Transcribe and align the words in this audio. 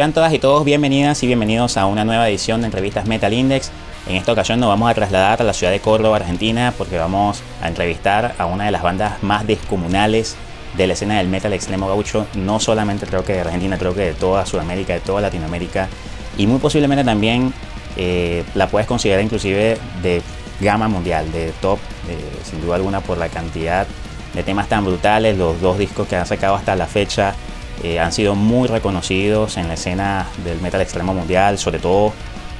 Sean 0.00 0.14
todas 0.14 0.32
y 0.32 0.38
todos 0.38 0.64
bienvenidas 0.64 1.22
y 1.22 1.26
bienvenidos 1.26 1.76
a 1.76 1.84
una 1.84 2.06
nueva 2.06 2.26
edición 2.26 2.62
de 2.62 2.68
entrevistas 2.68 3.06
Metal 3.06 3.30
Index. 3.34 3.70
En 4.06 4.16
esta 4.16 4.32
ocasión 4.32 4.58
nos 4.58 4.70
vamos 4.70 4.90
a 4.90 4.94
trasladar 4.94 5.42
a 5.42 5.44
la 5.44 5.52
ciudad 5.52 5.70
de 5.70 5.80
Córdoba, 5.80 6.16
Argentina, 6.16 6.72
porque 6.78 6.96
vamos 6.96 7.42
a 7.60 7.68
entrevistar 7.68 8.34
a 8.38 8.46
una 8.46 8.64
de 8.64 8.70
las 8.70 8.82
bandas 8.82 9.22
más 9.22 9.46
descomunales 9.46 10.36
de 10.78 10.86
la 10.86 10.94
escena 10.94 11.18
del 11.18 11.28
metal 11.28 11.52
extremo 11.52 11.86
gaucho, 11.86 12.26
no 12.32 12.60
solamente 12.60 13.04
creo 13.04 13.26
que 13.26 13.34
de 13.34 13.40
Argentina, 13.42 13.76
creo 13.76 13.94
que 13.94 14.00
de 14.00 14.12
toda 14.14 14.46
Sudamérica, 14.46 14.94
de 14.94 15.00
toda 15.00 15.20
Latinoamérica, 15.20 15.90
y 16.38 16.46
muy 16.46 16.60
posiblemente 16.60 17.04
también 17.04 17.52
eh, 17.98 18.42
la 18.54 18.68
puedes 18.68 18.88
considerar 18.88 19.22
inclusive 19.22 19.76
de 20.02 20.22
gama 20.62 20.88
mundial, 20.88 21.30
de 21.30 21.52
top, 21.60 21.78
eh, 22.08 22.16
sin 22.42 22.62
duda 22.62 22.76
alguna 22.76 23.02
por 23.02 23.18
la 23.18 23.28
cantidad 23.28 23.86
de 24.32 24.42
temas 24.44 24.66
tan 24.66 24.82
brutales, 24.82 25.36
los 25.36 25.60
dos 25.60 25.76
discos 25.76 26.08
que 26.08 26.16
han 26.16 26.24
sacado 26.24 26.54
hasta 26.54 26.74
la 26.74 26.86
fecha 26.86 27.34
eh, 27.82 27.98
han 27.98 28.12
sido 28.12 28.34
muy 28.34 28.68
reconocidos 28.68 29.56
en 29.56 29.68
la 29.68 29.74
escena 29.74 30.26
del 30.44 30.60
metal 30.60 30.80
extremo 30.80 31.14
mundial, 31.14 31.58
sobre 31.58 31.78
todo 31.78 32.12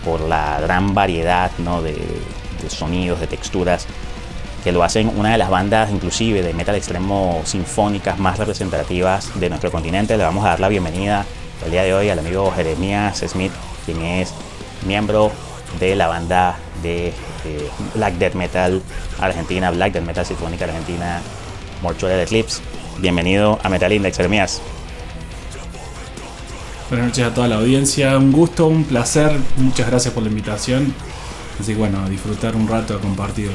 por 0.04 0.20
la 0.22 0.60
gran 0.60 0.94
variedad 0.94 1.50
de, 1.50 2.68
sonidos, 2.68 3.20
de 3.20 3.26
texturas, 3.26 3.86
que 4.64 4.72
lo 4.72 4.82
hacen 4.82 5.12
una 5.16 5.32
de 5.32 5.38
las 5.38 5.50
bandas 5.50 5.90
inclusive 5.90 6.42
de 6.42 6.54
metal 6.54 6.74
extremo 6.74 7.42
sinfónicas 7.44 8.18
más 8.18 8.38
representativas 8.38 9.38
de 9.38 9.50
nuestro 9.50 9.70
continente. 9.70 10.16
Le 10.16 10.24
vamos 10.24 10.44
a 10.44 10.50
dar 10.50 10.60
la 10.60 10.68
bienvenida 10.68 11.26
el 11.64 11.70
día 11.70 11.82
de 11.82 11.92
hoy 11.92 12.08
al 12.08 12.18
amigo 12.18 12.50
Jeremías 12.52 13.22
Smith, 13.26 13.52
quien 13.84 14.00
es 14.02 14.32
miembro 14.86 15.30
de 15.78 15.94
la 15.96 16.08
banda 16.08 16.56
de 16.82 17.08
eh, 17.08 17.70
Black 17.94 18.14
Death 18.14 18.34
Metal 18.34 18.82
Argentina, 19.20 19.70
Black 19.70 19.92
Death 19.92 20.04
Metal 20.04 20.24
Sinfónica 20.24 20.64
Argentina, 20.64 21.20
Mortuary 21.82 22.22
Eclipse. 22.22 22.62
Bienvenido 22.98 23.58
a 23.62 23.68
Metal 23.68 23.92
Index, 23.92 24.16
Jeremías. 24.16 24.62
Buenas 26.90 27.06
noches 27.06 27.24
a 27.24 27.32
toda 27.32 27.46
la 27.46 27.54
audiencia, 27.54 28.18
un 28.18 28.32
gusto, 28.32 28.66
un 28.66 28.82
placer, 28.82 29.30
muchas 29.58 29.88
gracias 29.88 30.12
por 30.12 30.24
la 30.24 30.28
invitación. 30.28 30.92
Así 31.60 31.74
que 31.74 31.78
bueno, 31.78 32.08
disfrutar 32.08 32.56
un 32.56 32.66
rato, 32.66 32.96
a 32.96 33.00
compartirlo. 33.00 33.52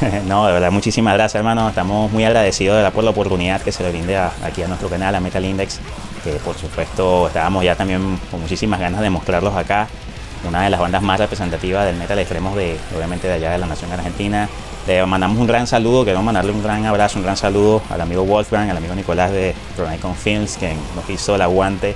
no, 0.28 0.46
de 0.46 0.52
verdad, 0.52 0.70
muchísimas 0.70 1.14
gracias 1.14 1.34
hermano, 1.34 1.68
estamos 1.70 2.12
muy 2.12 2.22
agradecidos 2.22 2.80
de 2.80 2.88
por 2.92 3.02
la 3.02 3.10
oportunidad 3.10 3.60
que 3.60 3.72
se 3.72 3.82
le 3.82 3.90
brinde 3.90 4.16
aquí 4.16 4.62
a 4.62 4.68
nuestro 4.68 4.88
canal, 4.88 5.12
a 5.12 5.18
Metal 5.18 5.44
Index, 5.44 5.80
que 6.22 6.34
por 6.34 6.56
supuesto 6.56 7.26
estábamos 7.26 7.64
ya 7.64 7.74
también 7.74 8.16
con 8.30 8.40
muchísimas 8.40 8.78
ganas 8.78 9.00
de 9.00 9.10
mostrarlos 9.10 9.56
acá, 9.56 9.88
una 10.46 10.62
de 10.62 10.70
las 10.70 10.78
bandas 10.78 11.02
más 11.02 11.18
representativas 11.18 11.84
del 11.84 11.96
metal 11.96 12.20
extremos 12.20 12.54
de, 12.54 12.78
obviamente 12.96 13.26
de 13.26 13.34
allá 13.34 13.50
de 13.50 13.58
la 13.58 13.66
nación 13.66 13.90
argentina, 13.90 14.48
le 14.88 15.04
mandamos 15.04 15.36
un 15.36 15.46
gran 15.46 15.66
saludo, 15.66 16.02
queremos 16.02 16.24
mandarle 16.24 16.50
un 16.50 16.62
gran 16.62 16.84
abrazo, 16.86 17.18
un 17.18 17.24
gran 17.24 17.36
saludo 17.36 17.82
al 17.90 18.00
amigo 18.00 18.22
Wolfgang, 18.24 18.70
al 18.70 18.76
amigo 18.78 18.94
Nicolás 18.94 19.30
de 19.30 19.54
Pronicon 19.76 20.14
Films, 20.14 20.56
que 20.56 20.72
nos 20.96 21.08
hizo 21.10 21.34
el 21.34 21.42
aguante 21.42 21.94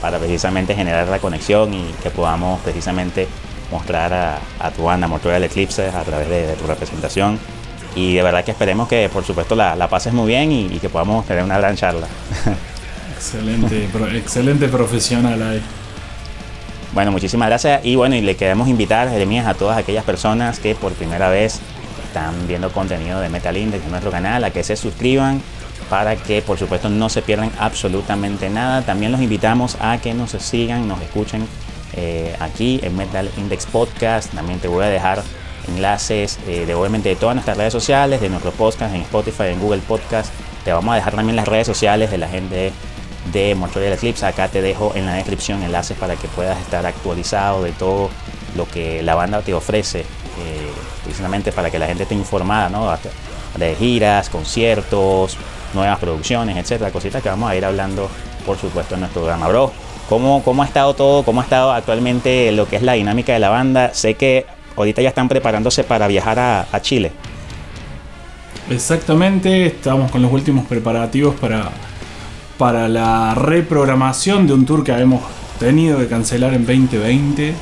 para 0.00 0.18
precisamente 0.18 0.74
generar 0.74 1.06
la 1.08 1.18
conexión 1.18 1.74
y 1.74 1.92
que 2.02 2.08
podamos 2.08 2.58
precisamente 2.60 3.28
mostrar 3.70 4.40
a, 4.58 4.70
tu 4.70 4.84
banda 4.84 5.06
Mortuorial 5.06 5.44
Eclipse 5.44 5.88
a 5.88 6.02
través 6.02 6.30
de, 6.30 6.54
tu 6.54 6.66
representación. 6.66 7.38
Y 7.94 8.14
de 8.14 8.22
verdad 8.22 8.42
que 8.42 8.52
esperemos 8.52 8.88
que 8.88 9.10
por 9.12 9.22
supuesto 9.22 9.54
la, 9.54 9.88
pases 9.90 10.14
muy 10.14 10.28
bien 10.28 10.50
y, 10.50 10.78
que 10.78 10.88
podamos 10.88 11.26
tener 11.26 11.44
una 11.44 11.58
gran 11.58 11.76
charla. 11.76 12.06
Excelente, 13.16 13.86
excelente 14.14 14.68
profesional 14.68 15.42
ahí. 15.42 15.62
Bueno, 16.94 17.12
muchísimas 17.12 17.50
gracias 17.50 17.84
y 17.84 17.96
bueno, 17.96 18.16
y 18.16 18.22
le 18.22 18.34
queremos 18.34 18.66
invitar, 18.66 19.10
Jeremías, 19.10 19.46
a 19.46 19.52
todas 19.52 19.76
aquellas 19.76 20.04
personas 20.04 20.58
que 20.58 20.74
por 20.74 20.92
primera 20.94 21.28
vez 21.28 21.60
están 22.10 22.48
viendo 22.48 22.72
contenido 22.72 23.20
de 23.20 23.28
Metal 23.28 23.56
Index 23.56 23.84
en 23.84 23.90
nuestro 23.92 24.10
canal, 24.10 24.42
a 24.42 24.50
que 24.50 24.64
se 24.64 24.76
suscriban 24.76 25.40
para 25.88 26.16
que 26.16 26.42
por 26.42 26.58
supuesto 26.58 26.88
no 26.88 27.08
se 27.08 27.22
pierdan 27.22 27.52
absolutamente 27.58 28.50
nada. 28.50 28.82
También 28.82 29.12
los 29.12 29.20
invitamos 29.20 29.76
a 29.80 29.98
que 29.98 30.12
nos 30.12 30.32
sigan, 30.32 30.88
nos 30.88 31.00
escuchen 31.00 31.46
eh, 31.94 32.34
aquí 32.40 32.80
en 32.82 32.96
Metal 32.96 33.30
Index 33.36 33.66
Podcast. 33.66 34.32
También 34.34 34.58
te 34.58 34.66
voy 34.66 34.84
a 34.84 34.88
dejar 34.88 35.22
enlaces 35.68 36.38
eh, 36.48 36.66
de 36.66 36.74
obviamente 36.74 37.10
de 37.10 37.16
todas 37.16 37.36
nuestras 37.36 37.56
redes 37.56 37.72
sociales, 37.72 38.20
de 38.20 38.28
nuestro 38.28 38.50
podcast 38.50 38.92
en 38.92 39.02
Spotify, 39.02 39.44
en 39.52 39.60
Google 39.60 39.80
Podcast. 39.86 40.32
Te 40.64 40.72
vamos 40.72 40.92
a 40.92 40.96
dejar 40.96 41.14
también 41.14 41.36
las 41.36 41.46
redes 41.46 41.66
sociales 41.66 42.10
de 42.10 42.18
la 42.18 42.28
gente 42.28 42.72
de 43.32 43.54
Mortuorial 43.54 43.92
Eclipse. 43.92 44.26
Acá 44.26 44.48
te 44.48 44.62
dejo 44.62 44.92
en 44.96 45.06
la 45.06 45.14
descripción 45.14 45.62
enlaces 45.62 45.96
para 45.96 46.16
que 46.16 46.26
puedas 46.28 46.60
estar 46.60 46.84
actualizado 46.86 47.62
de 47.62 47.70
todo 47.70 48.10
lo 48.56 48.68
que 48.68 49.02
la 49.02 49.14
banda 49.14 49.42
te 49.42 49.54
ofrece. 49.54 50.04
Precisamente 51.10 51.50
para 51.50 51.72
que 51.72 51.78
la 51.80 51.88
gente 51.88 52.04
esté 52.04 52.14
informada, 52.14 52.68
¿no? 52.68 52.88
De 53.58 53.74
giras, 53.74 54.30
conciertos, 54.30 55.36
nuevas 55.74 55.98
producciones, 55.98 56.56
etcétera, 56.56 56.92
cositas 56.92 57.20
que 57.20 57.28
vamos 57.28 57.50
a 57.50 57.56
ir 57.56 57.64
hablando, 57.64 58.08
por 58.46 58.56
supuesto, 58.56 58.94
en 58.94 59.00
nuestro 59.00 59.22
programa, 59.22 59.48
bro. 59.48 59.72
¿Cómo, 60.08 60.40
¿Cómo 60.44 60.62
ha 60.62 60.66
estado 60.66 60.94
todo? 60.94 61.24
¿Cómo 61.24 61.40
ha 61.40 61.44
estado 61.44 61.72
actualmente 61.72 62.52
lo 62.52 62.68
que 62.68 62.76
es 62.76 62.82
la 62.82 62.92
dinámica 62.92 63.32
de 63.32 63.40
la 63.40 63.48
banda? 63.48 63.92
Sé 63.92 64.14
que 64.14 64.46
ahorita 64.76 65.02
ya 65.02 65.08
están 65.08 65.28
preparándose 65.28 65.82
para 65.82 66.06
viajar 66.06 66.38
a, 66.38 66.68
a 66.70 66.80
Chile. 66.80 67.10
Exactamente, 68.70 69.66
estamos 69.66 70.12
con 70.12 70.22
los 70.22 70.32
últimos 70.32 70.64
preparativos 70.66 71.34
para, 71.34 71.72
para 72.56 72.86
la 72.86 73.34
reprogramación 73.34 74.46
de 74.46 74.52
un 74.52 74.64
tour 74.64 74.84
que 74.84 74.92
habíamos 74.92 75.22
tenido 75.58 75.98
que 75.98 76.06
cancelar 76.06 76.54
en 76.54 76.64
2020. 76.64 77.52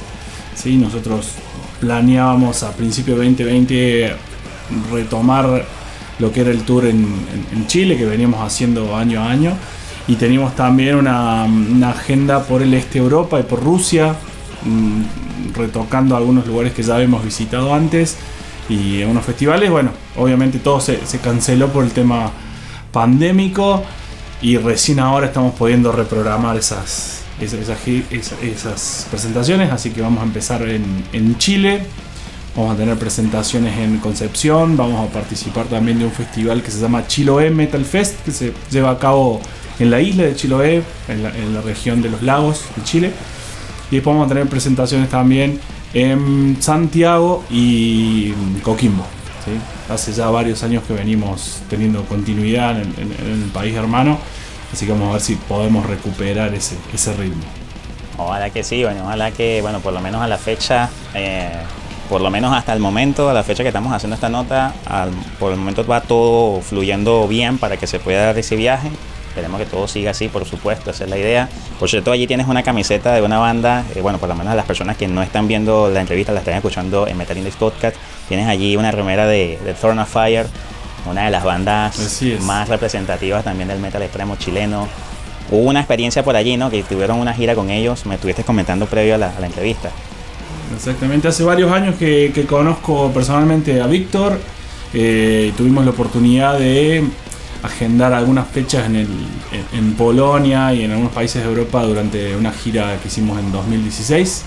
Sí, 0.55 0.77
nosotros 0.77 1.33
planeábamos 1.81 2.63
a 2.63 2.73
principio 2.73 3.17
de 3.17 3.25
2020 3.27 4.13
retomar 4.93 5.65
lo 6.19 6.33
que 6.33 6.41
era 6.41 6.51
el 6.51 6.63
tour 6.63 6.85
en, 6.87 7.67
Chile, 7.67 7.97
que 7.97 8.05
veníamos 8.05 8.41
haciendo 8.41 8.97
año 8.97 9.23
a 9.23 9.31
año. 9.31 9.53
Y 10.07 10.17
teníamos 10.17 10.57
también 10.57 10.97
una, 10.97 11.45
agenda 11.91 12.43
por 12.45 12.63
el 12.63 12.75
este 12.75 12.99
Europa 12.99 13.39
y 13.39 13.43
por 13.43 13.63
Rusia, 13.63 14.15
mm, 14.65 15.55
retocando 15.55 16.17
algunos 16.17 16.47
lugares 16.47 16.73
que 16.73 16.83
ya 16.83 16.97
habíamos 16.97 17.25
visitado 17.25 17.75
antes 17.75 18.17
y 18.69 19.03
unos 19.03 19.25
festivales. 19.25 19.71
Bueno, 19.71 19.91
obviamente 20.17 20.59
todo 20.59 20.81
se, 20.81 20.99
canceló 21.23 21.69
por 21.69 21.85
el 21.85 21.93
tema 21.93 22.31
pandémico 22.93 23.85
y 24.41 24.57
recién 24.57 24.99
ahora 24.99 25.27
estamos 25.27 25.55
pudiendo 25.55 25.93
reprogramar 25.93 26.57
esas, 26.57 27.23
esas, 27.41 29.07
presentaciones, 29.11 29.71
así 29.71 29.91
que 29.91 30.01
vamos 30.01 30.21
a 30.21 30.25
empezar 30.25 30.63
en, 30.63 31.39
Chile. 31.39 31.83
Vamos 32.57 32.75
a 32.75 32.77
tener 32.77 32.99
presentaciones 32.99 33.79
en 33.79 33.99
Concepción, 33.99 34.77
vamos 34.77 35.09
a 35.09 35.13
participar 35.13 35.67
también 35.67 35.99
de 36.01 36.07
un 36.07 36.11
festival 36.11 36.63
que 36.63 36.73
se 36.73 36.81
llama 36.81 37.07
Chiloé 37.07 37.51
Metal 37.51 37.85
Fest, 37.85 38.25
que 38.25 38.33
se 38.33 38.53
lleva 38.71 38.91
a 38.91 38.99
cabo 38.99 39.41
en 39.79 39.91
la 39.91 40.01
isla 40.01 40.25
de 40.25 40.35
Chiloé, 40.35 40.83
en 41.09 41.55
la, 41.55 41.61
región 41.61 42.03
de 42.03 42.11
los 42.11 42.23
lagos 42.23 42.65
de 42.75 42.83
Chile. 42.83 43.13
Y 43.91 43.97
después 43.97 44.15
vamos 44.15 44.27
a 44.27 44.35
tener 44.35 44.49
presentaciones 44.49 45.09
también 45.09 45.61
en 45.95 46.57
Santiago 46.61 47.45
y 47.49 48.33
Coquimbo. 48.63 49.07
Hace 49.89 50.13
ya 50.13 50.29
varios 50.29 50.63
años 50.63 50.83
que 50.87 50.93
venimos 50.95 51.61
teniendo 51.71 52.05
continuidad 52.05 52.83
en 52.83 53.43
el 53.43 53.51
país 53.53 53.75
hermano 53.75 54.19
Así 54.73 54.87
que 54.87 54.93
vamos 54.93 55.09
a 55.11 55.13
ver 55.13 55.21
si 55.21 55.35
podemos 55.37 55.87
recuperar 55.87 56.55
ese, 56.55 56.77
ese 56.93 57.13
ritmo. 57.15 57.43
Ojalá 58.19 58.51
que 58.51 58.65
sí, 58.65 58.83
bueno, 58.83 59.05
ojalá 59.05 59.31
que, 59.31 59.63
bueno, 59.63 59.81
por 59.81 59.93
lo 59.93 60.01
menos 60.01 60.21
a 60.21 60.27
la 60.27 60.39
fecha, 60.39 60.91
eh, 61.15 61.53
por 62.09 62.21
lo 62.21 62.31
menos 62.31 62.53
hasta 62.53 62.73
el 62.73 62.81
momento, 62.81 63.29
a 63.29 63.33
la 63.33 63.45
fecha 63.45 63.63
que 63.63 63.69
estamos 63.69 63.93
haciendo 63.93 64.15
esta 64.17 64.29
nota, 64.29 64.75
por 65.39 65.53
el 65.53 65.59
momento 65.59 65.87
va 65.87 66.01
todo 66.01 66.61
fluyendo 66.61 67.29
bien 67.29 67.59
para 67.59 67.77
que 67.77 67.87
se 67.87 68.01
pueda 68.01 68.27
dar 68.27 68.39
ese 68.39 68.57
viaje. 68.57 68.91
Esperemos 69.29 69.61
que 69.61 69.67
todo 69.67 69.87
siga 69.87 70.11
así, 70.11 70.29
por 70.29 70.45
supuesto, 70.47 70.91
esa 70.91 71.05
es 71.05 71.11
la 71.11 71.17
idea. 71.17 71.49
Por 71.79 71.89
cierto, 71.89 72.11
allí 72.11 72.27
tienes 72.27 72.49
una 72.49 72.65
camiseta 72.65 73.15
de 73.15 73.23
una 73.23 73.39
banda, 73.39 73.85
eh, 73.95 74.01
bueno, 74.01 74.19
por 74.19 74.29
lo 74.29 74.35
menos 74.35 74.53
a 74.53 74.57
las 74.57 74.67
personas 74.67 74.97
que 74.97 75.07
no 75.07 75.23
están 75.23 75.47
viendo 75.47 75.89
la 75.89 76.01
entrevista, 76.01 76.33
la 76.33 76.41
están 76.41 76.55
escuchando 76.55 77.07
en 77.07 77.17
Metal 77.17 77.39
Index 77.39 77.55
Podcast, 77.55 77.97
tienes 78.27 78.49
allí 78.49 78.77
una 78.77 78.91
remera 78.91 79.29
de, 79.29 79.61
de 79.65 79.75
Thorn 79.75 80.01
of 80.01 80.13
Fire, 80.13 80.49
una 81.07 81.25
de 81.25 81.31
las 81.31 81.45
bandas 81.45 82.23
más 82.43 82.69
representativas 82.69 83.45
también 83.45 83.69
del 83.69 83.79
metal 83.79 84.03
extremo 84.03 84.37
chileno. 84.37 84.89
Hubo 85.51 85.69
una 85.69 85.81
experiencia 85.81 86.23
por 86.23 86.37
allí, 86.37 86.57
¿no? 86.57 86.71
Que 86.71 86.83
tuvieron 86.83 87.19
una 87.19 87.33
gira 87.33 87.55
con 87.55 87.71
ellos, 87.71 88.05
me 88.07 88.17
estuviste 88.17 88.45
comentando 88.45 88.87
previo 88.87 89.15
a 89.15 89.19
la, 89.19 89.33
entrevista. 89.43 89.91
Exactamente, 90.75 91.29
hace 91.29 91.43
varios 91.45 91.73
años 91.73 91.97
que, 91.97 92.47
conozco 92.49 93.11
personalmente 93.13 93.81
a 93.81 93.87
Víctor. 93.87 94.39
Eh, 94.93 95.53
tuvimos 95.57 95.85
la 95.85 95.91
oportunidad 95.91 96.59
de 96.59 97.05
agendar 97.63 98.13
algunas 98.13 98.47
fechas 98.49 98.87
en, 98.87 99.07
en, 99.73 99.95
Polonia 99.95 100.73
y 100.73 100.85
en 100.85 100.93
algunos 100.93 101.13
países 101.13 101.43
de 101.43 101.49
Europa 101.49 101.83
durante 101.83 102.37
una 102.37 102.53
gira 102.53 102.99
que 103.03 103.09
hicimos 103.09 103.39
en 103.39 103.51
2016. 103.51 104.45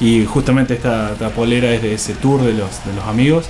Y 0.00 0.24
justamente 0.24 0.74
esta, 0.74 1.12
esta 1.12 1.28
polera 1.30 1.72
es 1.72 1.82
de 1.82 1.94
ese 1.94 2.14
tour 2.14 2.42
de 2.42 2.54
los, 2.54 2.84
de 2.84 2.92
los 2.94 3.04
amigos. 3.06 3.46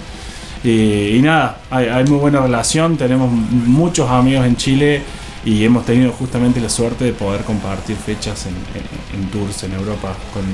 Y, 0.63 1.21
nada, 1.23 1.59
hay, 1.71 2.05
muy 2.05 2.19
buena 2.19 2.41
relación, 2.41 2.99
tenemos 2.99 3.31
muchos 3.31 4.11
amigos 4.11 4.45
en 4.45 4.57
Chile 4.57 5.03
y 5.43 5.65
hemos 5.65 5.87
tenido 5.87 6.13
justamente 6.13 6.61
la 6.61 6.69
suerte 6.69 7.07
de 7.07 7.13
poder 7.13 7.45
compartir 7.45 7.97
fechas 7.97 8.47
en, 8.47 9.31
tours 9.31 9.63
en 9.63 9.73
Europa 9.73 10.15
con, 10.35 10.45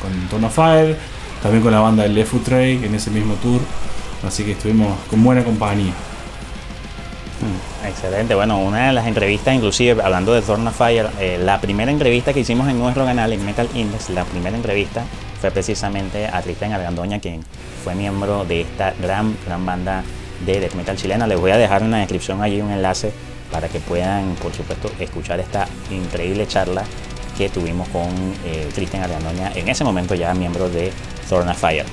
con 0.00 0.28
Tono 0.28 0.50
Fire, 0.50 0.96
también 1.42 1.64
con 1.64 1.72
la 1.72 1.80
banda 1.80 2.04
de 2.04 2.10
Lefu 2.10 2.38
Trey 2.38 2.84
en 2.84 2.94
ese 2.94 3.10
mismo 3.10 3.34
tour, 3.34 3.60
así 4.24 4.44
que 4.44 4.52
estuvimos 4.52 4.96
con 5.10 5.24
buena 5.24 5.42
compañía. 5.42 5.92
Mm, 7.40 7.86
excelente, 7.88 8.36
bueno, 8.36 8.60
una 8.60 8.86
de 8.86 8.92
las 8.92 9.08
entrevistas, 9.08 9.52
inclusive 9.52 10.00
hablando 10.00 10.32
de 10.32 10.42
Thorn 10.42 10.72
Fire, 10.72 11.08
eh, 11.18 11.40
la 11.42 11.60
primera 11.60 11.90
entrevista 11.90 12.32
que 12.32 12.40
hicimos 12.40 12.68
en 12.68 12.78
nuestro 12.78 13.04
canal 13.04 13.32
en 13.32 13.44
Metal 13.44 13.68
Index, 13.74 14.10
la 14.10 14.24
primera 14.24 14.56
entrevista 14.56 15.02
precisamente 15.50 16.26
a 16.26 16.42
Cristian 16.42 16.72
Argandoña, 16.72 17.20
quien 17.20 17.42
fue 17.84 17.94
miembro 17.94 18.44
de 18.44 18.62
esta 18.62 18.94
gran, 19.00 19.36
gran 19.46 19.64
banda 19.64 20.02
de 20.44 20.60
death 20.60 20.74
metal 20.74 20.96
chilena. 20.96 21.26
Les 21.26 21.38
voy 21.38 21.50
a 21.50 21.56
dejar 21.56 21.82
en 21.82 21.90
la 21.90 21.98
descripción 21.98 22.42
allí 22.42 22.60
un 22.60 22.70
enlace 22.70 23.12
para 23.50 23.68
que 23.68 23.80
puedan, 23.80 24.34
por 24.42 24.52
supuesto, 24.52 24.90
escuchar 24.98 25.40
esta 25.40 25.66
increíble 25.90 26.46
charla 26.46 26.84
que 27.36 27.48
tuvimos 27.48 27.88
con 27.88 28.08
eh, 28.44 28.68
Cristian 28.74 29.02
Argandoña, 29.02 29.52
en 29.54 29.68
ese 29.68 29.84
momento 29.84 30.14
ya 30.14 30.32
miembro 30.34 30.68
de 30.68 30.92
Thorn 31.28 31.54
Fire. 31.54 31.84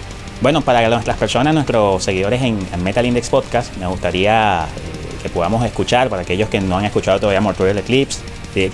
Bueno, 0.41 0.61
para 0.61 0.87
nuestras 0.89 1.17
personas, 1.17 1.53
nuestros 1.53 2.03
seguidores 2.03 2.41
en, 2.41 2.59
Metal 2.83 3.05
Index 3.05 3.29
Podcast, 3.29 3.75
me 3.77 3.87
gustaría 3.87 4.65
eh, 4.65 5.21
que 5.21 5.29
podamos 5.29 5.65
escuchar, 5.65 6.09
para 6.09 6.23
aquellos 6.23 6.49
que 6.49 6.59
no 6.59 6.77
han 6.77 6.85
escuchado 6.85 7.19
todavía 7.19 7.41
Mortuary 7.41 7.77
Eclipse, 7.79 8.19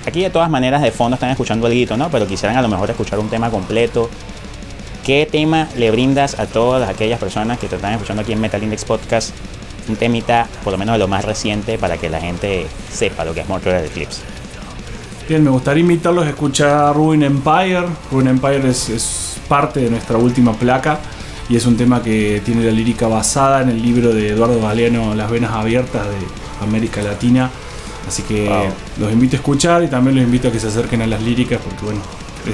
aquí 0.05 0.21
de 0.21 0.29
todas 0.29 0.49
maneras 0.49 0.81
de 0.81 0.91
fondo 0.91 1.15
están 1.15 1.29
escuchando 1.29 1.67
algo, 1.67 1.97
¿no? 1.97 2.09
Pero 2.09 2.27
quisieran 2.27 2.57
a 2.57 2.61
lo 2.61 2.67
mejor 2.67 2.89
escuchar 2.89 3.19
un 3.19 3.29
tema 3.29 3.49
completo. 3.49 4.09
¿Qué 5.09 5.25
tema 5.25 5.67
le 5.75 5.89
brindas 5.89 6.37
a 6.39 6.45
todas 6.45 6.87
aquellas 6.87 7.19
personas 7.19 7.57
que 7.57 7.67
te 7.67 7.77
están 7.77 7.93
escuchando 7.93 8.21
aquí 8.21 8.31
en 8.31 8.39
Metal 8.39 8.61
Index 8.61 8.85
Podcast? 8.85 9.33
Un 9.87 9.95
temita, 9.95 10.47
por 10.63 10.71
lo 10.71 10.77
menos 10.77 10.93
de 10.93 10.99
lo 10.99 11.07
más 11.07 11.25
reciente, 11.25 11.79
para 11.79 11.97
que 11.97 12.11
la 12.11 12.21
gente 12.21 12.67
sepa 12.93 13.25
lo 13.25 13.33
que 13.33 13.39
es 13.39 13.49
Mortuary 13.49 13.87
Eclipse. 13.87 14.21
Bien, 15.27 15.43
me 15.43 15.49
gustaría 15.49 15.81
invitarlos 15.81 16.27
a 16.27 16.29
escuchar 16.29 16.95
Ruin 16.95 17.23
Empire. 17.23 17.87
Ruin 18.11 18.27
Empire 18.27 18.69
es, 18.69 18.87
es 18.89 19.37
parte 19.47 19.79
de 19.79 19.89
nuestra 19.89 20.15
última 20.19 20.53
placa 20.53 20.99
y 21.49 21.55
es 21.55 21.65
un 21.65 21.75
tema 21.75 22.03
que 22.03 22.43
tiene 22.45 22.63
la 22.63 22.71
lírica 22.71 23.07
basada 23.07 23.63
en 23.63 23.69
el 23.69 23.81
libro 23.81 24.13
de 24.13 24.29
Eduardo 24.29 24.61
Galeano 24.61 25.15
Las 25.15 25.31
venas 25.31 25.53
abiertas 25.53 26.05
de 26.05 26.63
América 26.63 27.01
Latina. 27.01 27.49
Así 28.07 28.21
que 28.21 28.47
los 28.99 29.11
invito 29.11 29.37
a 29.37 29.39
escuchar 29.39 29.83
y 29.83 29.87
también 29.87 30.17
los 30.17 30.23
invito 30.23 30.49
a 30.49 30.51
que 30.51 30.59
se 30.59 30.67
acerquen 30.67 31.01
a 31.01 31.07
las 31.07 31.23
líricas 31.23 31.59
porque 31.63 31.83
bueno, 31.83 32.01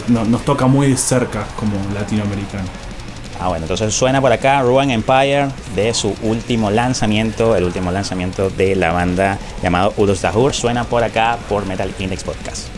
nos 0.09 0.45
toca 0.45 0.67
muy 0.67 0.95
cerca 0.95 1.45
como 1.57 1.75
latinoamericano. 1.93 2.67
Ah, 3.39 3.49
bueno, 3.49 3.65
entonces 3.65 3.93
suena 3.93 4.21
por 4.21 4.31
acá 4.31 4.61
Ruin 4.61 4.91
Empire 4.91 5.49
de 5.75 5.93
su 5.93 6.15
último 6.21 6.71
lanzamiento, 6.71 7.55
el 7.55 7.65
último 7.65 7.91
lanzamiento 7.91 8.49
de 8.49 8.75
la 8.75 8.93
banda 8.93 9.37
llamado 9.61 9.93
Udos 9.97 10.21
Dahur. 10.21 10.53
Suena 10.53 10.85
por 10.85 11.03
acá 11.03 11.37
por 11.49 11.65
Metal 11.65 11.93
Index 11.99 12.23
Podcast. 12.23 12.74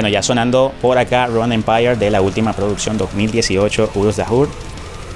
Bueno, 0.00 0.14
ya 0.14 0.22
sonando 0.22 0.72
por 0.80 0.96
acá 0.96 1.26
Run 1.26 1.52
Empire 1.52 1.94
de 1.94 2.10
la 2.10 2.22
última 2.22 2.54
producción 2.54 2.96
2018, 2.96 3.90
Urus 3.96 4.16
Dahur, 4.16 4.48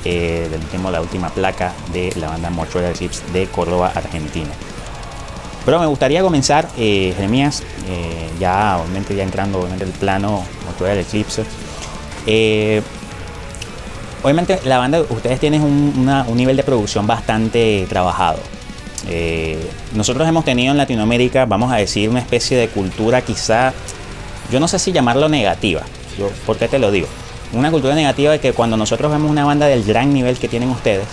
eh, 0.05 0.47
la 0.93 1.01
última 1.01 1.31
placa 1.31 1.73
de 1.91 2.13
la 2.17 2.29
banda 2.29 2.51
Mortuary 2.51 2.89
Eclipse 2.89 3.23
de 3.33 3.47
Córdoba, 3.47 3.93
Argentina. 3.95 4.51
Pero 5.65 5.81
me 5.81 5.87
gustaría 5.87 6.21
comenzar, 6.21 6.69
eh, 6.77 7.15
Jeremías, 7.17 7.63
eh, 7.89 8.29
ya 8.39 8.77
obviamente 8.77 9.17
ya 9.17 9.23
entrando 9.23 9.67
en 9.67 9.81
el 9.81 9.89
plano 9.89 10.45
Mortuary 10.67 11.01
Eclipse. 11.01 11.47
Eh, 12.27 12.83
obviamente 14.23 14.61
la 14.67 14.77
banda, 14.77 15.01
ustedes 15.01 15.41
tienen 15.41 15.63
un, 15.63 16.07
un 16.29 16.37
nivel 16.37 16.59
de 16.59 16.63
producción 16.63 17.07
bastante 17.07 17.87
trabajado. 17.89 18.39
Eh, 19.09 19.59
nosotros 19.95 20.29
hemos 20.29 20.45
tenido 20.45 20.73
en 20.73 20.79
Latinoamérica, 20.79 21.47
vamos 21.47 21.73
a 21.73 21.77
decir, 21.77 22.09
una 22.09 22.21
especie 22.21 22.57
de 22.57 22.69
cultura 22.69 23.23
quizá 23.23 23.73
yo 24.55 24.61
no 24.61 24.69
sé 24.69 24.79
si 24.79 24.93
llamarlo 24.93 25.29
negativa. 25.29 25.83
Yo, 26.17 26.31
¿Por 26.47 26.57
qué 26.57 26.69
te 26.69 26.79
lo 26.79 26.93
digo? 26.93 27.09
Una 27.55 27.73
cultura 27.73 27.97
negativa 27.97 28.31
de 28.31 28.39
que 28.39 28.53
cuando 28.53 28.77
nosotros 28.77 29.11
vemos 29.11 29.29
una 29.29 29.45
banda 29.45 29.67
del 29.67 29.83
gran 29.83 30.15
nivel 30.15 30.39
que 30.39 30.47
tienen 30.47 30.69
ustedes, 30.69 31.07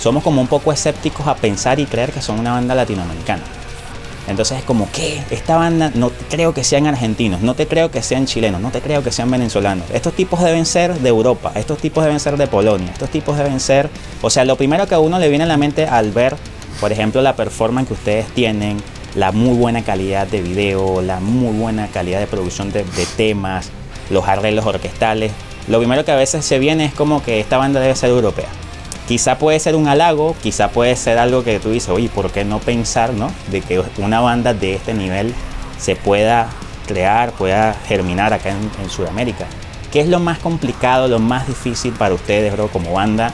somos 0.00 0.22
como 0.22 0.40
un 0.40 0.46
poco 0.46 0.72
escépticos 0.72 1.26
a 1.26 1.36
pensar 1.36 1.80
y 1.80 1.84
creer 1.84 2.12
que 2.12 2.22
son 2.22 2.38
una 2.38 2.52
banda 2.52 2.74
latinoamericana. 2.74 3.42
Entonces 4.26 4.60
es 4.60 4.64
como 4.64 4.90
que 4.90 5.20
esta 5.30 5.56
banda 5.56 5.92
no 5.94 6.10
creo 6.30 6.54
que 6.54 6.64
sean 6.64 6.86
argentinos, 6.86 7.42
no 7.42 7.52
te 7.52 7.66
creo 7.66 7.90
que 7.90 8.02
sean 8.02 8.24
chilenos, 8.24 8.62
no 8.62 8.70
te 8.70 8.80
creo 8.80 9.02
que 9.02 9.12
sean 9.12 9.30
venezolanos. 9.30 9.84
Estos 9.92 10.14
tipos 10.14 10.40
deben 10.40 10.64
ser 10.64 10.94
de 10.94 11.10
Europa, 11.10 11.52
estos 11.56 11.76
tipos 11.76 12.02
deben 12.04 12.20
ser 12.20 12.38
de 12.38 12.46
Polonia, 12.46 12.90
estos 12.90 13.10
tipos 13.10 13.36
deben 13.36 13.60
ser, 13.60 13.90
o 14.22 14.30
sea, 14.30 14.46
lo 14.46 14.56
primero 14.56 14.86
que 14.86 14.94
a 14.94 14.98
uno 14.98 15.18
le 15.18 15.28
viene 15.28 15.44
a 15.44 15.46
la 15.46 15.58
mente 15.58 15.86
al 15.86 16.10
ver, 16.10 16.36
por 16.80 16.90
ejemplo, 16.90 17.20
la 17.20 17.36
performance 17.36 17.88
que 17.88 17.94
ustedes 17.94 18.28
tienen, 18.28 18.82
la 19.14 19.32
muy 19.32 19.56
buena 19.56 19.82
calidad 19.82 20.26
de 20.26 20.42
video, 20.42 21.00
la 21.02 21.20
muy 21.20 21.56
buena 21.56 21.88
calidad 21.88 22.20
de 22.20 22.26
producción 22.26 22.72
de, 22.72 22.84
temas, 23.16 23.70
los 24.10 24.26
arreglos 24.28 24.66
orquestales. 24.66 25.32
Lo 25.66 25.78
primero 25.78 26.04
que 26.04 26.12
a 26.12 26.16
veces 26.16 26.44
se 26.44 26.58
viene 26.58 26.86
es 26.86 26.94
como 26.94 27.22
que 27.22 27.40
esta 27.40 27.58
banda 27.58 27.80
debe 27.80 27.94
ser 27.94 28.10
europea. 28.10 28.48
Quizá 29.06 29.38
puede 29.38 29.58
ser 29.58 29.74
un 29.74 29.88
halago, 29.88 30.36
quizá 30.42 30.68
puede 30.68 30.94
ser 30.96 31.18
algo 31.18 31.42
que 31.42 31.60
tú 31.60 31.70
dices, 31.70 31.88
oye, 31.88 32.08
¿por 32.08 32.30
qué 32.30 32.44
no 32.44 32.58
pensar, 32.58 33.14
no? 33.14 33.32
De 33.50 33.62
que 33.62 33.82
una 33.96 34.20
banda 34.20 34.52
de 34.52 34.74
este 34.74 34.92
nivel 34.92 35.34
se 35.78 35.96
pueda 35.96 36.48
crear, 36.86 37.32
pueda 37.32 37.74
germinar 37.86 38.32
acá 38.34 38.50
en, 38.50 38.70
en 38.82 38.90
Sudamérica. 38.90 39.46
¿Qué 39.92 40.00
es 40.00 40.08
lo 40.08 40.20
más 40.20 40.38
complicado, 40.38 41.08
lo 41.08 41.18
más 41.18 41.46
difícil 41.46 41.92
para 41.92 42.14
ustedes, 42.14 42.52
bro, 42.52 42.68
como 42.68 42.92
banda, 42.92 43.32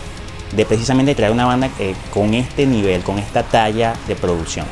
de 0.55 0.65
precisamente 0.65 1.17
crear 1.17 1.33
una 1.33 1.47
banda 1.47 1.69
eh, 1.81 1.95
con 2.13 2.35
este 2.35 2.67
nivel, 2.67 3.03
con 3.03 3.19
esta 3.19 3.43
talla 3.43 3.95
de 4.07 4.15
producción? 4.15 4.67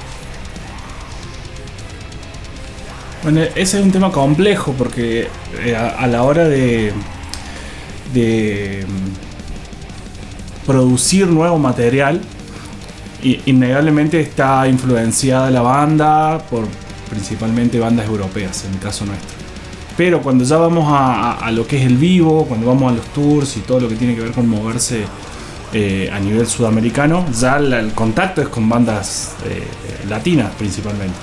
Bueno, 3.22 3.40
ese 3.54 3.78
es 3.78 3.84
un 3.84 3.92
tema 3.92 4.10
complejo 4.10 4.74
porque 4.76 5.28
eh, 5.64 5.76
a, 5.76 6.08
la 6.08 6.24
hora 6.24 6.48
de, 6.48 6.92
mm, 8.12 8.86
producir 10.66 11.28
nuevo 11.28 11.56
material, 11.56 12.20
innegablemente 13.22 14.20
está 14.20 14.66
influenciada 14.66 15.52
la 15.52 15.62
banda 15.62 16.42
por 16.50 16.64
principalmente 17.08 17.78
bandas 17.78 18.06
europeas, 18.06 18.64
en 18.64 18.72
el 18.72 18.80
caso 18.80 19.06
nuestro. 19.06 19.36
Pero 19.96 20.20
cuando 20.20 20.42
ya 20.42 20.56
vamos 20.56 20.86
a, 20.88 21.48
lo 21.52 21.64
que 21.64 21.78
es 21.78 21.86
el 21.86 21.98
vivo, 21.98 22.46
cuando 22.46 22.66
vamos 22.66 22.90
a 22.92 22.96
los 22.96 23.06
tours 23.12 23.56
y 23.56 23.60
todo 23.60 23.78
lo 23.78 23.88
que 23.88 23.94
tiene 23.94 24.16
que 24.16 24.22
ver 24.22 24.32
con 24.32 24.48
moverse 24.48 25.04
eh, 25.72 26.10
a 26.12 26.18
nivel 26.18 26.48
sudamericano, 26.48 27.24
ya 27.30 27.58
el 27.58 27.92
contacto 27.92 28.42
es 28.42 28.48
con 28.48 28.68
bandas 28.68 29.36
eh, 29.44 29.62
latinas 30.08 30.50
principalmente. 30.58 31.14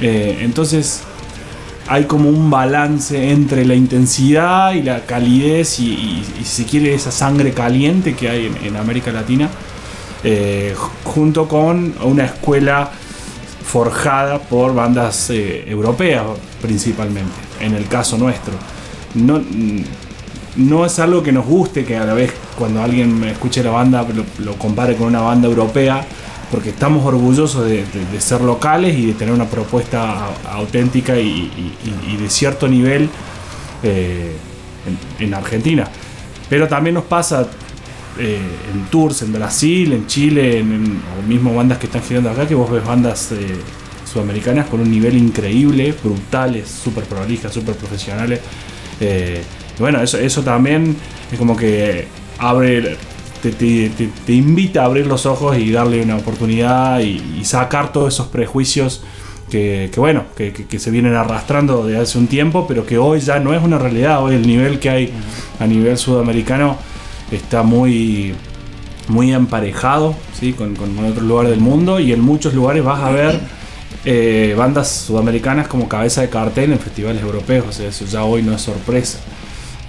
Entonces 0.00 1.02
hay 1.88 2.04
como 2.04 2.28
un 2.28 2.50
balance 2.50 3.30
entre 3.30 3.64
la 3.64 3.74
intensidad 3.74 4.72
y 4.72 4.82
la 4.82 5.06
calidez 5.06 5.80
y, 5.80 6.22
si 6.44 6.64
quiere 6.64 6.94
esa 6.94 7.10
sangre 7.10 7.52
caliente 7.52 8.14
que 8.14 8.28
hay 8.28 8.46
en, 8.46 8.56
en 8.66 8.76
América 8.76 9.10
Latina, 9.10 9.48
eh, 10.22 10.74
junto 11.04 11.48
con 11.48 11.94
una 12.02 12.26
escuela 12.26 12.90
forjada 13.64 14.38
por 14.38 14.74
bandas 14.74 15.30
eh, 15.30 15.64
europeas 15.66 16.24
principalmente, 16.60 17.32
en 17.60 17.74
el 17.74 17.86
caso 17.86 18.18
nuestro. 18.18 18.54
No, 19.14 19.40
no 20.56 20.84
es 20.84 20.98
algo 20.98 21.22
que 21.22 21.32
nos 21.32 21.46
guste 21.46 21.84
que 21.84 21.96
a 21.96 22.04
la 22.04 22.14
vez 22.14 22.32
cuando 22.58 22.82
alguien 22.82 23.22
escuche 23.24 23.62
la 23.62 23.70
banda 23.70 24.04
lo 24.38 24.54
compare 24.54 24.96
con 24.96 25.06
una 25.06 25.20
banda 25.20 25.48
europea, 25.48 26.04
porque 26.50 26.70
estamos 26.70 27.04
orgullosos 27.04 27.66
de, 27.66 27.84
ser 28.18 28.40
locales 28.40 28.96
y 28.96 29.06
de 29.06 29.12
tener 29.14 29.34
una 29.34 29.46
propuesta 29.46 30.28
auténtica 30.50 31.16
y, 31.18 31.50
de 32.20 32.30
cierto 32.30 32.66
nivel 32.68 33.08
eh, 33.82 34.36
en, 35.18 35.24
en, 35.26 35.34
Argentina. 35.34 35.88
Pero 36.48 36.66
también 36.66 36.94
nos 36.94 37.04
pasa 37.04 37.46
eh, 38.18 38.40
en 38.74 38.86
tours 38.86 39.22
en 39.22 39.32
Brasil, 39.32 39.92
en 39.92 40.08
Chile, 40.08 40.58
en, 40.58 40.72
en, 40.72 41.02
o 41.18 41.26
mismo 41.28 41.54
bandas 41.54 41.78
que 41.78 41.86
están 41.86 42.02
girando 42.02 42.30
acá, 42.30 42.48
que 42.48 42.54
vos 42.54 42.68
ves 42.68 42.84
bandas 42.84 43.30
eh, 43.30 43.36
sudamericanas 44.10 44.66
con 44.66 44.80
un 44.80 44.90
nivel 44.90 45.16
increíble, 45.16 45.94
brutales, 46.02 46.68
súper 46.68 47.04
prolijas, 47.04 47.52
súper 47.52 47.76
profesionales. 47.76 48.40
Eh, 48.98 49.40
bueno, 49.78 50.02
eso, 50.02 50.18
eso 50.18 50.42
también 50.42 50.96
es 51.30 51.38
como 51.38 51.56
que 51.56 52.08
abre 52.38 52.96
te, 53.40 54.32
invita 54.32 54.82
a 54.82 54.84
abrir 54.86 55.06
los 55.06 55.26
ojos 55.26 55.56
y 55.58 55.70
darle 55.70 56.02
una 56.02 56.16
oportunidad 56.16 57.00
y, 57.00 57.44
sacar 57.44 57.92
todos 57.92 58.14
esos 58.14 58.28
prejuicios 58.28 59.02
que, 59.50 59.90
bueno, 59.96 60.24
que, 60.36 60.78
se 60.78 60.90
vienen 60.90 61.14
arrastrando 61.14 61.86
de 61.86 61.98
hace 61.98 62.18
un 62.18 62.26
tiempo, 62.26 62.66
pero 62.66 62.84
que 62.84 62.98
hoy 62.98 63.20
ya 63.20 63.38
no 63.38 63.54
es 63.54 63.62
una 63.62 63.78
realidad. 63.78 64.22
Hoy 64.22 64.34
el 64.34 64.46
nivel 64.46 64.78
que 64.78 64.90
hay 64.90 65.12
a 65.58 65.66
nivel 65.66 65.96
sudamericano 65.96 66.76
está 67.30 67.62
muy, 67.62 68.34
muy 69.08 69.32
emparejado 69.32 70.14
¿sí? 70.38 70.52
con, 70.52 70.74
con 70.74 70.98
otros 70.98 71.24
lugares 71.24 71.50
del 71.50 71.60
mundo 71.60 72.00
y 72.00 72.12
en 72.12 72.20
muchos 72.20 72.54
lugares 72.54 72.84
vas 72.84 73.02
a 73.02 73.10
ver 73.10 73.40
eh, 74.04 74.54
bandas 74.56 74.88
sudamericanas 74.88 75.66
como 75.68 75.88
cabeza 75.88 76.20
de 76.20 76.30
cartel 76.30 76.72
en 76.72 76.78
festivales 76.78 77.22
europeos. 77.22 77.66
O 77.68 77.72
sea, 77.72 77.88
eso 77.88 78.04
ya 78.04 78.24
hoy 78.24 78.42
no 78.42 78.54
es 78.54 78.62
sorpresa. 78.62 79.18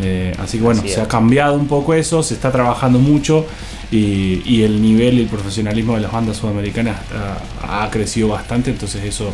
Eh, 0.01 0.33
así 0.39 0.57
que 0.57 0.63
bueno, 0.63 0.79
así 0.79 0.89
se 0.89 1.01
ha 1.01 1.07
cambiado 1.07 1.55
un 1.55 1.67
poco 1.67 1.93
eso, 1.93 2.23
se 2.23 2.33
está 2.33 2.51
trabajando 2.51 2.99
mucho 2.99 3.45
y, 3.91 4.41
y 4.45 4.63
el 4.63 4.81
nivel 4.81 5.19
y 5.19 5.23
el 5.23 5.27
profesionalismo 5.27 5.95
de 5.95 6.01
las 6.01 6.11
bandas 6.11 6.37
sudamericanas 6.37 6.97
ha, 7.61 7.83
ha 7.83 7.89
crecido 7.89 8.29
bastante, 8.29 8.71
entonces 8.71 9.03
eso 9.03 9.31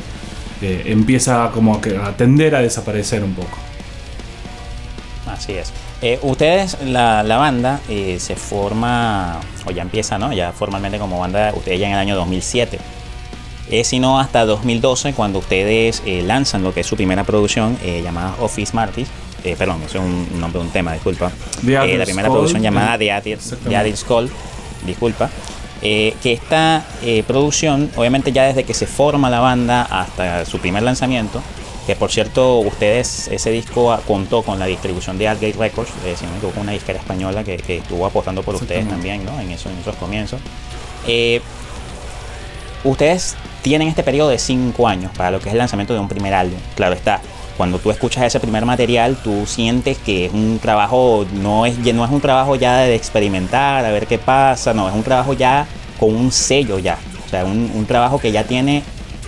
eh, 0.61 0.83
empieza 0.87 1.51
como 1.53 1.75
a, 1.75 2.07
a, 2.07 2.17
tender 2.17 2.55
a 2.55 2.61
desaparecer 2.61 3.23
un 3.23 3.35
poco. 3.35 3.57
Así 5.27 5.53
es. 5.53 5.71
Eh, 6.01 6.19
ustedes, 6.23 6.77
la, 6.83 7.21
la 7.23 7.37
banda, 7.37 7.79
se 7.87 8.35
forma, 8.35 9.39
o 9.65 9.71
ya 9.71 9.81
empieza, 9.81 10.17
¿no? 10.17 10.33
Ya 10.33 10.51
formalmente 10.51 10.97
como 10.97 11.19
banda, 11.19 11.53
ustedes 11.55 11.79
ya 11.79 11.87
en 11.87 11.93
el 11.93 11.99
año 11.99 12.15
2007. 12.15 12.79
Es 13.69 13.87
sino 13.87 14.19
hasta 14.19 14.45
2012 14.45 15.13
cuando 15.13 15.39
ustedes 15.39 16.03
lanzan 16.05 16.63
lo 16.63 16.73
que 16.73 16.81
es 16.81 16.87
su 16.87 16.95
primera 16.95 17.23
producción 17.23 17.77
llamada 18.03 18.35
Office 18.39 18.75
Martis 18.75 19.07
eh, 19.45 19.55
perdón, 19.55 19.83
es 19.85 19.93
un 19.95 20.39
nombre 20.39 20.59
un 20.59 20.69
tema, 20.69 20.93
disculpa. 20.93 21.31
Eh, 21.65 21.97
la 21.97 22.05
primera 22.05 22.29
producción 22.29 22.61
llamada 22.61 22.97
The 22.97 23.11
Addict 23.11 24.07
Call, 24.07 24.29
disculpa. 24.85 25.29
Eh, 25.81 26.15
que 26.23 26.33
esta 26.33 26.83
eh, 27.03 27.23
producción, 27.27 27.91
obviamente 27.95 28.31
ya 28.31 28.45
desde 28.45 28.63
que 28.63 28.73
se 28.73 28.87
forma 28.87 29.29
la 29.29 29.39
banda 29.39 29.83
hasta 29.83 30.43
su 30.45 30.57
primer 30.57 30.81
lanzamiento, 30.81 31.43
que 31.85 31.95
por 31.95 32.11
cierto 32.11 32.57
ustedes 32.57 33.27
ese 33.27 33.51
disco 33.51 33.95
contó 34.07 34.41
con 34.41 34.57
la 34.57 34.65
distribución 34.65 35.19
de 35.19 35.27
Adgate 35.27 35.55
Records, 35.59 35.91
si 36.15 36.25
no 36.25 36.31
me 36.31 36.37
equivoco, 36.37 36.59
una 36.59 36.71
disquera 36.71 36.97
española 36.97 37.43
que, 37.43 37.57
que 37.57 37.77
estuvo 37.77 38.03
apostando 38.07 38.41
por 38.41 38.55
ustedes 38.55 38.89
también, 38.89 39.23
¿no? 39.23 39.39
En, 39.39 39.51
eso, 39.51 39.69
en 39.69 39.77
esos 39.77 39.95
comienzos. 39.97 40.41
ustedes 42.83 43.35
tienen 43.61 43.87
este 43.87 44.01
periodo 44.01 44.29
de 44.29 44.39
5 44.39 44.87
años 44.87 45.11
para 45.15 45.29
lo 45.29 45.39
que 45.39 45.49
es 45.49 45.53
el 45.53 45.59
lanzamiento 45.59 45.93
de 45.93 45.99
un 45.99 46.07
primer 46.07 46.33
álbum. 46.33 46.57
Claro 46.75 46.95
está, 46.95 47.21
cuando 47.57 47.79
tú 47.79 47.91
escuchas 47.91 48.25
ese 48.25 48.39
primer 48.39 48.65
material, 48.65 49.15
tú 49.23 49.45
sientes 49.45 49.97
que 49.97 50.25
es 50.25 50.33
un 50.33 50.59
trabajo, 50.59 51.25
no 51.33 51.65
es, 51.65 51.77
no 51.77 52.05
es 52.05 52.11
un 52.11 52.21
trabajo 52.21 52.55
ya 52.55 52.79
de 52.79 52.95
experimentar, 52.95 53.85
a 53.85 53.91
ver 53.91 54.07
qué 54.07 54.17
pasa, 54.17 54.73
no, 54.73 54.89
es 54.89 54.95
un 54.95 55.03
trabajo 55.03 55.33
ya 55.33 55.65
con 55.99 56.13
un 56.15 56.31
sello 56.31 56.79
ya. 56.79 56.97
O 57.25 57.29
sea, 57.29 57.45
un, 57.45 57.85
trabajo 57.85 58.19
que 58.19 58.31
ya 58.31 58.43
tiene 58.43 58.83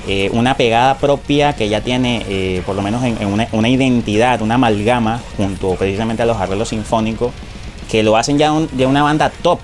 eh, 0.08 0.30
una 0.34 0.56
pegada 0.56 0.98
propia, 0.98 1.54
que 1.54 1.70
ya 1.70 1.82
tiene, 1.82 2.24
eh, 2.28 2.62
por 2.66 2.76
lo 2.76 2.82
menos 2.82 3.04
en, 3.04 3.18
en 3.22 3.48
una, 3.52 3.70
identidad, 3.70 4.42
una 4.42 4.56
amalgama, 4.56 5.22
junto 5.38 5.76
precisamente 5.76 6.24
a 6.24 6.26
los 6.26 6.38
arreglos 6.38 6.70
sinfónicos, 6.70 7.32
que 7.90 8.04
lo 8.04 8.18
hacen 8.18 8.38
ya 8.38 8.52
de 8.72 8.86
una 8.86 9.04
banda 9.04 9.32
top. 9.42 9.60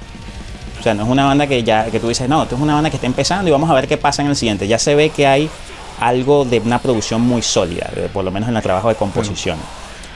O 0.80 0.84
sea, 0.84 0.94
no 0.94 1.04
es 1.04 1.10
una 1.10 1.26
banda 1.26 1.48
que 1.48 1.64
ya 1.64 1.86
que 1.86 2.00
tú 2.00 2.10
dices, 2.10 2.28
no, 2.28 2.44
esto 2.44 2.56
es 2.56 2.62
una 2.62 2.74
banda 2.74 2.90
que 2.90 2.98
está 2.98 3.08
empezando 3.08 3.48
y 3.48 3.52
vamos 3.52 3.70
a 3.70 3.74
ver 3.74 3.88
qué 3.88 3.98
pasa 3.98 4.22
en 4.22 4.30
el 4.30 4.36
siguiente. 4.36 4.68
Ya 4.68 4.80
se 4.80 4.96
ve 4.96 5.10
que 5.10 5.28
hay 5.28 5.50
algo 6.00 6.46
de 6.46 6.60
una 6.60 6.80
producción 6.80 7.22
muy 7.22 7.42
sólida, 7.42 7.90
por 8.14 8.24
lo 8.24 8.32
menos 8.32 8.50
en 8.50 8.56
el 8.56 8.64
trabajo 8.64 8.90
de 8.90 8.96
composición. 8.96 9.58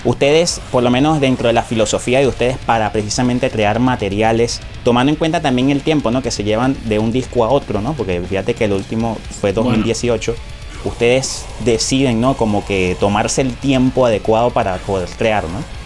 Ustedes, 0.05 0.61
por 0.71 0.83
lo 0.83 0.89
menos 0.89 1.19
dentro 1.19 1.47
de 1.47 1.53
la 1.53 1.63
filosofía 1.63 2.19
de 2.19 2.27
ustedes 2.27 2.57
para 2.57 2.91
precisamente 2.91 3.49
crear 3.49 3.79
materiales, 3.79 4.61
tomando 4.83 5.11
en 5.11 5.15
cuenta 5.15 5.41
también 5.41 5.69
el 5.69 5.81
tiempo 5.81 6.11
¿no? 6.11 6.21
que 6.21 6.31
se 6.31 6.43
llevan 6.43 6.77
de 6.85 6.99
un 6.99 7.11
disco 7.11 7.43
a 7.43 7.49
otro, 7.49 7.81
¿no? 7.81 7.93
porque 7.93 8.21
fíjate 8.21 8.53
que 8.53 8.65
el 8.65 8.73
último 8.73 9.17
fue 9.41 9.53
2018, 9.53 10.33
bueno. 10.33 10.81
ustedes 10.85 11.45
deciden, 11.65 12.21
¿no? 12.21 12.35
Como 12.35 12.65
que 12.65 12.95
tomarse 12.99 13.41
el 13.41 13.53
tiempo 13.55 14.05
adecuado 14.05 14.51
para 14.51 14.77
poder 14.77 15.09
crear, 15.17 15.43
¿no? 15.43 15.77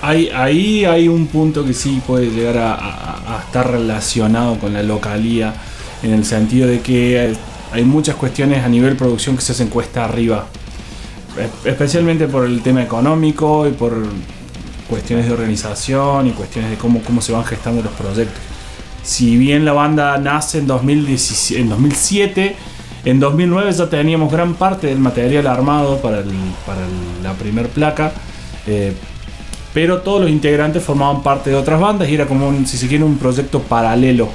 Ahí, 0.00 0.30
ahí 0.34 0.84
hay 0.84 1.06
un 1.06 1.26
punto 1.26 1.64
que 1.64 1.74
sí 1.74 2.02
puede 2.04 2.30
llegar 2.30 2.56
a, 2.58 3.40
estar 3.46 3.70
relacionado 3.70 4.58
con 4.58 4.72
la 4.72 4.82
localía, 4.82 5.54
en 6.02 6.12
el 6.12 6.24
sentido 6.24 6.66
de 6.66 6.80
que 6.80 7.34
hay 7.72 7.84
muchas 7.84 8.16
cuestiones 8.16 8.64
a 8.64 8.68
nivel 8.68 8.96
producción 8.96 9.36
que 9.36 9.42
se 9.42 9.52
hacen 9.52 9.68
cuesta 9.68 10.04
arriba, 10.04 10.46
especialmente 11.64 12.28
por 12.28 12.44
el 12.44 12.62
tema 12.62 12.82
económico 12.82 13.66
y 13.66 13.72
por 13.72 13.96
cuestiones 14.88 15.26
de 15.26 15.32
organización 15.32 16.26
y 16.26 16.32
cuestiones 16.32 16.70
de 16.70 16.76
cómo, 16.76 17.00
cómo 17.02 17.22
se 17.22 17.32
van 17.32 17.44
gestando 17.44 17.82
los 17.82 17.92
proyectos. 17.92 18.38
Si 19.02 19.36
bien 19.36 19.64
la 19.64 19.72
banda 19.72 20.18
nace 20.18 20.58
en, 20.58 20.66
2017, 20.66 21.60
en 21.60 21.68
2007, 21.70 22.56
en 23.04 23.18
2009 23.18 23.72
ya 23.72 23.88
teníamos 23.88 24.30
gran 24.30 24.54
parte 24.54 24.88
del 24.88 24.98
material 24.98 25.46
armado 25.46 25.96
para, 26.00 26.22
la 27.22 27.32
primer 27.32 27.68
placa, 27.68 28.12
eh, 28.66 28.92
pero 29.72 30.02
todos 30.02 30.20
los 30.20 30.30
integrantes 30.30 30.82
formaban 30.82 31.22
parte 31.22 31.50
de 31.50 31.56
otras 31.56 31.80
bandas 31.80 32.08
y 32.08 32.14
era 32.14 32.26
como, 32.26 32.48
un, 32.48 32.66
si 32.66 32.76
se 32.76 32.86
quiere, 32.86 33.02
un 33.02 33.16
proyecto 33.16 33.60
paralelo. 33.60 34.28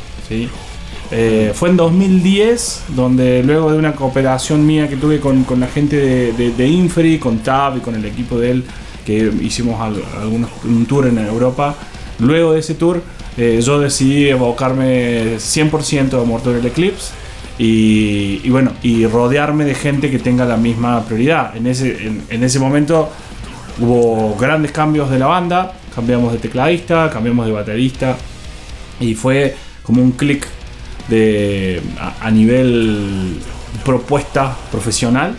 Eh, 1.11 1.51
fue 1.53 1.69
en 1.69 1.77
2010, 1.77 2.83
donde 2.89 3.41
luego 3.43 3.71
de 3.71 3.77
una 3.77 3.93
cooperación 3.95 4.65
mía 4.65 4.89
que 4.89 4.97
tuve 4.97 5.19
con, 5.19 5.45
la 5.59 5.67
gente 5.67 5.95
de, 5.97 6.51
de, 6.51 7.19
con 7.19 7.39
Tab 7.39 7.77
y 7.77 7.79
con 7.79 7.95
el 7.95 8.05
equipo 8.05 8.37
de 8.37 8.51
él, 8.51 8.63
que 9.05 9.31
hicimos 9.41 9.79
algunos, 9.79 10.49
un 10.65 10.85
tour 10.85 11.07
en 11.07 11.17
Europa, 11.17 11.75
luego 12.19 12.53
de 12.53 12.59
ese 12.59 12.75
tour 12.75 13.01
eh, 13.37 13.61
yo 13.61 13.79
decidí 13.79 14.29
evocarme 14.29 15.37
100% 15.37 16.19
a 16.19 16.25
Mortal 16.25 16.65
Eclipse 16.65 17.13
y, 17.59 18.49
bueno, 18.49 18.71
y 18.81 19.05
rodearme 19.05 19.63
de 19.63 19.75
gente 19.75 20.09
que 20.09 20.17
tenga 20.17 20.43
la 20.45 20.57
misma 20.57 21.05
prioridad. 21.05 21.55
En 21.55 21.67
ese, 21.67 22.07
en, 22.29 22.43
ese 22.43 22.59
momento 22.59 23.09
hubo 23.79 24.35
grandes 24.35 24.71
cambios 24.71 25.11
de 25.11 25.19
la 25.19 25.27
banda, 25.27 25.73
cambiamos 25.93 26.33
de 26.33 26.39
tecladista, 26.39 27.11
cambiamos 27.11 27.45
de 27.45 27.51
baterista 27.51 28.17
y 28.99 29.13
fue 29.13 29.55
como 29.83 30.01
un 30.01 30.11
clic 30.11 30.47
de 31.07 31.81
a, 32.21 32.29
nivel 32.31 33.39
propuesta 33.85 34.55
profesional. 34.71 35.35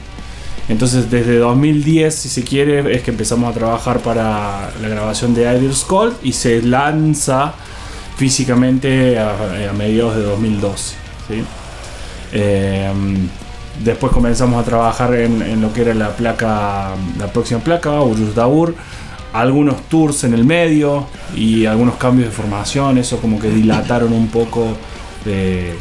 Entonces 0.69 1.11
desde 1.11 1.39
2010, 1.39 2.15
si 2.15 2.29
se 2.29 2.45
quiere, 2.45 2.95
es 2.95 3.03
que 3.03 3.11
empezamos 3.11 3.51
a 3.51 3.59
trabajar 3.59 4.01
para 4.01 4.71
la 4.81 4.89
grabación 4.89 5.35
de 5.35 5.43
Idle 5.43 5.75
Cold 5.87 6.15
y 6.23 6.33
se 6.33 6.63
lanza 6.63 7.55
físicamente 8.17 9.19
a, 9.19 9.73
mediados 9.77 10.17
de 10.17 10.23
2012. 10.23 10.97
Eh, 12.33 12.93
después 13.83 14.13
comenzamos 14.13 14.61
a 14.61 14.65
trabajar 14.65 15.15
en, 15.15 15.61
lo 15.61 15.73
que 15.73 15.83
era 15.83 15.95
la 15.95 16.11
placa, 16.11 16.91
la 17.19 17.33
próxima 17.33 17.61
placa, 17.61 18.01
Urus 18.03 18.35
Daur, 18.35 18.75
algunos 19.33 19.83
tours 19.89 20.25
en 20.25 20.35
el 20.35 20.45
medio 20.45 21.07
y 21.37 21.67
algunos 21.67 21.97
cambios 21.97 22.29
de 22.29 22.35
formación, 22.35 22.99
eso 22.99 23.19
como 23.19 23.39
que 23.39 23.49
dilataron 23.49 24.13
un 24.13 24.29
poco 24.29 24.67
de, 25.25 25.75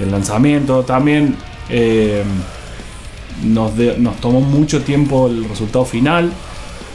el 0.00 0.10
lanzamiento. 0.10 0.82
También 0.84 1.36
eh, 1.68 2.22
nos, 3.42 3.74
nos 3.98 4.16
tomó 4.20 4.40
mucho 4.40 4.82
tiempo 4.82 5.28
el 5.28 5.48
resultado 5.48 5.84
final 5.84 6.32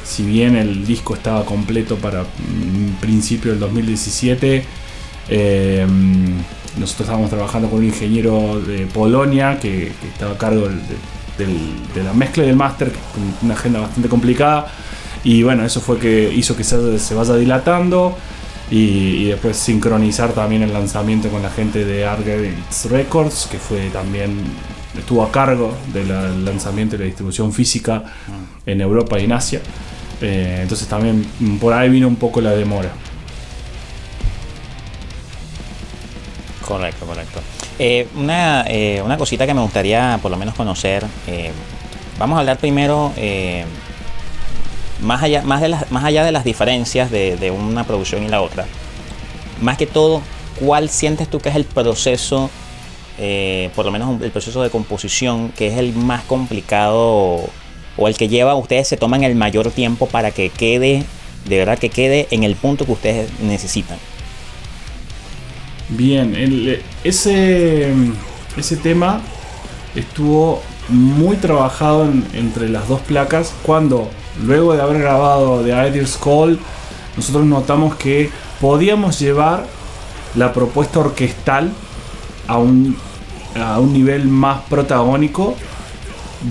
si 0.04 0.24
bien 0.24 0.56
el 0.56 0.86
disco 0.86 1.16
estaba 1.16 1.46
completo 1.46 1.96
para 1.96 2.24
mm, 2.24 3.00
principio 3.00 3.52
del 3.52 3.60
2017, 3.60 4.64
eh, 5.30 5.88
nosotros 6.78 7.02
estábamos 7.02 7.30
trabajando 7.30 7.70
con 7.70 7.80
un 7.80 7.86
ingeniero 7.86 8.60
de 8.60 8.86
Polonia 8.88 9.60
que, 9.60 9.92
estaba 10.12 10.34
a 10.34 10.38
cargo 10.38 10.68
de 11.38 12.04
la 12.04 12.14
mezcla 12.14 12.44
y 12.44 12.48
del 12.48 12.56
máster, 12.56 12.92
con 12.92 13.24
una 13.44 13.54
agenda 13.54 13.80
bastante 13.80 14.10
complicada. 14.10 14.68
Y 15.24 15.42
bueno, 15.44 15.66
eso 15.66 15.80
fue 15.80 16.00
que 16.00 16.32
hizo 16.34 16.56
que 16.56 16.64
se, 16.64 17.00
se 17.00 17.16
vaya 17.16 17.36
dilatando. 17.36 18.18
Y, 18.76 19.26
después 19.26 19.56
sincronizar 19.56 20.34
también 20.34 20.64
el 20.64 20.74
lanzamiento 20.74 21.30
con 21.30 21.44
la 21.44 21.52
gente 21.52 21.86
de 21.86 22.08
Argates 22.08 22.90
Records, 22.90 23.48
que 23.52 23.60
fue 23.60 23.92
también 23.92 24.42
estuvo 24.98 25.22
a 25.22 25.32
cargo 25.32 25.76
del 25.94 26.44
lanzamiento 26.44 26.96
y 26.96 27.00
la 27.00 27.06
distribución 27.06 27.54
física 27.54 28.04
en 28.66 28.82
Europa 28.82 29.20
y 29.20 29.26
en 29.26 29.32
Asia. 29.32 29.62
Eh, 30.22 30.60
entonces 30.64 30.88
también 30.88 31.24
por 31.62 31.72
ahí 31.72 31.88
vino 31.90 32.08
un 32.08 32.16
poco 32.16 32.42
la 32.42 32.52
demora. 32.52 32.90
Correcto, 36.66 37.06
correcto. 37.06 37.42
Eh, 37.78 38.08
una, 38.16 38.66
eh, 38.68 39.04
una, 39.06 39.18
cosita 39.18 39.46
que 39.46 39.54
me 39.54 39.62
gustaría 39.62 40.18
por 40.20 40.32
lo 40.32 40.38
menos 40.38 40.56
conocer. 40.56 41.06
Eh, 41.28 41.52
vamos 42.18 42.38
a 42.38 42.40
hablar 42.40 42.58
primero, 42.58 43.14
más, 45.04 45.24
allá, 45.24 45.44
más, 45.44 45.62
de 45.62 45.70
las, 45.70 45.92
más 45.92 46.04
allá 46.04 46.24
de 46.24 46.32
las 46.32 46.44
diferencias 46.44 47.12
de, 47.12 47.52
una 47.52 47.84
producción 47.86 48.24
y 48.24 48.30
la 48.30 48.42
otra. 48.42 48.66
Más 49.62 49.78
que 49.78 49.86
todo, 49.86 50.22
¿cuál 50.60 50.90
sientes 50.90 51.30
tú 51.30 51.40
que 51.40 51.50
es 51.50 51.56
el 51.56 51.66
proceso, 51.66 52.50
por 53.76 53.86
lo 53.86 53.92
menos 53.92 54.22
el 54.22 54.32
proceso 54.32 54.64
de 54.64 54.70
composición, 54.70 55.50
que 55.50 55.68
es 55.68 55.78
el 55.78 55.94
más 55.94 56.24
complicado 56.24 57.50
o 57.96 58.08
el 58.08 58.18
que 58.18 58.28
lleva, 58.28 58.56
ustedes 58.56 58.88
se 58.88 58.98
toman 58.98 59.24
el 59.24 59.36
mayor 59.36 59.72
tiempo 59.72 60.08
para 60.08 60.32
que 60.32 60.50
quede, 60.50 61.04
de 61.48 61.58
verdad 61.58 61.78
que 61.78 61.90
quede 61.90 62.28
en 62.32 62.44
el 62.44 62.56
punto 62.56 62.86
que 62.86 62.92
ustedes 62.92 63.40
necesitan? 63.42 63.98
Bien, 65.90 66.34
ese, 67.04 67.94
ese 68.58 68.78
tema 68.78 69.22
estuvo 69.96 70.62
muy 70.90 71.36
trabajado 71.38 72.10
entre 72.34 72.70
las 72.70 72.88
dos 72.88 73.02
placas 73.02 73.54
cuando 73.64 74.10
luego 74.42 74.74
de 74.74 74.82
haber 74.82 75.00
grabado 75.00 75.62
The 75.62 75.70
Ideal 75.70 76.08
Call 76.24 76.60
nosotros 77.16 77.46
notamos 77.46 77.96
que 77.96 78.32
podíamos 78.60 79.20
llevar 79.20 79.66
la 80.36 80.52
propuesta 80.52 81.00
orquestal 81.00 81.72
a 82.48 82.58
un, 82.58 82.98
a 83.56 83.80
un 83.80 83.94
nivel 83.94 84.26
más 84.28 84.62
protagónico 84.64 85.56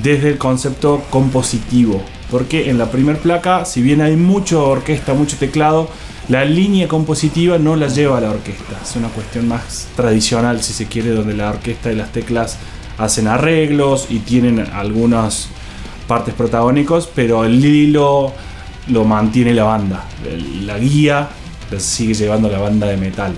desde 0.02 0.28
el 0.28 0.38
concepto 0.38 1.02
compositivo. 1.10 2.00
Porque 2.30 2.70
en 2.70 2.78
la 2.78 2.90
primera 2.90 3.18
placa 3.18 3.64
si 3.64 3.82
bien 3.82 4.00
hay 4.00 4.16
mucho 4.16 4.68
orquesta, 4.68 5.14
mucho 5.14 5.36
teclado 5.36 5.88
la 6.28 6.44
línea 6.44 6.86
compositiva 6.86 7.58
no 7.58 7.74
la 7.74 7.88
lleva 7.88 8.18
a 8.18 8.20
la 8.20 8.30
orquesta, 8.30 8.78
es 8.80 8.94
una 8.94 9.08
cuestión 9.08 9.48
más 9.48 9.88
tradicional 9.96 10.62
si 10.62 10.72
se 10.72 10.86
quiere, 10.86 11.10
donde 11.10 11.34
la 11.34 11.50
orquesta 11.50 11.90
y 11.90 11.96
las 11.96 12.12
teclas 12.12 12.58
hacen 12.96 13.26
arreglos 13.26 14.06
y 14.08 14.20
tienen 14.20 14.60
algunas 14.60 15.48
partes 16.12 16.34
protagónicos, 16.34 17.08
pero 17.14 17.42
el 17.42 17.64
hilo 17.64 18.34
lo 18.88 19.04
mantiene 19.04 19.54
la 19.54 19.64
banda, 19.64 20.04
la 20.66 20.76
guía 20.78 21.26
la 21.70 21.80
sigue 21.80 22.12
llevando 22.12 22.50
la 22.50 22.58
banda 22.58 22.86
de 22.86 22.98
metal. 22.98 23.32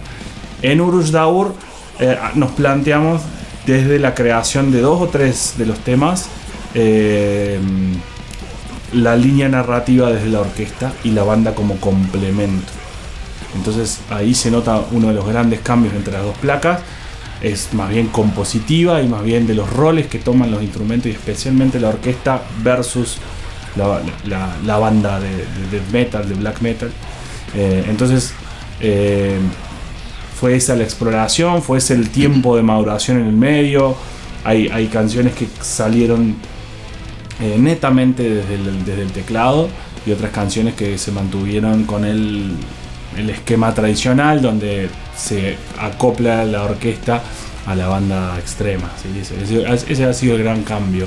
En 0.60 0.80
Urus 0.80 1.12
Daur 1.12 1.54
eh, 2.00 2.18
nos 2.34 2.50
planteamos 2.50 3.22
desde 3.64 4.00
la 4.00 4.12
creación 4.12 4.72
de 4.72 4.80
dos 4.80 5.00
o 5.00 5.06
tres 5.06 5.54
de 5.56 5.66
los 5.66 5.78
temas 5.78 6.26
eh, 6.74 7.60
la 8.92 9.14
línea 9.14 9.48
narrativa 9.48 10.10
desde 10.10 10.30
la 10.30 10.40
orquesta 10.40 10.92
y 11.04 11.10
la 11.10 11.22
banda 11.22 11.54
como 11.54 11.76
complemento. 11.76 12.72
Entonces 13.54 14.00
ahí 14.10 14.34
se 14.34 14.50
nota 14.50 14.82
uno 14.90 15.08
de 15.08 15.14
los 15.14 15.28
grandes 15.28 15.60
cambios 15.60 15.94
entre 15.94 16.14
las 16.14 16.24
dos 16.24 16.36
placas. 16.38 16.80
Es 17.44 17.74
más 17.74 17.90
bien 17.90 18.06
compositiva 18.06 19.02
y 19.02 19.06
más 19.06 19.22
bien 19.22 19.46
de 19.46 19.54
los 19.54 19.70
roles 19.70 20.06
que 20.06 20.18
toman 20.18 20.50
los 20.50 20.62
instrumentos 20.62 21.08
y 21.08 21.10
especialmente 21.10 21.78
la 21.78 21.90
orquesta 21.90 22.42
versus 22.62 23.18
la, 23.76 24.78
banda 24.78 25.20
de, 25.20 25.80
metal, 25.92 26.26
de 26.26 26.34
black 26.36 26.62
metal. 26.62 26.90
Eh, 27.54 27.84
entonces 27.86 28.32
eh, 28.80 29.38
fue 30.40 30.56
esa 30.56 30.74
la 30.74 30.84
exploración, 30.84 31.62
fue 31.62 31.78
ese 31.78 31.92
el 31.92 32.08
tiempo 32.08 32.56
de 32.56 32.62
maduración 32.62 33.18
en 33.18 33.26
el 33.26 33.36
medio. 33.36 33.94
Hay, 34.44 34.68
hay 34.68 34.86
canciones 34.86 35.34
que 35.34 35.46
salieron 35.60 36.36
eh, 37.40 37.56
netamente 37.58 38.22
desde 38.22 38.54
el, 38.54 38.84
desde 38.84 39.02
el, 39.02 39.12
teclado 39.12 39.68
y 40.06 40.12
otras 40.12 40.30
canciones 40.30 40.74
que 40.74 40.96
se 40.98 41.12
mantuvieron 41.12 41.84
con 41.84 42.04
el, 42.04 42.52
el 43.16 43.30
esquema 43.30 43.74
tradicional 43.74 44.42
donde 44.42 44.88
se 45.16 45.56
acopla 45.78 46.44
la 46.44 46.64
orquesta 46.64 47.22
a 47.66 47.74
la 47.74 47.88
banda 47.88 48.36
extrema. 48.38 48.90
Ese, 49.68 50.04
ha 50.04 50.12
sido 50.12 50.36
el 50.36 50.42
gran 50.42 50.62
cambio. 50.62 51.06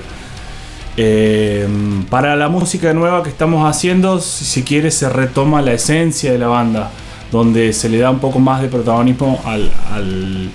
Eh, 0.95 1.67
para 2.09 2.35
la 2.35 2.49
música 2.49 2.93
nueva 2.93 3.21
que 3.21 3.29
estamos 3.29 3.69
haciendo, 3.69 4.19
si 4.19 4.45
se 4.45 4.63
quiere, 4.63 4.89
se 4.89 5.09
retoma 5.09 5.61
la 5.61 5.73
esencia 5.73 6.31
de 6.31 6.39
la 6.39 6.47
banda, 6.47 6.89
donde 7.31 7.73
se 7.73 7.89
le 7.89 7.99
da 7.99 8.09
un 8.09 8.19
poco 8.19 8.39
más 8.39 8.61
de 8.61 8.67
protagonismo 8.67 9.39
al, 9.45 9.71
al 9.91 10.49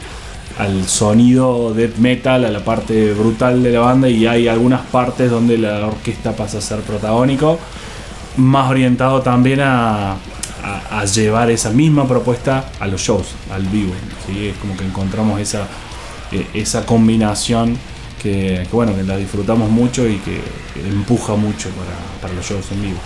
al 0.58 0.86
sonido 0.86 1.72
death 1.74 1.96
metal, 1.96 2.44
a 2.44 2.50
la 2.50 2.60
parte 2.60 3.12
brutal 3.14 3.62
de 3.62 3.72
la 3.72 3.80
banda 3.80 4.08
y 4.08 4.26
hay 4.26 4.48
algunas 4.48 4.82
partes 4.82 5.30
donde 5.30 5.58
la 5.58 5.86
orquesta 5.86 6.32
pasa 6.32 6.58
a 6.58 6.60
ser 6.60 6.80
protagónico, 6.80 7.58
más 8.36 8.70
orientado 8.70 9.22
también 9.22 9.60
a, 9.60 10.16
llevar 11.04 11.50
esa 11.50 11.70
misma 11.70 12.06
propuesta 12.06 12.70
a 12.80 12.86
los 12.86 13.00
shows, 13.00 13.34
al 13.50 13.62
vivo. 13.64 13.92
Es 14.28 14.56
como 14.58 14.76
que 14.76 14.84
encontramos 14.84 15.40
esa, 15.40 15.66
e, 16.30 16.46
esa 16.54 16.86
combinación 16.86 17.78
que, 18.22 18.66
bueno, 18.70 18.94
que 18.94 19.02
la 19.02 19.16
disfrutamos 19.16 19.70
mucho 19.70 20.08
y 20.08 20.18
que, 20.18 20.40
empuja 20.88 21.34
mucho 21.34 21.68
para, 22.20 22.34
los 22.34 22.46
shows 22.46 22.70
en 22.72 22.82
vivo. 22.82 22.98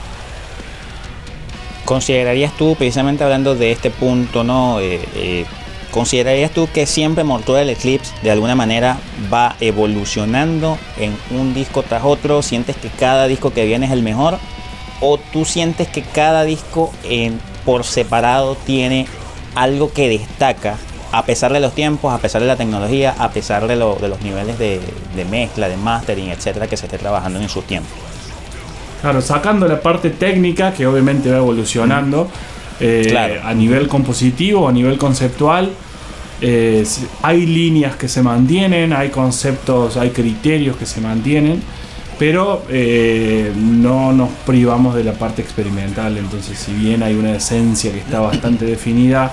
¿Considerarías 1.85 2.57
tú, 2.57 2.75
precisamente 2.77 3.25
hablando 3.25 3.55
de 3.55 3.73
este 3.73 3.91
punto, 3.91 4.45
¿no? 4.45 4.81
Eh, 4.81 5.01
eh, 5.15 5.47
¿Considerarías 5.91 6.51
tú 6.51 6.69
que 6.73 6.85
siempre 6.85 7.25
Mortal 7.25 7.71
Eclipse 7.71 8.13
de 8.23 8.31
alguna 8.31 8.55
manera 8.55 8.99
va 9.33 9.57
evolucionando 9.61 10.79
en 10.99 11.17
un 11.31 11.55
disco 11.55 11.83
tras 11.83 12.05
otro? 12.05 12.43
¿Sientes 12.43 12.77
que 12.77 12.89
cada 12.89 13.27
disco 13.27 13.53
que 13.53 13.65
viene 13.65 13.87
es 13.87 13.93
el 13.93 14.03
mejor? 14.03 14.39
¿O 15.01 15.19
tú 15.19 15.45
sientes 15.45 15.89
que 15.89 16.03
cada 16.03 16.45
disco 16.45 16.93
en, 17.05 17.41
por 17.65 17.85
separado 17.85 18.57
tiene 18.67 19.07
algo 19.55 19.93
que 19.93 20.09
destaca 20.09 20.77
a 21.13 21.25
pesar 21.25 21.53
de 21.53 21.61
los 21.61 21.75
tiempos, 21.75 22.13
a 22.13 22.19
pesar 22.19 22.43
de 22.43 22.47
la 22.47 22.57
tecnología, 22.57 23.15
a 23.19 23.31
pesar 23.31 23.67
de, 23.67 23.75
de 23.75 24.09
los 24.09 24.21
niveles 24.23 24.59
de, 24.59 24.81
mezcla, 25.31 25.69
de 25.69 25.77
mastering, 25.77 26.29
etcétera, 26.29 26.67
que 26.67 26.77
se 26.77 26.87
esté 26.87 26.99
trabajando 26.99 27.41
en 27.41 27.49
sus 27.49 27.65
tiempos. 27.65 27.93
Claro, 29.01 29.21
sacando 29.23 29.69
la 29.69 29.81
parte 29.81 30.11
técnica 30.11 30.73
que 30.73 30.87
obviamente 30.87 31.31
va 31.31 31.39
evolucionando 31.39 32.29
eh, 32.81 33.41
a 33.43 33.55
nivel 33.55 33.89
compositivo, 33.89 34.69
a 34.69 34.73
nivel 34.73 34.99
conceptual, 34.99 35.71
eh, 36.41 36.85
hay 37.23 37.47
líneas 37.47 37.97
que 37.97 38.09
se 38.09 38.23
mantienen, 38.23 38.93
hay 38.93 39.09
conceptos, 39.09 39.97
hay 39.97 40.11
criterios 40.11 40.77
que 40.77 40.85
se 40.85 41.01
mantienen, 41.01 41.63
pero 42.19 42.65
eh, 42.71 43.53
no 43.57 44.13
nos 44.13 44.31
privamos 44.47 44.95
de 44.95 45.05
la 45.05 45.13
parte 45.13 45.43
experimental. 45.43 46.17
Entonces, 46.17 46.59
si 46.59 46.73
bien 46.73 47.03
hay 47.03 47.15
una 47.15 47.35
esencia 47.35 47.93
que 47.93 47.99
está 47.99 48.21
bastante 48.21 48.65
definida, 48.65 49.33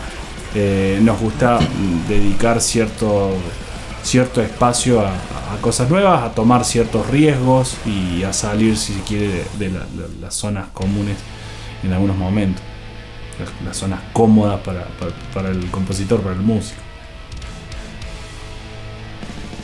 eh, 0.56 1.00
nos 1.02 1.20
gusta 1.20 1.60
dedicar 2.08 2.62
cierto, 2.62 3.32
cierto 4.04 4.42
espacio 4.42 5.02
a, 5.02 5.14
cosas 5.62 5.90
nuevas, 5.90 6.24
a 6.24 6.32
tomar 6.34 6.66
ciertos 6.66 7.10
riesgos 7.10 7.78
y 7.86 8.24
a 8.24 8.34
salir, 8.34 8.76
si 8.76 8.94
se 8.94 9.02
quiere, 9.02 9.46
de, 9.58 9.72
las 10.20 10.34
zonas 10.34 10.68
comunes 10.74 11.18
en 11.84 11.94
algunos 11.94 12.18
momentos. 12.18 12.62
Las, 13.66 13.78
zonas 13.78 14.00
cómodas 14.14 14.60
para, 14.62 15.50
el 15.50 15.72
compositor, 15.72 16.22
para 16.22 16.36
el 16.36 16.42
músico. 16.42 16.82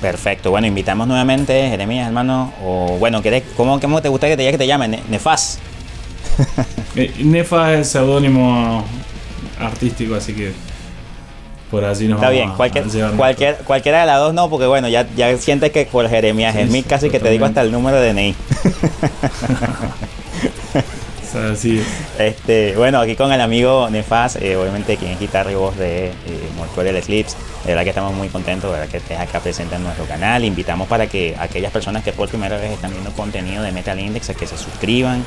Perfecto, 0.01 0.51
bueno, 0.51 0.65
invitamos 0.65 1.07
nuevamente, 1.07 1.69
Jeremías, 1.69 2.07
hermano, 2.07 2.53
o 2.63 2.97
bueno, 2.99 3.21
¿cómo, 3.57 3.79
¿cómo 3.79 4.01
te 4.01 4.07
gustaría 4.07 4.37
que 4.37 4.43
te, 4.43 4.51
que 4.51 4.57
te 4.57 4.67
llamen? 4.67 4.99
Nefas. 5.09 5.59
Eh, 6.95 7.13
Nefas 7.19 7.71
es 7.73 7.89
seudónimo 7.89 8.83
artístico, 9.59 10.15
así 10.15 10.33
que 10.33 10.53
por 11.69 11.85
así 11.85 12.07
nos 12.07 12.17
Está 12.17 12.31
bien, 12.31 12.51
cualquier, 12.53 12.85
cualquier, 13.15 13.57
cualquiera 13.57 13.99
de 14.01 14.07
las 14.07 14.19
dos 14.19 14.33
no, 14.33 14.49
porque 14.49 14.65
bueno, 14.65 14.87
ya, 14.89 15.07
ya 15.15 15.37
sientes 15.37 15.71
que 15.71 15.85
por 15.85 16.09
Jeremías 16.09 16.55
es 16.55 16.69
mi 16.71 16.81
casi 16.81 17.11
que 17.11 17.19
te 17.19 17.29
digo 17.29 17.45
hasta 17.45 17.61
el 17.61 17.71
número 17.71 18.01
de 18.01 18.13
DNI. 18.13 18.35
Así 21.51 21.79
Este, 22.17 22.75
bueno, 22.75 22.99
aquí 22.99 23.15
con 23.15 23.31
el 23.31 23.39
amigo 23.39 23.87
Nefas, 23.91 24.37
eh, 24.37 24.55
obviamente 24.57 24.97
quien 24.97 25.11
es 25.11 25.19
guitarra 25.19 25.51
y 25.51 25.55
voz 25.55 25.77
de 25.77 26.07
eh, 26.07 26.13
Mortuary 26.57 26.89
Eclipse. 26.89 27.37
De 27.63 27.71
verdad 27.71 27.83
que 27.83 27.89
estamos 27.89 28.13
muy 28.13 28.29
contentos, 28.29 28.71
de 28.71 28.79
verdad 28.79 28.91
que 28.91 28.97
estés 28.97 29.19
acá 29.19 29.39
presente 29.39 29.75
en 29.75 29.83
nuestro 29.83 30.05
canal. 30.05 30.43
Invitamos 30.45 30.87
para 30.87 31.07
que 31.07 31.35
aquellas 31.39 31.71
personas 31.71 32.03
que 32.03 32.13
por 32.13 32.29
primera 32.29 32.57
vez 32.57 32.71
están 32.71 32.91
viendo 32.91 33.11
contenido 33.11 33.63
de 33.63 33.71
Metal 33.71 33.99
Index 33.99 34.29
a 34.29 34.33
que 34.33 34.47
se 34.47 34.57
suscriban, 34.57 35.25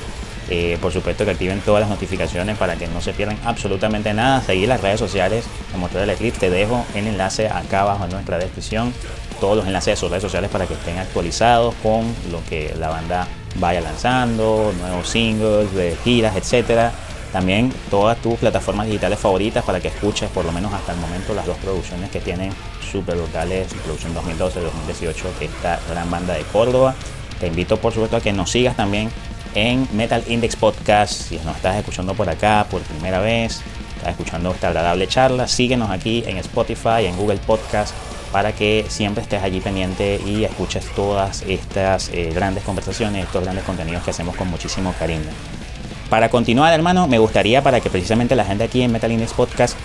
eh, 0.50 0.78
por 0.80 0.92
supuesto 0.92 1.24
que 1.24 1.30
activen 1.30 1.60
todas 1.60 1.80
las 1.80 1.90
notificaciones 1.90 2.56
para 2.56 2.76
que 2.76 2.86
no 2.88 3.00
se 3.00 3.12
pierdan 3.12 3.38
absolutamente 3.44 4.12
nada. 4.14 4.40
Seguir 4.40 4.68
las 4.68 4.80
redes 4.80 4.98
sociales 4.98 5.44
de 5.72 5.78
Motor 5.78 6.00
del 6.00 6.10
Eclipse. 6.10 6.40
Te 6.40 6.50
dejo 6.50 6.84
el 6.94 7.06
enlace 7.06 7.48
acá 7.48 7.82
abajo 7.82 8.04
en 8.04 8.10
nuestra 8.10 8.38
descripción. 8.38 8.92
Todos 9.40 9.56
los 9.56 9.66
enlaces 9.66 9.92
de 9.92 9.96
sus 9.96 10.10
redes 10.10 10.22
sociales 10.22 10.50
para 10.50 10.66
que 10.66 10.74
estén 10.74 10.98
actualizados 10.98 11.74
con 11.82 12.04
lo 12.30 12.42
que 12.48 12.74
la 12.78 12.88
banda 12.88 13.28
vaya 13.56 13.80
lanzando, 13.80 14.72
nuevos 14.80 15.08
singles, 15.08 15.72
de 15.74 15.96
giras, 16.02 16.34
etcétera. 16.36 16.92
También 17.32 17.72
todas 17.90 18.18
tus 18.18 18.38
plataformas 18.38 18.86
digitales 18.86 19.18
favoritas 19.18 19.64
para 19.64 19.80
que 19.80 19.88
escuches 19.88 20.28
por 20.30 20.44
lo 20.44 20.52
menos 20.52 20.72
hasta 20.72 20.92
el 20.92 20.98
momento 20.98 21.34
las 21.34 21.46
dos 21.46 21.56
producciones 21.56 22.10
que 22.10 22.20
tienen 22.20 22.52
super 22.90 23.16
locales, 23.16 23.72
producción 23.84 24.14
2012-2018 24.14 25.38
de 25.38 25.46
esta 25.46 25.80
gran 25.88 26.10
banda 26.10 26.34
de 26.34 26.42
Córdoba. 26.42 26.94
Te 27.40 27.46
invito 27.46 27.78
por 27.78 27.92
supuesto 27.92 28.18
a 28.18 28.20
que 28.20 28.34
nos 28.34 28.50
sigas 28.50 28.76
también 28.76 29.10
en 29.54 29.88
Metal 29.92 30.22
Index 30.28 30.56
Podcast. 30.56 31.12
Si 31.12 31.36
nos 31.38 31.56
estás 31.56 31.76
escuchando 31.76 32.14
por 32.14 32.28
acá 32.28 32.66
por 32.70 32.82
primera 32.82 33.20
vez, 33.20 33.62
estás 33.96 34.10
escuchando 34.10 34.52
esta 34.52 34.68
agradable 34.68 35.08
charla, 35.08 35.48
síguenos 35.48 35.90
aquí 35.90 36.22
en 36.26 36.36
Spotify, 36.36 37.06
en 37.06 37.16
Google 37.16 37.38
Podcast, 37.38 37.94
para 38.30 38.52
que 38.52 38.84
siempre 38.88 39.22
estés 39.22 39.42
allí 39.42 39.60
pendiente 39.60 40.20
y 40.26 40.44
escuches 40.44 40.84
todas 40.94 41.42
estas 41.42 42.10
eh, 42.10 42.30
grandes 42.34 42.62
conversaciones, 42.64 43.24
estos 43.24 43.42
grandes 43.42 43.64
contenidos 43.64 44.02
que 44.04 44.10
hacemos 44.10 44.36
con 44.36 44.48
muchísimo 44.48 44.94
cariño. 44.98 45.30
Para 46.12 46.28
continuar, 46.28 46.74
hermano, 46.74 47.08
me 47.08 47.16
gustaría 47.16 47.62
para 47.62 47.80
que 47.80 47.88
precisamente 47.88 48.36
la 48.36 48.44
gente 48.44 48.64
aquí 48.64 48.82
en 48.82 48.92
Metal 48.92 49.10
Index 49.10 49.32
Podcast 49.32 49.78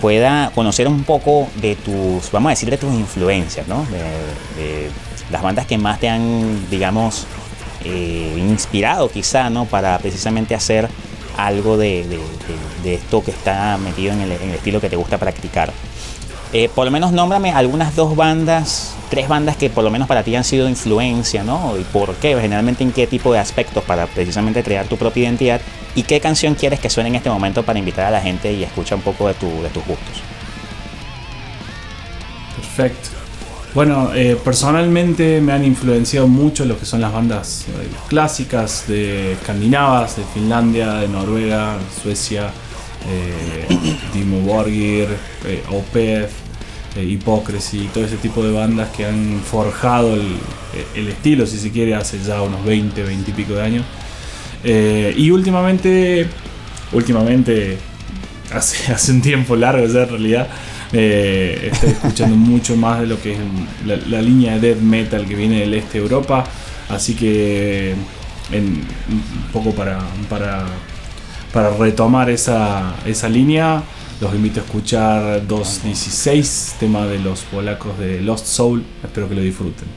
pueda 0.00 0.52
conocer 0.54 0.86
un 0.86 1.02
poco 1.02 1.48
de 1.56 1.74
tus, 1.74 2.30
vamos 2.30 2.50
a 2.50 2.50
decir, 2.50 2.70
de 2.70 2.78
tus 2.78 2.94
influencias, 2.94 3.66
¿no? 3.66 3.84
de 4.56 4.90
las 5.32 5.42
bandas 5.42 5.66
que 5.66 5.78
más 5.78 5.98
te 5.98 6.08
han, 6.08 6.70
digamos, 6.70 7.26
eh, 7.84 8.36
inspirado 8.38 9.10
quizá, 9.10 9.50
¿no? 9.50 9.64
Para 9.64 9.98
precisamente 9.98 10.54
hacer 10.54 10.88
algo 11.36 11.76
de, 11.76 12.06
esto 12.84 13.24
que 13.24 13.32
está 13.32 13.76
metido 13.76 14.12
en 14.12 14.20
el, 14.20 14.30
estilo 14.30 14.80
que 14.80 14.88
te 14.88 14.94
gusta 14.94 15.18
practicar. 15.18 15.72
Eh, 16.52 16.70
por 16.72 16.84
lo 16.84 16.92
menos 16.92 17.10
nómbrame 17.10 17.50
algunas 17.50 17.96
dos 17.96 18.14
bandas, 18.14 18.94
tres 19.12 19.28
bandas 19.28 19.58
que 19.58 19.68
por 19.68 19.84
lo 19.84 19.90
menos 19.90 20.08
para 20.08 20.22
ti 20.22 20.34
han 20.34 20.42
sido 20.42 20.70
influencia, 20.70 21.44
¿no? 21.44 21.76
Y 21.78 21.84
por 21.84 22.14
qué, 22.14 22.34
generalmente 22.40 22.82
en 22.82 22.92
qué 22.92 23.06
tipo 23.06 23.30
de 23.30 23.40
aspectos 23.40 23.84
para 23.84 24.06
precisamente 24.06 24.62
crear 24.62 24.86
tu 24.86 24.96
propia 24.96 25.24
identidad 25.24 25.60
y 25.94 26.04
qué 26.04 26.18
canción 26.18 26.54
quieres 26.54 26.80
que 26.80 26.88
suene 26.88 27.10
en 27.10 27.16
este 27.16 27.28
momento 27.28 27.62
para 27.62 27.78
invitar 27.78 28.06
a 28.06 28.10
la 28.10 28.22
gente 28.22 28.50
y 28.50 28.64
escucha 28.64 28.94
un 28.94 29.02
poco 29.02 29.28
de, 29.28 29.34
tu, 29.34 29.50
tus 29.74 29.84
gustos. 29.84 30.22
Perfecto. 32.56 33.10
Bueno, 33.74 34.14
eh, 34.14 34.38
personalmente 34.42 35.42
me 35.42 35.52
han 35.52 35.62
influenciado 35.62 36.26
mucho 36.26 36.64
lo 36.64 36.78
que 36.78 36.86
son 36.86 37.02
las 37.02 37.12
bandas 37.12 37.66
eh, 37.68 37.88
clásicas 38.08 38.88
de 38.88 39.34
escandinavas, 39.34 40.16
de 40.16 40.22
Finlandia, 40.32 40.94
de 40.94 41.08
Noruega, 41.08 41.76
Suecia, 42.02 42.50
eh, 43.06 43.98
Dimo 44.14 44.40
Borgir, 44.40 45.08
eh, 46.96 47.04
Hypocrisy, 47.04 47.88
todo 47.92 48.04
ese 48.04 48.16
tipo 48.16 48.42
de 48.42 48.52
bandas 48.52 48.90
que 48.90 49.06
han 49.06 49.40
forjado 49.40 50.14
el, 50.14 51.08
estilo, 51.08 51.46
si 51.46 51.58
se 51.58 51.70
quiere, 51.70 51.94
hace 51.94 52.18
ya 52.22 52.40
unos 52.42 52.64
20, 52.64 53.02
20 53.02 53.30
y 53.30 53.34
pico 53.34 53.54
de 53.54 53.62
años. 53.62 53.84
y 54.64 55.30
últimamente, 55.30 56.26
últimamente, 56.92 57.78
hace, 58.52 58.92
hace 58.92 59.12
un 59.12 59.22
tiempo 59.22 59.56
largo 59.56 59.86
ya 59.86 60.02
en 60.02 60.08
realidad, 60.08 60.48
eh, 60.92 61.70
estoy 61.72 61.90
escuchando 61.90 62.36
mucho 62.36 62.76
más 62.76 63.00
de 63.00 63.06
lo 63.06 63.20
que 63.20 63.32
es 63.32 63.38
la, 63.86 64.20
línea 64.20 64.58
de 64.58 64.74
death 64.74 64.82
metal 64.82 65.26
que 65.26 65.34
viene 65.34 65.60
del 65.60 65.74
este 65.74 65.98
de 65.98 66.04
Europa. 66.04 66.44
Así 66.88 67.14
que 67.14 67.94
un 68.52 68.84
poco 69.52 69.74
para, 69.74 69.98
para, 70.28 70.66
para 71.52 71.70
retomar 71.76 72.28
esa, 72.28 72.94
esa 73.06 73.28
línea, 73.28 73.82
los 74.22 74.34
invito 74.36 74.60
a 74.60 74.62
escuchar 74.62 75.42
2.16, 75.48 76.78
tema 76.78 77.06
de 77.06 77.18
los 77.18 77.42
polacos 77.42 77.98
de 77.98 78.20
Lost 78.20 78.46
Soul. 78.46 78.84
Espero 79.02 79.28
que 79.28 79.34
lo 79.34 79.40
disfruten. 79.40 79.88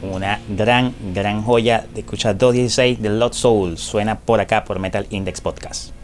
Una 0.00 0.40
gran, 0.48 0.94
gran 1.12 1.42
joya 1.42 1.86
de 1.92 2.00
escuchar 2.00 2.38
2.16 2.38 2.96
de 2.96 3.10
Lost 3.10 3.34
Soul. 3.34 3.76
Suena 3.76 4.18
por 4.18 4.40
acá 4.40 4.64
por 4.64 4.78
Metal 4.78 5.06
Index 5.10 5.42
Podcast. 5.42 5.97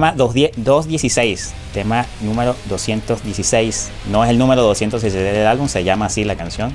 Tema 0.00 0.12
216, 0.12 1.52
tema 1.74 2.06
número 2.22 2.56
216. 2.70 3.90
No 4.10 4.24
es 4.24 4.30
el 4.30 4.38
número 4.38 4.62
216 4.62 5.12
del 5.12 5.46
álbum, 5.46 5.68
se 5.68 5.84
llama 5.84 6.06
así 6.06 6.24
la 6.24 6.36
canción. 6.36 6.72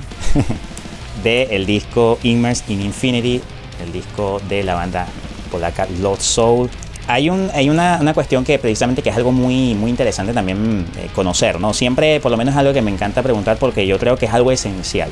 de 1.24 1.48
el 1.50 1.66
disco 1.66 2.20
Immersed 2.22 2.68
in 2.68 2.80
Infinity, 2.82 3.40
el 3.82 3.92
disco 3.92 4.40
de 4.48 4.62
la 4.62 4.76
banda 4.76 5.08
polaca 5.50 5.88
Lord 6.00 6.20
Soul. 6.20 6.70
Hay, 7.08 7.28
un, 7.28 7.50
hay 7.52 7.68
una, 7.68 7.98
una, 8.00 8.14
cuestión 8.14 8.44
que 8.44 8.60
precisamente 8.60 9.02
que 9.02 9.10
es 9.10 9.16
algo 9.16 9.32
muy, 9.32 9.74
muy 9.74 9.90
interesante 9.90 10.32
también 10.32 10.86
eh, 10.96 11.08
conocer, 11.12 11.58
¿no? 11.58 11.74
Siempre, 11.74 12.20
por 12.20 12.30
lo 12.30 12.36
menos 12.36 12.54
es 12.54 12.58
algo 12.60 12.72
que 12.72 12.82
me 12.82 12.92
encanta 12.92 13.24
preguntar 13.24 13.56
porque 13.56 13.88
yo 13.88 13.98
creo 13.98 14.16
que 14.16 14.26
es 14.26 14.32
algo 14.32 14.52
esencial. 14.52 15.10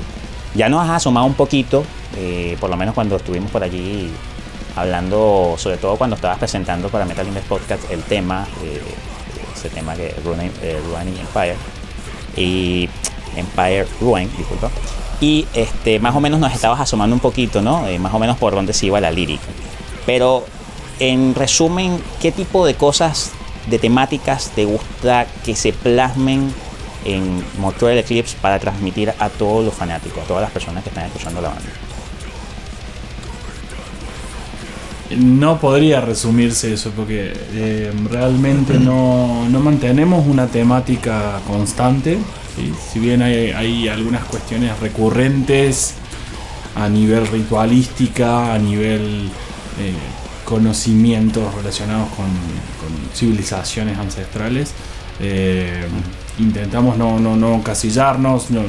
Ya 0.55 0.68
nos 0.68 0.85
has 0.85 0.98
asomado 0.98 1.27
un 1.27 1.35
poquito, 1.35 1.83
eh, 2.16 2.57
por 2.61 2.70
lo 2.70 2.77
menos 2.77 2.94
cuando 2.94 3.16
estuvimos 3.16 3.50
por 3.50 3.64
allí 3.64 4.09
hablando, 4.77 5.55
sobre 5.59 5.77
todo 5.77 5.97
cuando 5.97 6.17
estabas 6.17 6.39
presentando 6.39 6.89
para 6.89 7.05
Metal 7.05 7.27
Index 7.27 7.47
Podcast 7.47 7.91
el 7.91 8.03
tema, 8.03 8.47
eh, 8.63 8.81
ese 9.55 9.69
tema 9.71 9.95
que 9.95 10.15
Ruin, 10.25 10.51
eh, 10.63 10.81
Empire 11.21 11.57
y 12.37 12.89
Empire 13.37 13.87
Ruin, 14.01 14.31
disculpa. 14.37 14.71
Y 15.21 15.47
este, 15.55 16.01
más 16.01 16.15
o 16.15 16.21
menos 16.21 16.41
nos 16.41 16.53
estabas 16.53 16.81
asomando 16.81 17.15
un 17.15 17.21
poquito, 17.21 17.63
¿no? 17.63 17.87
Eh, 17.87 17.99
más 17.99 18.13
o 18.13 18.19
menos 18.19 18.37
por 18.37 18.55
dónde 18.55 18.73
se 18.73 18.87
iba 18.87 19.01
la 19.01 19.11
lírica. 19.11 19.47
Pero 20.07 20.45
en 20.99 21.35
resumen, 21.35 22.01
¿qué 22.21 22.33
tipo 22.33 22.67
de 22.67 22.75
cosas, 22.75 23.31
de 23.69 23.79
temáticas 23.79 24.51
te 24.55 24.65
gusta 24.65 25.27
que 25.45 25.55
se 25.55 25.73
plasmen 25.73 26.53
en 27.05 27.45
Mortuary 27.59 27.99
Eclipse 27.99 28.37
para 28.41 28.59
transmitir 28.59 29.13
a 29.19 29.29
todos 29.29 29.65
los 29.65 29.75
fanáticos, 29.75 30.23
a 30.25 30.27
todas 30.27 30.43
las 30.43 30.51
personas 30.51 30.83
que 30.83 30.91
están 30.91 31.07
escuchando 31.07 31.41
la 31.41 31.49
banda? 31.49 31.84
No 35.11 35.61
podría 35.61 36.01
resumirse 36.01 36.73
eso 36.73 36.90
porque 36.90 37.33
eh, 37.53 37.93
realmente 38.11 38.79
no, 38.79 39.47
mantenemos 39.51 40.27
una 40.27 40.47
temática 40.47 41.40
constante. 41.46 42.19
Si 42.92 42.98
bien 42.98 43.21
hay, 43.21 43.88
algunas 43.88 44.25
cuestiones 44.25 44.79
recurrentes 44.81 45.94
a 46.75 46.88
nivel 46.88 47.27
ritualística, 47.27 48.55
a 48.55 48.59
nivel 48.59 49.29
eh, 49.79 49.92
conocimientos 50.44 51.55
relacionados 51.55 52.09
con, 52.11 52.27
civilizaciones 53.15 53.96
ancestrales, 53.98 54.73
eh, 55.21 55.85
intentamos 56.38 56.96
no, 56.96 57.21
no, 57.21 57.37
no 57.37 57.63
casillarnos, 57.63 58.50
no, 58.50 58.63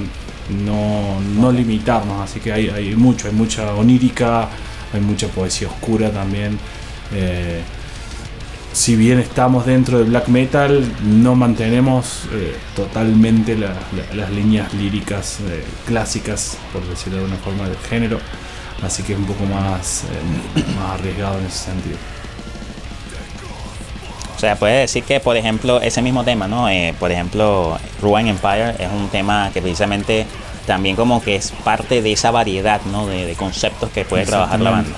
no, 1.39 1.51
limitarnos. 1.51 2.21
Así 2.21 2.41
que 2.41 2.51
hay, 2.51 2.69
hay 2.69 2.95
mucho, 2.95 3.27
hay 3.27 3.33
mucha 3.33 3.73
onírica 3.73 4.49
hay 4.95 5.01
mucha 5.01 5.27
poesía 5.27 5.67
oscura 5.67 6.11
también. 6.11 6.57
Eh, 7.13 7.61
si 8.73 8.95
bien 8.95 9.19
estamos 9.19 9.65
dentro 9.65 9.99
de 9.99 10.03
black 10.03 10.27
metal, 10.27 10.83
no 11.03 11.35
mantenemos 11.35 12.23
eh, 12.33 12.55
totalmente 12.75 13.55
las 13.55 14.29
líneas 14.31 14.73
líricas 14.73 15.39
eh, 15.41 15.63
clásicas, 15.85 16.57
por 16.73 16.85
decirlo 16.87 17.19
de 17.19 17.25
una 17.25 17.37
forma, 17.37 17.69
del 17.69 17.77
género. 17.77 18.19
Así 18.83 19.03
que 19.03 19.13
es 19.13 19.19
un 19.19 19.25
poco 19.25 19.45
más, 19.45 20.03
más 20.77 20.99
arriesgado 20.99 21.39
en 21.39 21.45
ese 21.45 21.65
sentido. 21.65 21.97
O 24.35 24.39
sea, 24.39 24.57
puede 24.57 24.81
decir 24.81 25.05
que, 25.05 25.21
por 25.21 25.37
ejemplo, 25.37 25.79
ese 25.79 26.01
mismo 26.01 26.25
tema, 26.25 26.45
¿no? 26.45 26.67
por 26.99 27.09
ejemplo, 27.09 27.77
Ruin 28.01 28.27
Empire 28.27 28.71
es 28.77 28.91
un 28.91 29.07
tema 29.07 29.49
que 29.53 29.61
precisamente 29.61 30.27
también 30.65 30.95
como 30.95 31.21
que 31.21 31.35
es 31.35 31.51
parte 31.63 32.01
de 32.01 32.11
esa 32.11 32.31
variedad 32.31 32.81
¿no? 32.91 33.07
de, 33.07 33.33
conceptos 33.35 33.89
que 33.91 34.05
puede 34.05 34.25
trabajar 34.25 34.59
la 34.59 34.71
banda. 34.71 34.95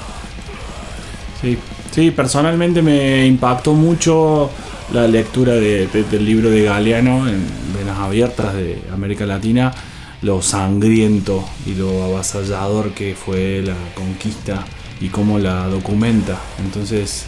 Sí, 1.41 1.57
sí, 1.91 2.11
personalmente 2.11 2.81
me 2.81 3.25
impactó 3.25 3.73
mucho 3.73 4.49
la 4.93 5.07
lectura 5.07 5.53
del 5.53 6.25
libro 6.25 6.49
de 6.49 6.63
Galeano 6.63 7.27
en 7.27 7.45
Venas 7.77 7.99
Abiertas 7.99 8.53
de 8.53 8.81
América 8.93 9.25
Latina, 9.25 9.73
lo 10.21 10.41
sangriento 10.41 11.43
y 11.65 11.75
lo 11.75 12.03
avasallador 12.05 12.91
que 12.91 13.15
fue 13.15 13.61
la 13.63 13.75
conquista 13.93 14.65
y 14.99 15.09
cómo 15.09 15.37
la 15.37 15.67
documenta. 15.67 16.39
Entonces 16.59 17.25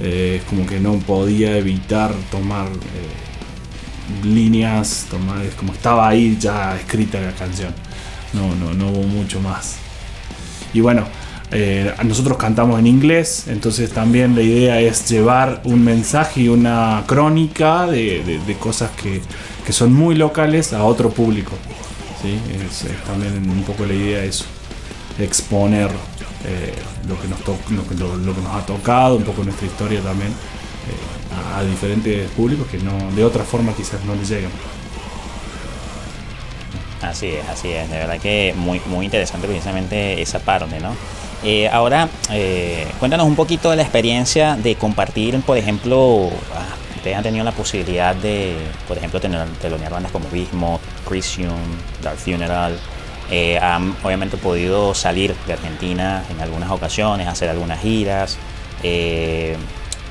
eh, 0.00 0.38
es 0.40 0.44
como 0.48 0.66
que 0.66 0.80
no 0.80 0.94
podía 0.94 1.56
evitar 1.56 2.12
tomar... 2.30 2.66
Eh, 2.68 3.31
líneas, 4.24 5.06
como 5.56 5.72
estaba 5.72 6.08
ahí 6.08 6.36
ya 6.38 6.76
escrita 6.76 7.20
la 7.20 7.32
canción. 7.32 7.72
No, 8.32 8.54
no, 8.54 8.72
no 8.72 8.88
hubo 8.90 9.02
mucho 9.02 9.40
más. 9.40 9.76
Y 10.72 10.80
bueno, 10.80 11.06
eh, 11.54 11.92
nosotros 12.04 12.38
cantamos 12.38 12.78
en 12.78 12.86
inglés, 12.86 13.44
entonces 13.46 13.90
también 13.90 14.34
la 14.34 14.40
idea 14.40 14.80
es 14.80 15.06
llevar 15.10 15.60
un 15.64 15.84
mensaje 15.84 16.42
y 16.42 16.48
una 16.48 17.04
crónica 17.06 17.86
de, 17.86 18.56
cosas 18.58 18.90
que, 18.92 19.20
son 19.70 19.92
muy 19.92 20.14
locales 20.14 20.72
a 20.72 20.84
otro 20.84 21.10
público. 21.10 21.52
¿sí? 22.22 22.38
Es, 22.64 22.86
también 23.06 23.50
un 23.50 23.62
poco 23.64 23.84
la 23.84 23.92
idea 23.92 24.24
eso, 24.24 24.46
exponer 25.18 25.90
eh, 26.46 26.74
lo, 27.06 27.20
que 27.20 27.28
nos 27.28 27.40
que, 27.40 27.94
lo, 27.96 28.34
que 28.34 28.40
nos 28.40 28.54
ha 28.54 28.64
tocado, 28.64 29.16
un 29.16 29.24
poco 29.24 29.44
nuestra 29.44 29.66
historia 29.66 30.00
también. 30.00 30.32
Eh, 31.32 31.58
a, 31.58 31.62
diferentes 31.64 32.30
públicos 32.30 32.66
que 32.68 32.78
no 32.78 33.12
de 33.14 33.24
otra 33.24 33.44
forma 33.44 33.72
quizás 33.72 34.04
no 34.04 34.14
les 34.14 34.28
llegan. 34.28 34.50
Así 37.00 37.28
es, 37.28 37.48
así 37.48 37.68
es, 37.68 37.90
de 37.90 37.98
verdad 37.98 38.20
que 38.20 38.54
muy, 38.56 38.80
muy 38.86 39.04
interesante 39.04 39.46
precisamente 39.48 40.22
esa 40.22 40.38
parte, 40.38 40.78
¿no? 40.78 40.94
Eh, 41.44 41.68
ahora, 41.68 42.08
eh, 42.30 42.86
cuéntanos 43.00 43.26
un 43.26 43.34
poquito 43.34 43.70
de 43.70 43.76
la 43.76 43.82
experiencia 43.82 44.54
de 44.54 44.76
compartir, 44.76 45.40
por 45.40 45.58
ejemplo, 45.58 46.30
ah, 46.54 46.76
ustedes 46.94 47.16
han 47.16 47.24
tenido 47.24 47.44
la 47.44 47.50
posibilidad 47.50 48.14
de, 48.14 48.56
por 48.86 48.96
ejemplo, 48.96 49.20
tener 49.20 49.44
telonear 49.60 49.90
bandas 49.90 50.12
como 50.12 50.28
Bismuth, 50.28 50.80
Christian, 51.04 51.50
Dark 52.00 52.18
Funeral, 52.18 52.78
eh, 53.28 53.58
han 53.58 53.96
obviamente 54.04 54.36
podido 54.36 54.94
salir 54.94 55.34
de 55.46 55.54
Argentina 55.54 56.22
en 56.30 56.40
algunas 56.40 56.70
ocasiones, 56.70 57.26
hacer 57.26 57.48
algunas 57.48 57.80
giras 57.80 58.38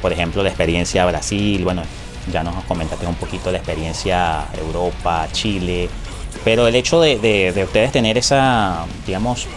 por 0.01 0.11
ejemplo, 0.11 0.43
la 0.43 0.49
experiencia 0.49 1.05
Brasil, 1.05 1.63
bueno, 1.63 1.83
ya 2.31 2.43
nos 2.43 2.63
comentaste 2.65 3.05
un 3.07 3.15
poquito 3.15 3.51
la 3.51 3.57
experiencia 3.57 4.45
Europa, 4.57 5.27
Chile, 5.31 5.89
pero 6.43 6.67
el 6.67 6.75
hecho 6.75 6.99
de, 6.99 7.53
ustedes 7.63 7.91
tener 7.91 8.17
esa, 8.17 8.85
digamos, 9.05 9.47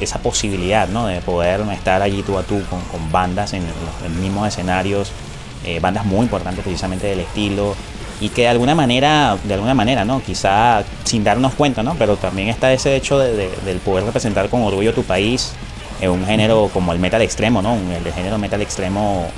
esa 0.00 0.18
posibilidad, 0.20 0.88
¿no? 0.88 1.06
De 1.06 1.20
poder 1.20 1.60
estar 1.72 2.02
allí 2.02 2.22
tú 2.22 2.38
a 2.38 2.42
tú 2.42 2.62
con, 2.70 3.12
bandas 3.12 3.52
en 3.52 3.64
los 4.02 4.10
mismos 4.16 4.48
escenarios, 4.48 5.10
eh, 5.64 5.80
bandas 5.80 6.04
muy 6.04 6.20
importantes 6.20 6.62
precisamente 6.62 7.06
del 7.06 7.20
estilo, 7.20 7.74
y 8.20 8.30
que 8.30 8.42
de 8.42 8.48
alguna 8.48 8.74
manera, 8.74 9.36
de 9.44 9.54
alguna 9.54 9.74
manera, 9.74 10.04
¿no? 10.04 10.22
Quizá 10.22 10.82
sin 11.04 11.24
darnos 11.24 11.54
cuenta, 11.54 11.82
¿no? 11.82 11.94
Pero 11.94 12.16
también 12.16 12.48
está 12.48 12.72
ese 12.72 12.96
hecho 12.96 13.18
de, 13.18 13.50
del 13.64 13.78
poder 13.78 14.04
representar 14.04 14.48
con 14.48 14.62
orgullo 14.62 14.92
tu 14.92 15.04
país 15.04 15.52
en 16.00 16.10
un 16.10 16.26
género 16.26 16.70
como 16.72 16.92
el 16.92 16.98
metal 16.98 17.22
extremo, 17.22 17.62
¿no? 17.62 17.74
El 17.74 18.12
género 18.12 18.38
metal 18.38 18.62
extremo 18.62 19.28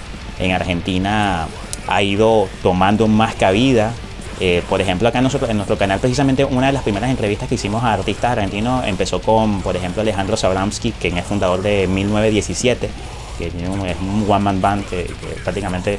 en 0.40 0.52
Argentina 0.52 1.46
ha 1.86 2.02
ido 2.02 2.48
tomando 2.62 3.08
más 3.08 3.34
cabida. 3.34 3.92
Eh, 4.38 4.62
por 4.70 4.80
ejemplo, 4.80 5.06
acá 5.06 5.18
en, 5.18 5.24
nosotros, 5.24 5.50
en 5.50 5.56
nuestro 5.56 5.76
canal, 5.76 6.00
precisamente 6.00 6.44
una 6.46 6.68
de 6.68 6.72
las 6.72 6.82
primeras 6.82 7.10
entrevistas 7.10 7.48
que 7.48 7.56
hicimos 7.56 7.84
a 7.84 7.92
artistas 7.92 8.32
argentinos 8.32 8.86
empezó 8.86 9.20
con, 9.20 9.60
por 9.60 9.76
ejemplo, 9.76 10.00
Alejandro 10.00 10.36
Sabramsky, 10.36 10.92
quien 10.92 11.18
es 11.18 11.26
fundador 11.26 11.60
de 11.60 11.86
1917, 11.86 12.88
que 13.38 13.46
es 13.48 13.52
un 14.00 14.24
one-man 14.26 14.60
band 14.62 14.86
que, 14.88 15.10
prácticamente 15.44 15.98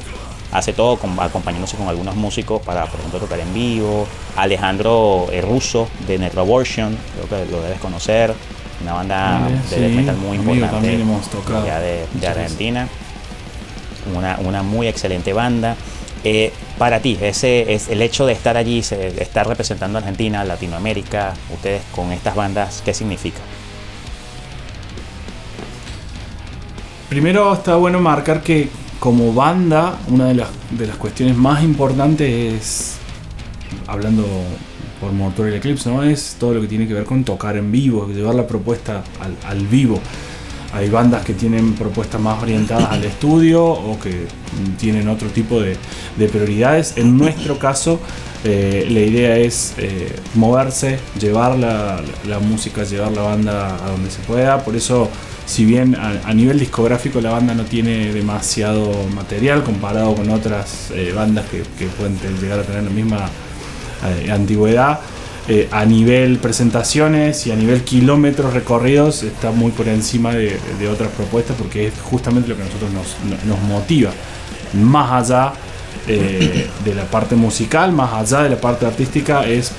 hace 0.50 0.72
todo 0.72 0.98
acompañándose 1.18 1.76
con 1.76 1.88
algunos 1.88 2.14
músicos 2.16 2.60
para, 2.62 2.84
por 2.86 2.98
ejemplo, 2.98 3.20
tocar 3.20 3.38
en 3.38 3.54
vivo. 3.54 4.06
Alejandro 4.36 5.28
eh, 5.30 5.40
Russo 5.40 5.88
de 6.06 6.18
Netroversion, 6.18 6.98
creo 7.14 7.44
que 7.44 7.50
lo 7.50 7.62
debes 7.62 7.78
conocer, 7.78 8.34
una 8.82 8.94
banda 8.94 9.48
de 9.70 9.88
metal 9.88 10.16
muy 10.16 10.36
importante 10.36 10.88
de, 10.88 12.06
de 12.12 12.26
Argentina 12.26 12.88
una, 14.14 14.62
muy 14.62 14.88
excelente 14.88 15.32
banda. 15.32 15.76
Eh, 16.24 16.52
para 16.78 17.00
ti, 17.00 17.18
ese 17.20 17.74
es 17.74 17.88
el 17.88 18.00
hecho 18.00 18.26
de 18.26 18.32
estar 18.32 18.56
allí, 18.56 18.78
estar 18.78 19.46
representando 19.46 19.98
a 19.98 20.00
Argentina, 20.00 20.44
Latinoamérica, 20.44 21.34
ustedes 21.52 21.82
con 21.92 22.12
estas 22.12 22.34
bandas, 22.34 22.82
¿qué 22.84 22.94
significa? 22.94 23.40
Primero 27.08 27.52
está 27.52 27.76
bueno 27.76 28.00
marcar 28.00 28.42
que 28.42 28.68
como 28.98 29.34
banda, 29.34 29.98
una 30.08 30.26
de 30.26 30.34
las, 30.34 30.48
de 30.70 30.86
las 30.86 30.96
cuestiones 30.96 31.36
más 31.36 31.62
importantes 31.64 32.54
es, 32.54 32.96
hablando 33.88 34.24
por 35.00 35.12
Motor 35.12 35.50
y 35.50 35.56
Eclipse, 35.56 35.90
¿no? 35.90 36.04
es 36.04 36.36
todo 36.38 36.54
lo 36.54 36.60
que 36.60 36.68
tiene 36.68 36.86
que 36.86 36.94
ver 36.94 37.04
con 37.04 37.24
tocar 37.24 37.56
en 37.56 37.72
vivo, 37.72 38.06
llevar 38.06 38.36
la 38.36 38.46
propuesta 38.46 39.02
al 39.44 39.66
vivo. 39.66 40.00
Hay 40.72 40.88
bandas 40.88 41.24
que 41.24 41.34
tienen 41.34 41.74
propuestas 41.74 42.20
más 42.20 42.42
orientadas 42.42 42.90
al 42.90 43.04
estudio 43.04 43.64
o 43.64 43.98
que 44.00 44.26
tienen 44.78 45.08
otro 45.08 45.28
tipo 45.28 45.60
de, 45.60 45.76
prioridades. 46.28 46.94
En 46.96 47.18
nuestro 47.18 47.58
caso, 47.58 48.00
eh, 48.44 48.86
la 48.90 49.00
idea 49.00 49.36
es 49.36 49.74
eh, 49.76 50.14
moverse, 50.34 50.98
llevar 51.20 51.58
la, 51.58 52.00
música, 52.40 52.84
llevar 52.84 53.12
la 53.12 53.22
banda 53.22 53.76
a 53.84 53.90
donde 53.90 54.10
se 54.10 54.20
pueda. 54.22 54.64
Por 54.64 54.74
eso 54.74 55.10
si 55.44 55.64
bien 55.64 55.94
a, 55.96 56.32
nivel 56.32 56.58
discográfico 56.58 57.20
la 57.20 57.30
banda 57.30 57.52
no 57.54 57.64
tiene 57.64 58.12
demasiado 58.12 58.92
material 59.14 59.64
comparado 59.64 60.14
con 60.14 60.30
otras 60.30 60.90
eh, 60.92 61.12
bandas 61.14 61.44
que, 61.50 61.86
pueden 61.86 62.16
llegar 62.40 62.60
a 62.60 62.62
tener 62.62 62.84
la 62.84 62.90
misma 62.90 63.28
antigüedad, 64.30 64.98
eh, 65.48 65.68
a 65.72 65.84
nivel 65.84 66.38
presentaciones 66.38 67.46
y 67.46 67.52
a 67.52 67.56
nivel 67.56 67.82
kilómetros 67.82 68.52
recorridos 68.52 69.22
está 69.22 69.50
muy 69.50 69.72
por 69.72 69.88
encima 69.88 70.32
de, 70.32 70.58
otras 70.88 71.10
propuestas 71.10 71.56
porque 71.56 71.88
es 71.88 71.94
justamente 72.02 72.48
lo 72.48 72.56
que 72.56 72.62
a 72.62 72.66
nosotros 72.66 72.90
nos, 72.92 73.58
motiva. 73.68 74.10
Más 74.74 75.30
allá 75.30 75.52
de 76.06 76.94
la 76.94 77.04
parte 77.04 77.36
musical, 77.36 77.92
más 77.92 78.12
allá 78.12 78.42
de 78.42 78.50
la 78.50 78.60
parte 78.60 78.86
artística, 78.86 79.46
es 79.46 79.72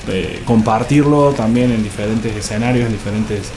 compartirlo 0.46 1.32
también 1.32 1.72
en 1.72 1.84
diferentes 1.84 2.34
escenarios, 2.36 2.86
en 2.86 2.94
diferentes 2.94 3.50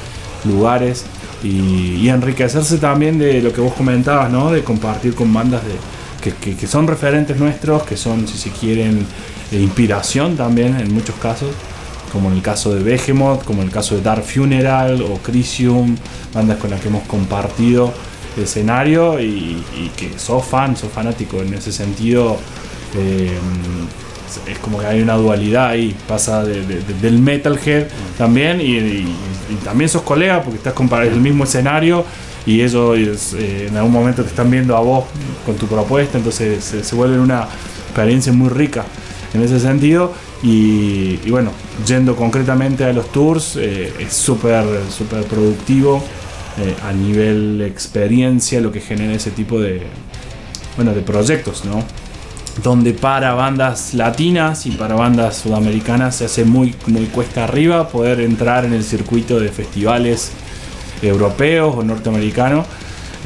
lugares 0.45 1.05
y, 1.43 2.09
enriquecerse 2.09 2.79
también 2.79 3.19
de 3.19 3.43
lo 3.43 3.53
que 3.53 3.61
vos 3.61 3.75
comentabas, 3.75 4.31
¿no? 4.31 4.51
De 4.51 4.63
compartir 4.63 5.15
con 5.15 5.33
bandas 5.33 5.63
de, 5.65 6.33
que, 6.55 6.67
son 6.67 6.87
referentes 6.87 7.37
nuestros, 7.37 7.83
que 7.85 7.97
son, 7.97 8.27
si 8.27 8.39
se 8.39 8.51
quieren, 8.51 9.07
inspiración 9.53 10.37
también 10.37 10.79
en 10.81 10.93
muchos 10.93 11.15
casos, 11.17 11.51
como 12.17 12.31
en 12.31 12.37
el 12.37 12.43
caso 12.43 12.75
de 12.75 12.83
Behemoth, 12.83 13.45
como 13.45 13.61
en 13.61 13.69
el 13.69 13.75
caso 13.75 13.95
de 13.95 14.01
Dark 14.01 14.25
Funeral 14.25 15.03
o 15.03 15.19
Crisium, 15.19 15.95
bandas 16.33 16.57
con 16.57 16.71
las 16.71 16.81
que 16.81 16.89
hemos 16.89 17.03
compartido 17.03 17.93
escenario 18.43 19.21
y, 19.21 19.63
que 19.99 20.19
sos 20.19 20.43
fan, 20.43 20.79
sos 20.79 20.91
fanático 20.91 21.43
en 21.43 21.53
ese 21.53 21.73
sentido. 21.73 22.39
Eh, 22.95 23.37
es 24.51 24.59
como 24.61 24.79
que 24.79 24.87
hay 24.87 25.03
una 25.03 25.15
dualidad 25.17 25.69
ahí, 25.69 25.95
pasa 26.09 26.43
del 26.43 27.19
metalhead 27.19 27.89
también 28.17 28.63
y, 28.63 29.15
también 29.63 29.91
sos 29.91 30.01
colega 30.01 30.43
porque 30.43 30.57
estás 30.57 30.73
comparando 30.73 31.15
el 31.15 31.21
mismo 31.21 31.45
escenario 31.45 32.03
y 32.47 32.63
ellos 32.63 33.35
eh, 33.35 33.67
en 33.69 33.77
algún 33.77 33.93
momento 33.93 34.23
te 34.23 34.31
están 34.31 34.51
viendo 34.51 34.75
a 34.75 34.81
vos 34.81 35.05
con 35.45 35.57
tu 35.57 35.67
propuesta, 35.67 36.17
entonces 36.17 36.65
se, 36.65 36.95
vuelve 36.97 37.19
una 37.19 37.47
experiencia 37.89 38.33
muy 38.33 38.49
rica 38.49 38.87
en 39.35 39.43
ese 39.43 39.61
sentido 39.61 40.15
y, 40.43 41.31
bueno, 41.31 41.51
yendo 41.87 42.15
concretamente 42.15 42.85
a 42.85 42.93
los 42.93 43.11
tours 43.11 43.57
eh, 43.57 43.93
es 43.99 44.13
súper 44.13 44.65
super 44.91 45.25
productivo 45.25 46.03
eh, 46.59 46.75
a 46.87 46.93
nivel 46.93 47.63
experiencia 47.63 48.61
lo 48.61 48.71
que 48.71 48.81
genera 48.81 49.15
ese 49.15 49.31
tipo 49.31 49.61
de, 49.61 49.83
bueno, 50.77 50.95
de 50.95 51.01
proyectos, 51.01 51.65
¿no? 51.65 51.83
donde 52.63 52.95
para 52.95 53.35
bandas 53.35 53.93
latinas 53.95 54.67
y 54.67 54.71
para 54.71 54.95
bandas 54.95 55.37
sudamericanas 55.37 56.17
se 56.17 56.25
hace 56.25 56.45
muy, 56.45 56.75
muy 56.87 57.07
cuesta 57.07 57.45
arriba 57.45 57.89
poder 57.89 58.21
entrar 58.21 58.65
en 58.65 58.73
el 58.73 58.83
circuito 58.83 59.39
de 59.39 59.51
festivales 59.51 60.33
europeos 61.03 61.75
o 61.77 61.83
norteamericanos 61.83 62.67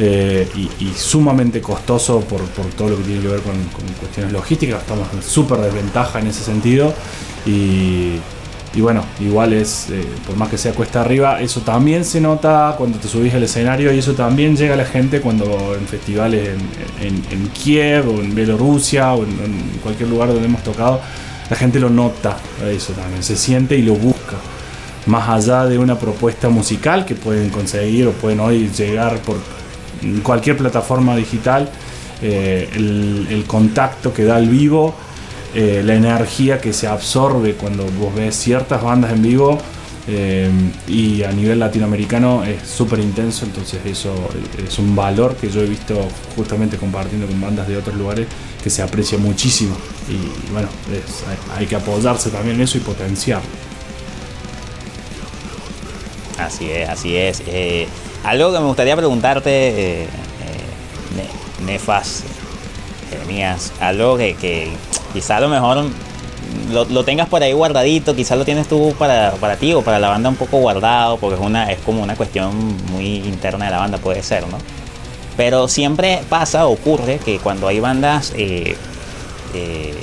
eh, 0.03 0.49
y, 0.57 0.93
sumamente 0.97 1.61
costoso 1.61 2.21
por, 2.21 2.41
todo 2.71 2.89
lo 2.89 2.97
que 2.97 3.03
tiene 3.03 3.21
que 3.21 3.29
ver 3.29 3.41
con, 3.43 3.55
cuestiones 3.99 4.33
logísticas. 4.33 4.81
Estamos 4.81 5.07
en 5.13 5.23
súper 5.23 5.59
desventaja 5.59 6.21
en 6.21 6.29
ese 6.29 6.43
sentido 6.43 6.95
y, 7.45 8.15
y 8.75 8.81
bueno, 8.81 9.05
igual 9.21 9.53
es, 9.53 9.91
eh, 9.91 10.03
por 10.27 10.37
más 10.37 10.49
que 10.49 10.57
sea 10.57 10.73
cuesta 10.73 11.03
arriba, 11.03 11.43
eso 11.43 11.61
también 11.61 12.07
se 12.07 12.19
nota 12.19 12.77
cuando 12.79 12.97
te 12.97 13.09
subís 13.09 13.35
al 13.35 13.43
escenario 13.43 13.93
y 13.93 13.99
eso 13.99 14.15
también 14.15 14.57
llega 14.57 14.73
a 14.73 14.79
la 14.79 14.87
gente 14.87 15.21
cuando 15.21 15.77
en 15.79 15.87
festivales 15.87 16.49
en, 17.03 17.49
Kiev 17.49 18.09
o 18.09 18.23
en 18.23 18.35
Bielorrusia 18.35 19.13
o 19.13 19.25
en, 19.25 19.81
cualquier 19.83 20.09
lugar 20.09 20.29
donde 20.29 20.47
hemos 20.47 20.65
tocado, 20.65 21.03
la 21.51 21.57
gente 21.57 21.79
lo 21.79 21.91
nota, 21.91 22.39
eso 22.71 22.95
también, 22.95 23.23
se 23.23 23.37
siente 23.37 23.77
y 23.77 23.83
lo 23.83 23.97
busca. 23.97 24.37
Más 25.05 25.29
allá 25.29 25.67
de 25.67 25.77
una 25.77 25.99
propuesta 25.99 26.49
musical 26.49 27.05
que 27.05 27.15
pueden 27.15 27.51
conseguir 27.51 28.07
o 28.07 28.13
pueden 28.13 28.41
hoy 28.41 28.71
llegar 28.71 29.19
por 29.19 29.60
cualquier 30.23 30.57
plataforma 30.57 31.17
digital, 31.17 31.71
eh, 32.23 32.69
el, 32.75 33.45
contacto 33.47 34.13
que 34.13 34.25
da 34.25 34.39
el 34.39 34.49
vivo 34.49 34.95
eh, 35.55 35.83
la 35.85 35.95
energía 35.95 36.61
que 36.61 36.73
se 36.73 36.87
absorbe 36.87 37.55
cuando 37.55 37.85
vos 37.99 38.15
ves 38.15 38.37
ciertas 38.37 38.83
bandas 38.83 39.13
en 39.13 39.23
vivo 39.23 39.59
eh, 40.07 40.49
y 40.87 41.25
a 41.25 41.33
nivel 41.33 41.59
latinoamericano 41.59 42.45
es 42.45 42.69
súper 42.69 43.01
intenso, 43.01 43.47
entonces 43.47 43.81
eso 43.85 44.15
es 44.65 44.79
un 44.79 44.95
valor 44.95 45.35
que 45.37 45.51
yo 45.51 45.63
he 45.63 45.67
visto 45.67 46.07
justamente 46.37 46.77
compartiendo 46.77 47.27
con 47.27 47.41
bandas 47.41 47.67
de 47.67 47.77
otros 47.79 47.97
lugares 47.97 48.29
que 48.63 48.71
se 48.71 48.83
aprecia 48.83 49.19
muchísimo 49.19 49.75
y 50.09 50.53
bueno, 50.53 50.69
hay, 51.57 51.67
que 51.67 51.77
apoyarse 51.77 52.31
también 52.31 52.57
en 52.57 52.63
eso 52.63 52.79
y 52.79 52.83
potenciar. 52.83 53.41
Así 56.39 56.71
es, 56.71 56.89
así 56.89 57.17
es. 57.17 57.43
Algo 58.25 58.53
que 58.53 58.59
me 58.59 58.67
gustaría 58.67 58.97
preguntarte, 58.97 60.07
Nefas, 61.65 62.25
Jeremías, 63.11 63.73
algo 63.81 64.17
que 64.17 64.71
Quizá 65.13 65.39
a 65.39 65.41
lo 65.41 65.49
mejor 65.49 65.85
lo, 66.71 67.05
tengas 67.05 67.29
por 67.29 67.43
ahí 67.43 67.53
guardadito, 67.53 68.15
quizás 68.15 68.39
lo 68.39 68.45
tienes 68.45 68.69
tú 68.69 68.95
para, 68.99 69.33
para 69.33 69.57
ti 69.57 69.73
o 69.73 69.83
para 69.83 69.99
la 69.99 70.09
banda 70.09 70.29
un 70.29 70.37
poco 70.37 70.59
guardado, 70.59 71.17
porque 71.17 71.35
es, 71.35 71.41
una, 71.41 71.71
es 71.71 71.81
como 71.81 72.03
una 72.03 72.15
cuestión 72.15 72.77
muy 72.93 73.17
interna 73.17 73.65
de 73.67 73.71
la 73.73 73.79
banda, 73.79 73.99
puede 73.99 74.23
ser, 74.23 74.47
¿no? 74.47 74.59
Pero 75.37 75.69
siempre 75.69 76.23
pasa, 76.29 76.67
ocurre 76.67 77.19
que 77.19 77.39
cuando 77.39 77.67
hay 77.67 77.81
bandas 77.81 78.33
eh, 78.37 78.77
eh, 79.55 79.95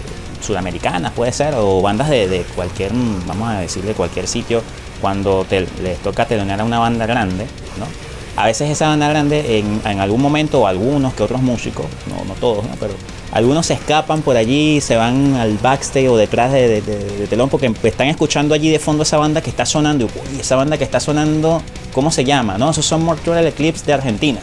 sudamericanas, 0.42 1.14
puede 1.14 1.32
ser, 1.32 1.54
o 1.56 1.82
bandas 1.82 2.10
de, 2.10 2.46
cualquier, 2.56 2.92
vamos 3.26 3.50
a 3.50 3.60
decir, 3.60 3.84
de 3.84 3.94
cualquier 3.94 4.28
sitio, 4.28 4.62
cuando 5.00 5.46
te, 5.46 5.68
les 5.82 6.00
toca 6.00 6.26
telonear 6.26 6.60
a 6.60 6.64
una 6.66 6.80
banda 6.80 7.06
grande, 7.06 7.46
¿no? 7.80 8.07
A 8.38 8.46
veces 8.46 8.70
esa 8.70 8.88
banda 8.88 9.10
grande, 9.10 9.64
en, 9.84 10.00
algún 10.00 10.22
momento, 10.22 10.62
o 10.62 10.68
algunos 10.68 11.16
que 11.16 11.24
otros 11.24 11.42
músicos, 11.42 11.88
no, 12.08 12.24
no 12.24 12.36
todos. 12.36 12.64
Pero 12.80 12.94
algunos 13.32 13.66
se 13.66 13.74
escapan 13.74 14.22
por 14.22 14.38
allí, 14.38 14.80
se 14.80 14.96
van 14.96 15.34
al 15.34 15.58
backstage 15.58 16.08
o 16.08 16.16
detrás 16.16 16.52
de, 16.52 17.28
telón 17.30 17.50
porque 17.50 17.74
están 17.84 18.08
escuchando 18.08 18.54
allí 18.54 18.70
de 18.70 18.78
fondo 18.78 19.02
esa 19.02 19.18
banda 19.18 19.42
que 19.42 19.50
está 19.50 19.66
sonando. 19.66 20.08
Y 20.36 20.42
esa 20.42 20.56
banda 20.56 20.78
que 20.78 20.84
está 20.84 21.00
sonando, 21.00 21.64
¿cómo 21.94 22.12
se 22.12 22.26
llama? 22.26 22.60
No, 22.60 22.70
esos 22.70 22.86
son 22.86 23.04
Mortual 23.04 23.46
Eclipse 23.48 23.84
de 23.88 23.94
Argentina. 23.94 24.40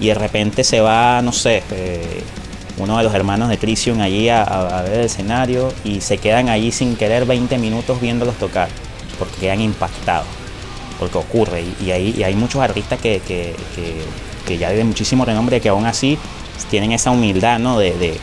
Y 0.00 0.08
de 0.08 0.14
repente 0.14 0.64
se 0.64 0.80
va, 0.80 1.22
no 1.22 1.30
sé, 1.32 1.62
eh, 1.70 2.24
uno 2.78 2.98
de 2.98 3.04
los 3.04 3.14
hermanos 3.14 3.48
de 3.48 3.58
Crisium 3.58 4.00
allí 4.00 4.28
a, 4.28 4.82
ver 4.84 4.92
el 4.92 5.04
escenario 5.06 5.72
y 5.84 6.00
se 6.00 6.18
quedan 6.18 6.48
allí 6.48 6.72
sin 6.72 6.96
querer 6.96 7.26
20 7.26 7.58
minutos 7.58 8.00
viéndolos 8.00 8.34
tocar 8.38 8.68
porque 9.20 9.36
quedan 9.36 9.60
impactados. 9.60 10.26
Porque 10.98 11.18
ocurre. 11.18 11.64
Y, 11.84 11.90
hay 11.90 12.34
muchos 12.34 12.60
artistas 12.60 13.00
que, 13.00 13.20
que, 13.26 13.54
que 14.46 14.58
ya 14.58 14.70
de 14.70 14.84
muchísimo 14.84 15.24
renombre 15.24 15.60
que 15.60 15.68
aún 15.68 15.86
así 15.86 16.18
tienen 16.70 16.92
esa 16.92 17.10
humildad, 17.10 17.58
¿no? 17.58 17.78
De, 17.78 18.18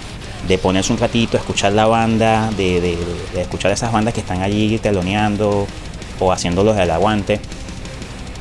ponerse 0.62 0.92
un 0.92 1.00
ratito, 1.00 1.38
escuchar 1.38 1.72
la 1.74 1.86
banda, 1.86 2.50
de, 2.58 2.98
escuchar 3.38 3.72
esas 3.72 3.92
bandas 3.92 4.14
que 4.14 4.20
están 4.20 4.42
allí 4.42 4.78
teloneando 4.80 5.66
o 6.20 6.32
haciéndolos 6.32 6.76
del 6.76 6.92
aguante. 6.92 7.40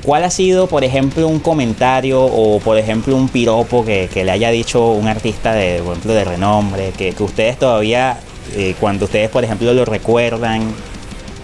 ¿Cuál 0.02 0.24
ha 0.24 0.30
sido, 0.30 0.66
por 0.66 0.82
ejemplo, 0.82 1.28
un 1.28 1.40
comentario 1.40 2.22
o, 2.24 2.58
por 2.58 2.78
ejemplo, 2.78 3.14
un 3.14 3.28
piropo 3.28 3.84
que, 3.84 4.08
le 4.12 4.30
haya 4.30 4.50
dicho 4.50 4.90
un 4.90 5.08
artista 5.08 5.52
de, 5.52 5.76
ejemplo, 5.76 6.14
de 6.14 6.24
renombre, 6.24 6.92
que, 6.96 7.14
ustedes 7.20 7.58
todavía, 7.58 8.18
eh, 8.56 8.74
cuando 8.80 9.04
ustedes, 9.04 9.28
por 9.28 9.44
ejemplo, 9.44 9.72
lo 9.72 9.84
recuerdan, 9.84 10.74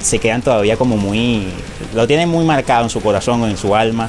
se 0.00 0.18
quedan 0.18 0.42
todavía 0.42 0.76
como 0.76 0.96
muy, 0.96 1.46
lo 1.94 2.06
tienen 2.06 2.28
muy 2.28 2.44
marcado 2.44 2.84
en 2.84 2.90
su 2.90 3.00
corazón 3.00 3.42
o 3.42 3.48
en 3.48 3.56
su 3.56 3.74
alma? 3.74 4.08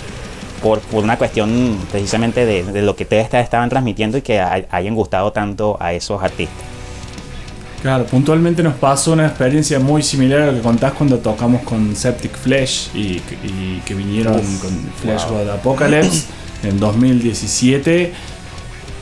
por, 0.61 0.81
una 0.91 1.17
cuestión 1.17 1.77
precisamente 1.91 2.45
de, 2.45 2.81
lo 2.81 2.95
que 2.95 3.03
ustedes 3.03 3.33
estaban 3.33 3.69
transmitiendo 3.69 4.17
y 4.17 4.21
que 4.21 4.39
hayan 4.39 4.95
gustado 4.95 5.31
tanto 5.31 5.77
a 5.79 5.93
esos 5.93 6.21
artistas. 6.21 6.65
Claro, 7.81 8.05
puntualmente 8.05 8.63
nos 8.63 8.73
pasó 8.73 9.13
una 9.13 9.27
experiencia 9.27 9.79
muy 9.79 10.01
similar 10.01 10.41
a 10.41 10.45
lo 10.47 10.53
que 10.53 10.61
contás 10.61 10.93
cuando 10.93 11.19
tocamos 11.19 11.61
con 11.61 11.95
Septic 11.95 12.35
Flesh 12.35 12.89
y, 12.95 13.19
que 13.85 13.93
vinieron 13.93 14.33
con 14.57 14.71
Flesh 15.01 15.27
God 15.29 15.49
Apocalypse 15.49 16.25
en 16.63 16.79
2017. 16.79 18.13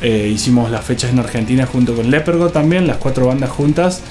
Eh, 0.02 0.32
hicimos 0.32 0.70
las 0.70 0.84
fechas 0.84 1.12
en 1.12 1.20
Argentina 1.20 1.66
junto 1.66 1.96
con 1.96 2.12
Lepergo 2.12 2.50
también, 2.50 2.86
las 2.86 2.98
cuatro 2.98 3.28
bandas 3.28 3.50
juntas. 3.50 4.02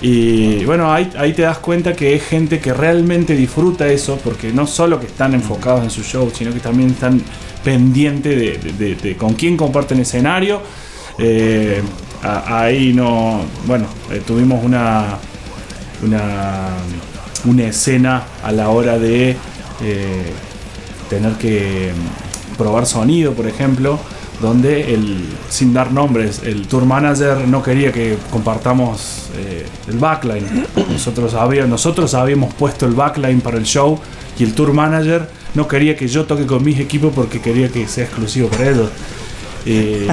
Y 0.00 0.64
bueno, 0.64 0.92
ahí, 0.92 1.32
te 1.34 1.42
das 1.42 1.58
cuenta 1.58 1.94
que 1.94 2.14
es 2.14 2.22
gente 2.24 2.60
que 2.60 2.72
realmente 2.72 3.34
disfruta 3.34 3.88
eso, 3.88 4.18
porque 4.22 4.52
no 4.52 4.66
solo 4.66 5.00
que 5.00 5.06
están 5.06 5.34
enfocados 5.34 5.82
en 5.82 5.90
su 5.90 6.02
show, 6.02 6.30
sino 6.32 6.52
que 6.52 6.60
también 6.60 6.90
están 6.90 7.20
pendientes 7.64 8.78
de, 8.78 9.16
con 9.16 9.34
quién 9.34 9.56
comparten 9.56 9.98
escenario. 10.00 10.62
Eh, 11.18 11.82
ahí 12.22 12.92
no, 12.92 13.40
bueno, 13.66 13.86
eh, 14.12 14.22
tuvimos 14.24 14.62
una, 14.62 15.18
una, 16.04 16.68
una, 17.44 17.64
escena 17.64 18.22
a 18.44 18.52
la 18.52 18.68
hora 18.68 19.00
de 19.00 19.30
eh, 19.82 20.32
tener 21.10 21.32
que 21.32 21.90
probar 22.56 22.86
sonido, 22.86 23.32
por 23.32 23.48
ejemplo 23.48 23.98
donde 24.40 24.94
el, 24.94 25.24
sin 25.48 25.72
dar 25.74 25.92
nombres, 25.92 26.42
el 26.44 26.66
tour 26.68 26.84
manager 26.84 27.48
no 27.48 27.62
quería 27.62 27.92
que 27.92 28.16
compartamos 28.30 29.30
eh, 29.36 29.66
el 29.88 29.98
backline. 29.98 30.66
Nosotros 30.90 31.34
habíamos, 31.34 31.70
nosotros 31.70 32.14
habíamos 32.14 32.54
puesto 32.54 32.86
el 32.86 32.94
backline 32.94 33.40
para 33.40 33.58
el 33.58 33.64
show 33.64 33.98
y 34.38 34.44
el 34.44 34.54
tour 34.54 34.72
manager 34.72 35.28
no 35.54 35.66
quería 35.66 35.96
que 35.96 36.06
yo 36.06 36.24
toque 36.24 36.46
con 36.46 36.62
mis 36.62 36.78
equipos 36.78 37.12
porque 37.14 37.40
quería 37.40 37.68
que 37.68 37.88
sea 37.88 38.04
exclusivo 38.04 38.48
para 38.48 38.70
ellos. 38.70 38.90
Eh, 39.66 40.08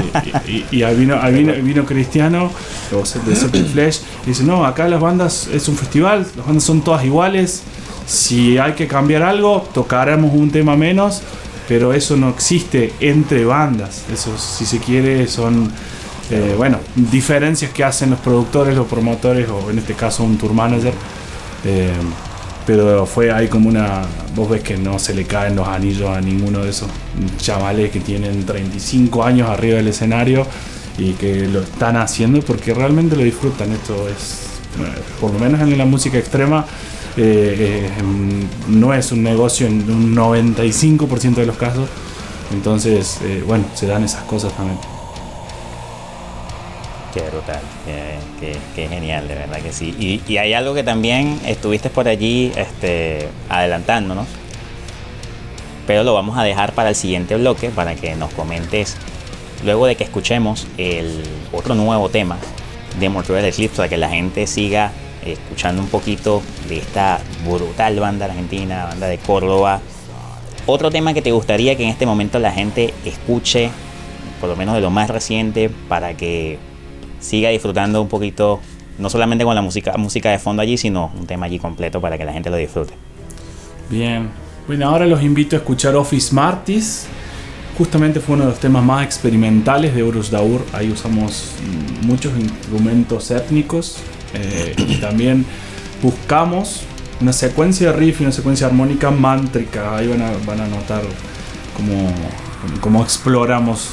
y, 0.71 0.83
ahí, 0.83 0.95
vino, 0.95 1.17
vino, 1.63 1.85
Cristiano 1.85 2.51
de 2.91 3.35
Celtic 3.35 3.67
Flash 3.67 3.99
y 4.25 4.29
dice, 4.29 4.43
no, 4.43 4.65
acá 4.65 4.87
las 4.87 4.99
bandas 4.99 5.47
es 5.53 5.67
un 5.67 5.77
festival, 5.77 6.25
las 6.35 6.45
bandas 6.45 6.63
son 6.63 6.81
todas 6.81 7.05
iguales, 7.05 7.61
si 8.05 8.57
hay 8.57 8.73
que 8.73 8.87
cambiar 8.87 9.23
algo, 9.23 9.67
tocaremos 9.73 10.33
un 10.33 10.51
tema 10.51 10.75
menos, 10.75 11.21
pero 11.67 11.93
eso 11.93 12.15
no 12.15 12.29
existe 12.29 12.93
entre 12.99 13.45
bandas, 13.45 14.03
eso 14.11 14.37
si 14.37 14.65
se 14.65 14.79
quiere 14.79 15.27
son... 15.27 15.71
Eh, 16.31 16.55
bueno, 16.57 16.79
diferencias 16.95 17.71
que 17.71 17.83
hacen 17.83 18.09
los 18.09 18.19
productores, 18.19 18.75
los 18.75 18.87
promotores 18.87 19.47
o 19.47 19.69
en 19.69 19.77
este 19.77 19.93
caso 19.93 20.23
un 20.23 20.39
tour 20.39 20.53
manager. 20.53 20.93
Eh, 21.63 21.91
pero 22.65 23.05
fue 23.05 23.31
ahí 23.31 23.47
como 23.47 23.69
una. 23.69 24.01
Vos 24.35 24.49
ves 24.49 24.63
que 24.63 24.77
no 24.77 24.97
se 24.97 25.13
le 25.13 25.25
caen 25.25 25.55
los 25.55 25.67
anillos 25.67 26.09
a 26.09 26.19
ninguno 26.19 26.63
de 26.63 26.71
esos 26.71 26.89
chavales 27.37 27.91
que 27.91 27.99
tienen 27.99 28.45
35 28.45 29.23
años 29.23 29.49
arriba 29.49 29.77
del 29.77 29.87
escenario 29.87 30.45
y 30.97 31.13
que 31.13 31.47
lo 31.47 31.61
están 31.61 31.95
haciendo 31.97 32.41
porque 32.41 32.73
realmente 32.73 33.15
lo 33.15 33.23
disfrutan. 33.23 33.71
Esto 33.71 34.07
es, 34.09 34.47
por 35.21 35.31
lo 35.31 35.39
menos 35.39 35.61
en 35.61 35.77
la 35.77 35.85
música 35.85 36.17
extrema, 36.17 36.65
eh, 37.17 37.89
no 38.67 38.93
es 38.93 39.11
un 39.11 39.23
negocio 39.23 39.67
en 39.67 39.89
un 39.89 40.15
95% 40.15 41.35
de 41.35 41.45
los 41.45 41.57
casos. 41.57 41.89
Entonces, 42.51 43.19
bueno, 43.47 43.65
se 43.73 43.87
dan 43.87 44.03
esas 44.03 44.23
cosas 44.23 44.53
también. 44.53 44.77
Qué 47.15 47.21
brutal, 47.21 47.61
qué, 48.75 48.89
genial, 48.89 49.25
de 49.29 49.35
verdad 49.35 49.61
que 49.61 49.71
sí. 49.71 50.21
Y, 50.27 50.35
hay 50.35 50.51
algo 50.51 50.73
que 50.73 50.83
también 50.83 51.39
estuviste 51.45 51.89
por 51.89 52.09
allí 52.09 52.51
este, 52.57 53.29
adelantándonos, 53.47 54.27
pero 55.87 56.03
lo 56.03 56.13
vamos 56.13 56.37
a 56.37 56.43
dejar 56.43 56.73
para 56.73 56.89
el 56.89 56.95
siguiente 56.95 57.37
bloque 57.37 57.69
para 57.69 57.95
que 57.95 58.15
nos 58.15 58.33
comentes 58.33 58.97
luego 59.63 59.85
de 59.85 59.95
que 59.95 60.03
escuchemos 60.03 60.67
el 60.77 61.23
otro 61.53 61.73
nuevo 61.73 62.09
tema 62.09 62.37
de 62.99 63.07
Mortuary 63.07 63.47
Eclipse 63.47 63.77
para 63.77 63.87
que 63.87 63.95
la 63.95 64.09
gente 64.09 64.45
siga 64.45 64.91
escuchando 65.25 65.81
un 65.81 65.87
poquito 65.87 66.41
de 66.69 66.77
esta 66.77 67.19
brutal 67.45 67.99
banda 67.99 68.25
argentina, 68.25 68.85
banda 68.85 69.07
de 69.07 69.17
Córdoba. 69.17 69.81
Otro 70.67 70.89
tema 70.89 71.13
que 71.13 71.21
te 71.21 71.31
gustaría 71.31 71.75
que 71.75 71.83
en 71.83 71.89
este 71.89 72.05
momento 72.05 72.39
la 72.39 72.51
gente 72.51 72.93
escuche, 73.05 73.69
por 74.39 74.49
lo 74.49 74.55
menos 74.55 74.75
de 74.75 74.81
lo 74.81 74.89
más 74.89 75.09
reciente, 75.09 75.69
para 75.87 76.15
que 76.15 76.57
siga 77.19 77.49
disfrutando 77.49 78.01
un 78.01 78.07
poquito, 78.07 78.59
no 78.97 79.09
solamente 79.09 79.43
con 79.43 79.55
la 79.55 79.61
música, 79.61 79.93
música 79.97 80.31
de 80.31 80.39
fondo 80.39 80.61
allí, 80.61 80.77
sino 80.77 81.11
un 81.17 81.27
tema 81.27 81.45
allí 81.45 81.59
completo 81.59 82.01
para 82.01 82.17
que 82.17 82.25
la 82.25 82.33
gente 82.33 82.49
lo 82.49 82.57
disfrute. 82.57 82.93
Bien, 83.89 84.29
bueno, 84.67 84.89
ahora 84.89 85.05
los 85.05 85.21
invito 85.21 85.55
a 85.55 85.59
escuchar 85.59 85.95
Office 85.95 86.33
Martis. 86.33 87.07
Justamente 87.77 88.19
fue 88.19 88.35
uno 88.35 88.45
de 88.45 88.51
los 88.51 88.59
temas 88.59 88.83
más 88.83 89.03
experimentales 89.03 89.93
de 89.93 90.01
Urus 90.01 90.31
Daur. 90.31 90.65
Ahí 90.73 90.89
usamos 90.89 91.51
muchos 92.01 92.33
instrumentos 92.39 93.29
étnicos 93.31 93.99
eh, 94.35 94.75
y 94.77 94.95
también 94.95 95.45
buscamos 96.01 96.83
una 97.21 97.33
secuencia 97.33 97.91
de 97.91 97.97
riff 97.97 98.21
y 98.21 98.23
una 98.23 98.33
secuencia 98.33 98.67
armónica 98.67 99.11
mántrica. 99.11 99.95
Ahí 99.95 100.07
van 100.07 100.21
a, 100.21 100.31
van 100.45 100.61
a 100.61 100.67
notar 100.67 101.01
cómo, 101.75 102.11
cómo 102.81 103.03
exploramos 103.03 103.91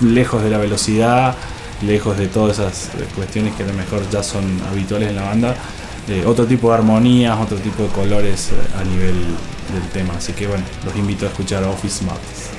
lejos 0.00 0.42
de 0.42 0.50
la 0.50 0.58
velocidad 0.58 1.36
lejos 1.82 2.16
de 2.16 2.28
todas 2.28 2.58
esas 2.58 2.94
eh, 2.94 3.06
cuestiones 3.14 3.54
que 3.54 3.62
a 3.62 3.66
lo 3.66 3.74
mejor 3.74 4.08
ya 4.10 4.22
son 4.22 4.44
habituales 4.70 5.10
en 5.10 5.16
la 5.16 5.22
banda, 5.22 5.54
eh, 6.08 6.24
otro 6.26 6.46
tipo 6.46 6.68
de 6.70 6.76
armonías, 6.76 7.38
otro 7.38 7.58
tipo 7.58 7.82
de 7.82 7.88
colores 7.90 8.50
a 8.78 8.84
nivel 8.84 9.14
del 9.72 9.88
tema. 9.92 10.14
Así 10.16 10.32
que 10.32 10.46
bueno, 10.46 10.64
los 10.84 10.96
invito 10.96 11.26
a 11.26 11.28
escuchar 11.28 11.64
Office 11.64 11.98
Smarties. 11.98 12.50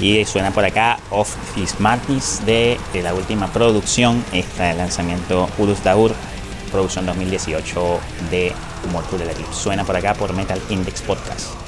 Y 0.00 0.24
suena 0.26 0.50
por 0.50 0.64
acá 0.64 0.98
Office 1.10 1.74
Smarties 1.76 2.42
de, 2.44 2.78
la 3.02 3.14
última 3.14 3.46
producción, 3.48 4.22
está 4.32 4.70
el 4.70 4.78
lanzamiento 4.78 5.48
Urus 5.58 5.82
Daur, 5.82 6.12
producción 6.76 7.06
2018 7.06 8.00
de 8.30 8.52
Mortal 8.92 9.18
de 9.20 9.24
la 9.24 9.32
Suena 9.50 9.82
por 9.82 9.96
acá 9.96 10.12
por 10.12 10.34
Metal 10.34 10.60
Index 10.68 11.00
Podcast. 11.00 11.65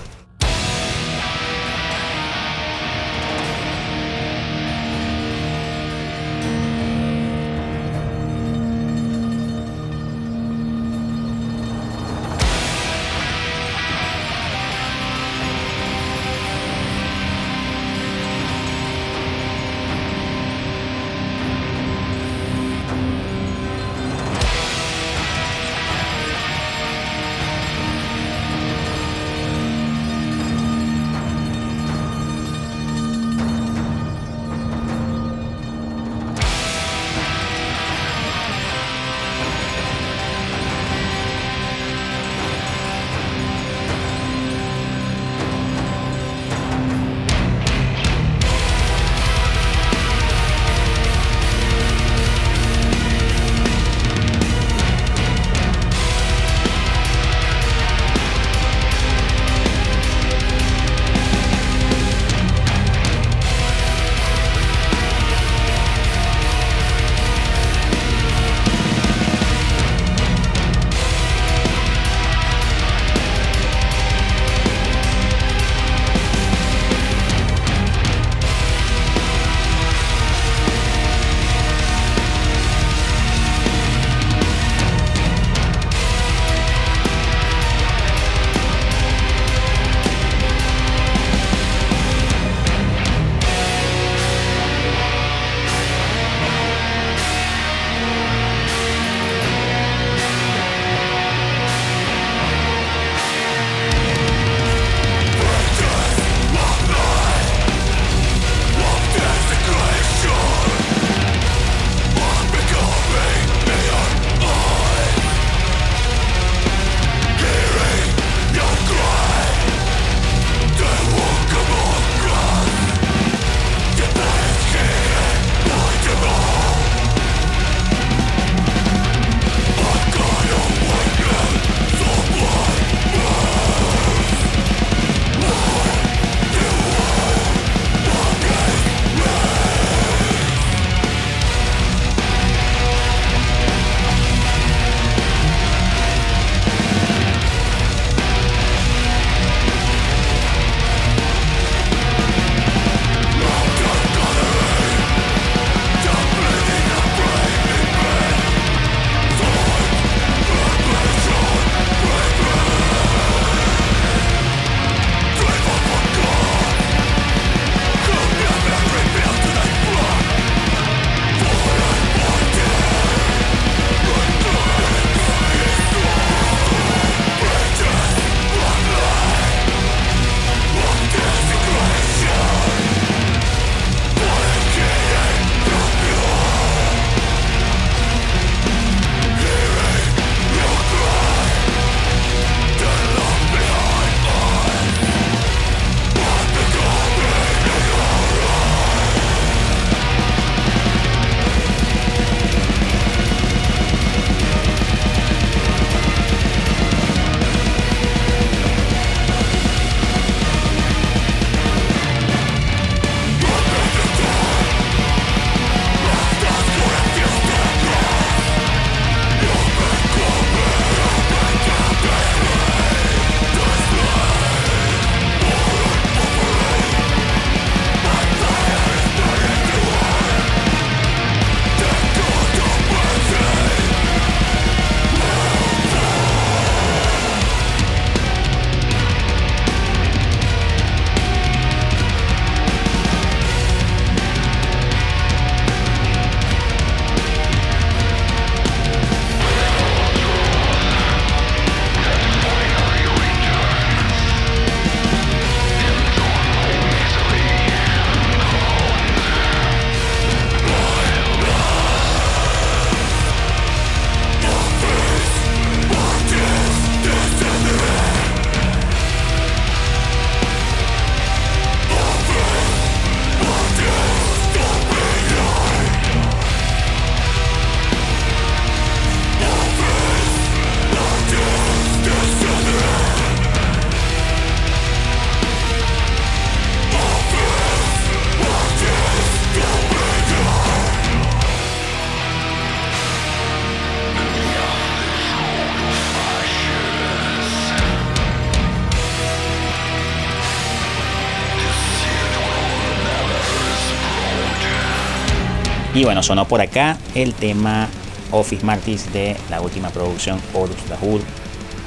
Y 305.99 306.05
bueno, 306.05 306.23
sonó 306.23 306.47
por 306.47 306.61
acá 306.61 306.97
el 307.17 307.35
tema 307.35 307.89
Office 308.31 308.65
Martis 308.65 309.13
de 309.13 309.37
la 309.51 309.61
última 309.61 309.91
producción 309.91 310.41
Urus 310.55 310.77
Dahur, 310.89 311.21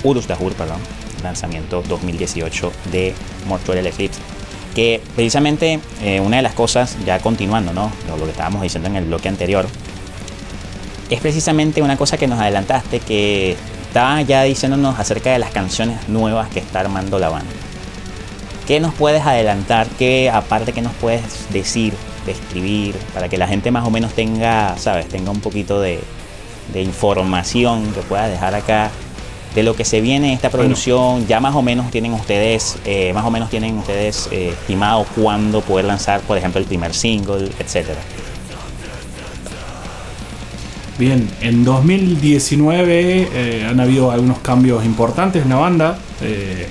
Urus 0.04 0.28
Dahur, 0.28 0.52
perdón, 0.52 0.80
lanzamiento 1.24 1.82
2018 1.88 2.74
de 2.92 3.16
Mortuary 3.48 3.88
Eclipse. 3.88 4.20
Que 4.76 5.02
precisamente 5.16 5.80
eh, 6.04 6.20
una 6.20 6.36
de 6.36 6.42
las 6.42 6.54
cosas, 6.54 6.98
ya 7.06 7.20
continuando, 7.20 7.72
¿no? 7.72 7.90
Lo, 8.10 8.26
que 8.26 8.32
estábamos 8.32 8.62
diciendo 8.62 8.90
en 8.90 8.98
el 8.98 9.06
bloque 9.06 9.30
anterior, 9.30 9.66
es 11.10 11.22
precisamente 11.22 11.82
una 11.82 11.96
cosa 11.96 12.18
que 12.18 12.28
nos 12.28 12.38
adelantaste, 12.38 13.00
que 13.00 13.56
está 13.88 14.22
ya 14.24 14.44
diciéndonos 14.44 15.00
acerca 15.00 15.32
de 15.32 15.40
las 15.40 15.52
canciones 15.52 16.10
nuevas 16.10 16.50
que 16.50 16.60
está 16.60 16.82
armando 16.82 17.18
la 17.18 17.30
banda. 17.30 17.54
¿Qué 18.68 18.82
nos 18.82 18.94
puedes 18.94 19.26
adelantar? 19.26 19.88
¿Qué 19.98 20.30
aparte 20.30 20.74
que 20.74 20.82
nos 20.82 20.94
puedes 20.96 21.50
decir, 21.54 21.94
describir, 22.26 22.96
para 23.14 23.30
que 23.30 23.38
la 23.38 23.48
gente 23.48 23.72
más 23.72 23.86
o 23.86 23.92
menos 23.92 24.14
tenga, 24.14 24.78
sabes, 24.78 25.08
tenga 25.08 25.32
un 25.32 25.42
poquito 25.42 25.80
de, 25.82 26.00
de 26.74 26.82
información 26.82 27.92
que 27.94 28.02
pueda 28.02 28.28
dejar 28.28 28.56
acá 28.56 28.92
de 29.56 29.64
lo 29.64 29.76
que 29.76 29.84
se 29.84 30.02
viene 30.02 30.30
en 30.30 30.34
esta 30.34 30.50
producción? 30.50 31.28
Ya 31.28 31.40
más 31.40 31.56
o 31.56 31.62
menos 31.62 31.92
tienen 31.92 32.14
ustedes, 32.14 32.78
eh, 32.86 33.12
más 33.14 33.26
o 33.26 33.32
menos 33.32 33.50
tienen 33.50 33.78
ustedes 33.78 34.30
eh, 34.32 34.50
estimado 34.50 35.06
cuándo 35.16 35.62
poder 35.62 35.86
lanzar, 35.86 36.22
por 36.22 36.38
ejemplo, 36.38 36.60
el 36.60 36.66
primer 36.66 36.94
single, 36.94 37.50
etcétera. 37.60 38.00
Bien, 41.02 41.28
en 41.42 41.64
2019 41.64 43.30
eh, 43.34 43.68
han 43.68 43.80
habido 43.80 44.12
algunos 44.12 44.38
cambios 44.40 44.86
importantes 44.86 45.42
en 45.42 45.50
la 45.50 45.56
banda. 45.56 45.98
Eh, 46.22 46.68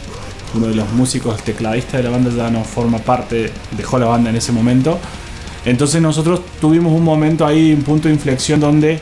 uno 0.55 0.69
de 0.69 0.75
los 0.77 0.89
músicos 0.93 1.43
tecladistas 1.43 1.95
de 1.95 2.03
la 2.05 2.11
banda 2.11 2.31
ya 2.31 2.49
no 2.49 2.63
forma 2.63 2.99
parte, 2.99 3.51
dejó 3.77 3.99
la 3.99 4.07
banda 4.07 4.31
en 4.31 4.37
ese 4.37 4.53
momento. 4.53 5.01
Entonces 5.65 6.01
nosotros 6.01 6.41
tuvimos 6.61 6.93
un 6.93 7.05
momento 7.05 7.47
ahí, 7.47 7.73
un 7.73 7.83
punto 7.83 8.09
de 8.09 8.15
inflexión 8.15 8.61
donde 8.61 9.01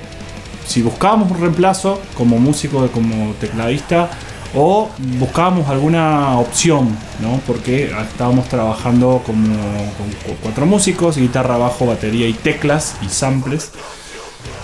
si 0.66 0.82
buscábamos 0.82 1.30
un 1.30 1.40
reemplazo 1.40 2.00
como 2.16 2.38
músico, 2.38 2.86
como 2.88 3.32
tecladista, 3.40 4.10
o 4.54 4.88
buscábamos 5.18 5.68
alguna 5.68 6.38
opción, 6.38 6.88
¿no? 7.20 7.40
Porque 7.46 7.84
estábamos 7.84 8.48
trabajando 8.48 9.22
como, 9.24 9.54
con 9.54 10.36
cuatro 10.42 10.66
músicos, 10.66 11.16
guitarra, 11.16 11.58
bajo, 11.58 11.86
batería 11.86 12.26
y 12.26 12.32
teclas 12.32 12.96
y 13.02 13.08
samples. 13.08 13.70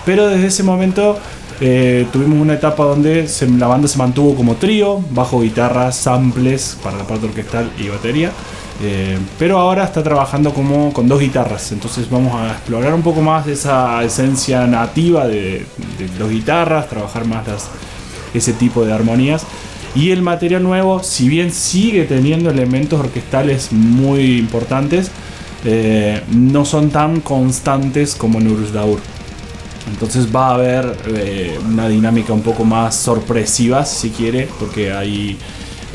Pero 0.05 0.27
desde 0.27 0.47
ese 0.47 0.63
momento 0.63 1.19
eh, 1.61 2.07
tuvimos 2.11 2.39
una 2.39 2.53
etapa 2.55 2.83
donde 2.83 3.27
la 3.57 3.67
banda 3.67 3.87
se 3.87 3.97
mantuvo 3.97 4.35
como 4.35 4.55
trío, 4.55 5.01
bajo, 5.11 5.41
guitarra, 5.41 5.91
samples 5.91 6.77
para 6.83 6.97
la 6.97 7.05
parte 7.05 7.27
orquestal 7.27 7.71
y 7.79 7.89
batería. 7.89 8.31
Eh, 8.81 9.17
pero 9.39 9.57
ahora 9.57 9.85
está 9.85 10.03
trabajando 10.03 10.53
como 10.53 10.91
con 10.91 11.07
dos 11.07 11.19
guitarras, 11.19 11.71
entonces 11.71 12.09
vamos 12.09 12.35
a 12.35 12.51
explorar 12.51 12.93
un 12.93 13.03
poco 13.03 13.21
más 13.21 13.47
esa 13.47 14.03
esencia 14.03 14.67
nativa 14.67 15.25
de, 15.27 15.65
de 15.97 16.07
dos 16.19 16.29
guitarras, 16.29 16.89
trabajar 16.89 17.25
más 17.25 17.47
las, 17.47 17.69
ese 18.33 18.53
tipo 18.53 18.85
de 18.85 18.93
armonías. 18.93 19.45
Y 19.95 20.11
el 20.11 20.21
material 20.21 20.61
nuevo, 20.61 21.01
si 21.01 21.29
bien 21.29 21.53
sigue 21.53 22.03
teniendo 22.03 22.49
elementos 22.49 22.99
orquestales 22.99 23.71
muy 23.71 24.37
importantes, 24.37 25.09
eh, 25.63 26.21
no 26.31 26.65
son 26.65 26.89
tan 26.89 27.21
constantes 27.21 28.13
como 28.13 28.39
en 28.39 28.51
Urus 28.51 28.73
Daur. 28.73 28.99
Entonces 29.89 30.27
va 30.35 30.49
a 30.49 30.53
haber 30.55 30.97
eh, 31.07 31.57
una 31.65 31.87
dinámica 31.87 32.33
un 32.33 32.41
poco 32.41 32.65
más 32.65 32.95
sorpresiva, 32.95 33.85
si 33.85 34.09
quiere, 34.09 34.49
porque 34.59 34.91
hay 34.91 35.37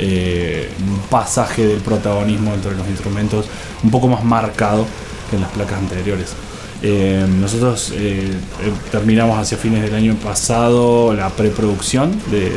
eh, 0.00 0.68
un 0.80 0.98
pasaje 1.08 1.66
del 1.66 1.80
protagonismo 1.80 2.54
entre 2.54 2.74
los 2.74 2.88
instrumentos 2.88 3.46
un 3.82 3.90
poco 3.90 4.08
más 4.08 4.24
marcado 4.24 4.86
que 5.28 5.36
en 5.36 5.42
las 5.42 5.50
placas 5.50 5.78
anteriores. 5.78 6.34
Eh, 6.82 7.26
nosotros 7.38 7.92
eh, 7.94 8.22
eh, 8.30 8.72
terminamos 8.90 9.38
hacia 9.38 9.58
fines 9.58 9.82
del 9.82 9.94
año 9.94 10.14
pasado 10.14 11.12
la 11.12 11.28
preproducción 11.28 12.10
de, 12.30 12.40
de 12.40 12.48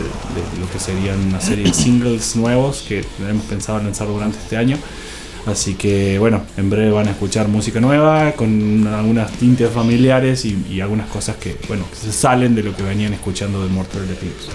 lo 0.62 0.72
que 0.72 0.80
serían 0.80 1.20
una 1.28 1.42
serie 1.42 1.66
de 1.66 1.74
singles 1.74 2.38
nuevos 2.38 2.86
que 2.88 3.04
hemos 3.20 3.44
pensado 3.46 3.80
lanzar 3.80 4.08
durante 4.08 4.38
este 4.38 4.56
año. 4.56 4.78
Así 5.46 5.74
que 5.74 6.20
bueno, 6.20 6.42
en 6.56 6.70
breve 6.70 6.92
van 6.92 7.10
a 7.10 7.12
escuchar 7.12 7.50
música 7.50 7.82
nueva 7.82 8.32
con 8.32 8.88
algunas 8.88 9.30
tintes 9.34 9.70
familiares 9.70 10.46
y, 10.46 10.58
y 10.70 10.80
algunas 10.80 11.10
cosas 11.10 11.36
que 11.36 11.58
bueno 11.68 11.84
que 11.90 11.98
se 11.98 12.14
salen 12.14 12.56
de 12.56 12.64
lo 12.64 12.74
que 12.74 12.84
venían 12.84 13.12
escuchando 13.12 13.62
de 13.62 13.68
Mortal 13.68 14.04
Eclipse. 14.04 14.48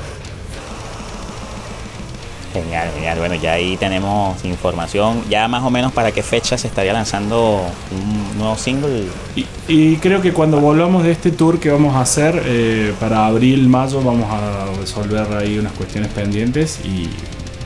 Genial, 2.63 2.91
genial. 2.95 3.19
Bueno, 3.19 3.35
ya 3.37 3.53
ahí 3.53 3.77
tenemos 3.77 4.45
información. 4.45 5.23
Ya 5.31 5.47
más 5.49 5.63
o 5.63 5.71
menos 5.71 5.93
para 5.93 6.11
qué 6.13 6.23
fecha 6.23 6.59
se 6.59 6.67
estaría 6.67 6.93
lanzando 6.93 7.61
un 7.93 8.39
nuevo 8.39 8.57
single. 8.57 9.05
Y, 9.37 9.47
y 9.69 9.97
creo 9.99 10.21
que 10.21 10.33
cuando 10.33 10.59
volvamos 10.61 11.05
de 11.05 11.13
este 11.13 11.31
tour 11.31 11.61
que 11.61 11.71
vamos 11.71 11.95
a 11.95 12.01
hacer 12.01 12.43
eh, 12.45 12.93
para 12.99 13.27
abril, 13.27 13.69
mayo, 13.69 14.03
vamos 14.03 14.27
a 14.31 14.67
resolver 14.81 15.27
ahí 15.37 15.59
unas 15.59 15.73
cuestiones 15.73 16.11
pendientes 16.11 16.81
y 16.85 17.09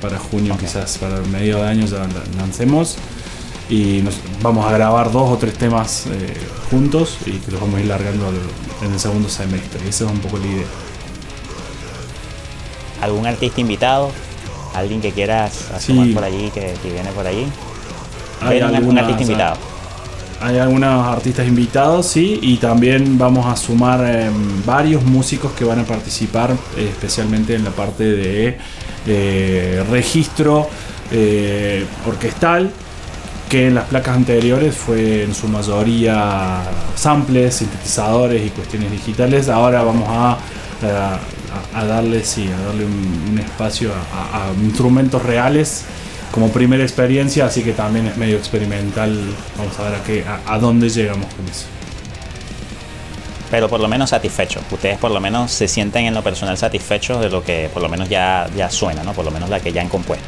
para 0.02 0.18
junio, 0.18 0.56
quizás 0.58 0.98
para 0.98 1.16
el 1.16 1.26
medio 1.28 1.56
de 1.62 1.68
año 1.68 1.86
ya 1.86 1.98
la- 1.98 2.24
lancemos. 2.42 2.96
Y 3.70 4.02
nos, 4.02 4.16
vamos 4.42 4.66
a 4.66 4.72
grabar 4.72 5.10
dos 5.10 5.30
o 5.30 5.38
tres 5.38 5.54
temas 5.54 6.06
eh, 6.10 6.34
juntos 6.70 7.16
y 7.24 7.30
que 7.38 7.50
los 7.52 7.60
vamos 7.60 7.76
a 7.76 7.80
ir 7.80 7.86
largando 7.86 8.28
en 8.82 8.92
el 8.92 9.00
segundo 9.00 9.28
semestre. 9.30 9.88
Esa 9.88 10.04
es 10.04 10.10
un 10.10 10.18
poco 10.18 10.36
la 10.38 10.46
idea. 10.46 10.66
¿Algún 13.00 13.26
artista 13.26 13.60
invitado? 13.60 14.10
¿Alguien 14.74 15.00
que 15.00 15.12
quieras 15.12 15.70
asomar 15.74 16.06
Sí. 16.06 16.12
por 16.12 16.24
allí, 16.24 16.50
que, 16.50 16.74
que 16.82 16.90
viene 16.92 17.10
por 17.12 17.26
allí? 17.26 17.46
Hay 18.40 18.54
Ven 18.58 18.64
un- 18.64 18.70
un 18.70 18.76
algunas, 18.76 19.04
artista 19.04 19.22
invitado. 19.22 19.56
Hay 20.40 20.58
algunos 20.58 21.06
artistas 21.06 21.46
invitados, 21.46 22.06
sí, 22.06 22.38
y 22.42 22.56
también 22.56 23.16
vamos 23.16 23.46
a 23.46 23.54
sumar 23.56 24.00
eh, 24.04 24.28
varios 24.66 25.04
músicos 25.04 25.52
que 25.52 25.64
van 25.64 25.78
a 25.78 25.84
participar, 25.84 26.50
eh, 26.76 26.88
especialmente 26.90 27.54
en 27.54 27.62
la 27.64 27.70
parte 27.70 28.02
de 28.04 28.58
eh, 29.06 29.84
registro 29.90 30.68
eh, 31.12 31.84
orquestal, 32.08 32.72
que 33.48 33.68
en 33.68 33.74
las 33.76 33.84
placas 33.84 34.16
anteriores 34.16 34.74
fue 34.74 35.22
en 35.24 35.34
su 35.34 35.46
mayoría 35.46 36.62
samples, 36.96 37.54
sintetizadores 37.56 38.44
y 38.46 38.50
cuestiones 38.50 38.90
digitales. 38.90 39.48
Ahora 39.48 39.82
vamos 39.82 40.08
a, 40.08 40.38
a- 41.74 41.80
a 41.80 41.84
darle, 41.86 42.24
sí, 42.24 42.48
a 42.48 42.60
darle 42.66 42.84
un, 42.84 43.28
un 43.32 43.38
espacio 43.38 43.90
a, 43.92 44.38
a- 44.38 44.48
a 44.50 44.52
instrumentos 44.62 45.22
reales 45.22 45.84
como 46.32 46.48
primera 46.50 46.82
experiencia, 46.82 47.44
así 47.46 47.62
que 47.62 47.72
también 47.72 48.06
es 48.06 48.16
medio 48.16 48.36
experimental. 48.38 49.18
Vamos 49.58 49.78
a 49.78 49.82
ver 49.84 49.94
a, 49.96 50.02
qué, 50.04 50.24
a, 50.24 50.54
a 50.54 50.58
dónde 50.58 50.88
llegamos 50.88 51.26
con 51.34 51.46
eso. 51.48 51.66
Pero 53.50 53.68
por 53.68 53.80
lo 53.80 53.88
menos 53.88 54.10
satisfechos. 54.10 54.62
Ustedes 54.70 54.96
por 54.98 55.10
lo 55.10 55.20
menos 55.20 55.50
se 55.52 55.68
sienten 55.68 56.06
en 56.06 56.14
lo 56.14 56.22
personal 56.22 56.56
satisfechos 56.56 57.20
de 57.20 57.28
lo 57.28 57.44
que 57.44 57.68
por 57.72 57.82
lo 57.82 57.88
menos 57.90 58.08
ya, 58.08 58.48
ya 58.56 58.70
suena, 58.70 59.02
¿no? 59.04 59.12
Por 59.12 59.26
lo 59.26 59.30
menos 59.30 59.50
la 59.50 59.60
que 59.60 59.72
ya 59.72 59.82
han 59.82 59.90
compuesto. 59.90 60.24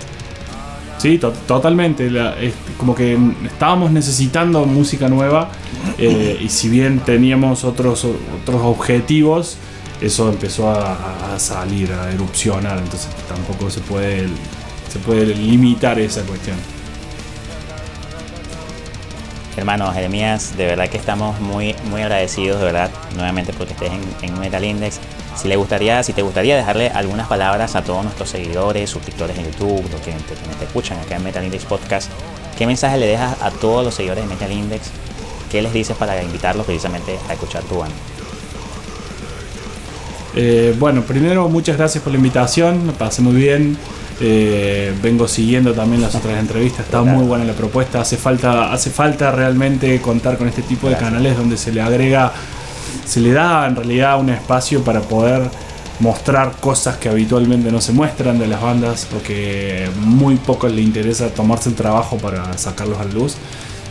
Sí, 0.99 1.17
to- 1.19 1.33
totalmente. 1.47 2.11
La- 2.11 2.39
es 2.39 2.53
como 2.77 2.95
que 2.95 3.17
estábamos 3.47 3.91
necesitando 3.93 4.67
música 4.67 5.09
nueva 5.09 5.49
eh, 5.97 6.39
y 6.39 6.51
si 6.51 6.69
bien 6.69 6.99
teníamos 7.01 7.65
otros, 7.65 8.05
otros 8.43 8.61
objetivos, 8.63 9.57
eso 10.05 10.29
empezó 10.29 10.71
a, 10.71 11.39
salir, 11.39 11.93
a 11.93 12.11
erupcionar. 12.11 12.79
Entonces 12.79 13.09
tampoco 13.27 13.71
se 13.71 13.81
puede, 13.81 14.29
se 14.93 14.99
puede 14.99 15.27
limitar 15.27 15.99
esa 15.99 16.23
cuestión. 16.23 16.57
Hermano 19.57 19.93
Jeremías, 19.93 20.57
de 20.57 20.67
verdad 20.67 20.89
que 20.89 20.97
estamos 20.97 21.41
muy, 21.41 21.77
muy 21.85 22.03
agradecidos, 22.03 22.59
de 22.59 22.67
verdad, 22.67 22.91
nuevamente 23.15 23.53
porque 23.53 23.73
estés 23.73 23.93
en, 23.93 24.03
en 24.23 24.39
Metal 24.41 24.65
Index. 24.65 24.99
Si 25.37 25.49
le 25.49 25.57
gustaría, 25.57 26.03
si 26.03 26.13
te 26.13 26.23
gustaría 26.23 26.57
dejarle 26.57 26.89
algunas 26.89 27.29
palabras 27.29 27.77
a 27.77 27.83
todos 27.83 28.03
nuestros 28.03 28.29
seguidores, 28.29 28.91
suscriptores 28.91 29.39
en 29.39 29.45
YouTube, 29.47 29.89
los 29.91 30.01
que 30.01 30.13
que 30.59 30.65
escuchan 30.65 30.99
acá 30.99 31.17
en 31.17 31.25
Metal 31.25 31.45
Index 31.45 31.65
Podcast, 31.65 32.11
¿qué 32.59 32.67
mensaje 32.67 32.99
le 32.99 33.07
dejas 33.07 33.41
a 33.41 33.51
todos 33.53 33.85
los 33.85 33.95
seguidores 33.95 34.25
de 34.25 34.35
Metal 34.35 34.51
Index? 34.51 34.91
¿Qué 35.51 35.63
les 35.63 35.73
dices 35.73 35.97
para 35.97 36.21
invitarlos 36.21 36.67
precisamente 36.67 37.17
a 37.29 37.35
escuchar 37.35 37.63
tu 37.63 37.79
banda? 37.79 37.95
Eh, 40.37 40.75
bueno, 40.79 41.03
primero 41.03 41.49
muchas 41.49 41.77
gracias 41.77 42.03
por 42.03 42.13
la 42.13 42.19
invitación, 42.19 42.87
me 42.87 42.93
pasé 42.93 43.23
muy 43.23 43.35
bien. 43.35 43.77
Eh, 44.21 44.93
vengo 45.03 45.27
siguiendo 45.27 45.73
también 45.73 46.01
las 46.01 46.15
otras 46.15 46.39
entrevistas, 46.39 46.87
está 46.87 47.03
Claro. 47.03 47.19
muy 47.19 47.27
buena 47.27 47.45
la 47.45 47.53
propuesta. 47.53 48.01
Hace 48.01 48.17
falta, 48.17 48.73
hace 48.73 48.91
falta 48.91 49.31
realmente 49.33 50.01
contar 50.01 50.39
con 50.39 50.47
este 50.49 50.63
tipo 50.63 50.89
de 50.89 50.97
canales 50.97 51.37
donde 51.37 51.57
se 51.57 51.73
le 51.73 51.81
agrega, 51.83 52.33
se 53.05 53.21
le 53.21 53.33
da 53.33 53.67
en 53.67 53.75
realidad 53.77 54.19
un 54.21 54.31
espacio 54.31 54.83
para 54.83 55.01
poder 55.01 55.43
mostrar 56.01 56.53
cosas 56.61 56.97
que 56.97 57.09
habitualmente 57.09 57.71
no 57.71 57.81
se 57.81 57.93
muestran 57.93 58.39
de 58.39 58.47
las 58.49 58.61
bandas, 58.61 59.07
porque 59.11 59.89
muy 60.01 60.37
pocos 60.37 60.73
le 60.73 60.83
interesa 60.83 61.29
tomarse 61.29 61.69
el 61.69 61.75
trabajo 61.77 62.17
para 62.19 62.57
sacarlos 62.59 62.99
a 62.99 63.05
la 63.05 63.13
luz. 63.13 63.37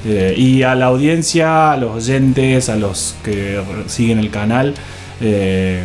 Eh, 0.05 0.33
y 0.37 0.63
a 0.63 0.75
la 0.75 0.87
audiencia, 0.87 1.71
a 1.71 1.77
los 1.77 1.91
oyentes, 1.95 2.67
a 2.67 2.75
los 2.75 3.15
que 3.23 3.61
siguen 3.87 4.19
el 4.19 4.29
canal, 4.31 4.73
eh, 5.21 5.83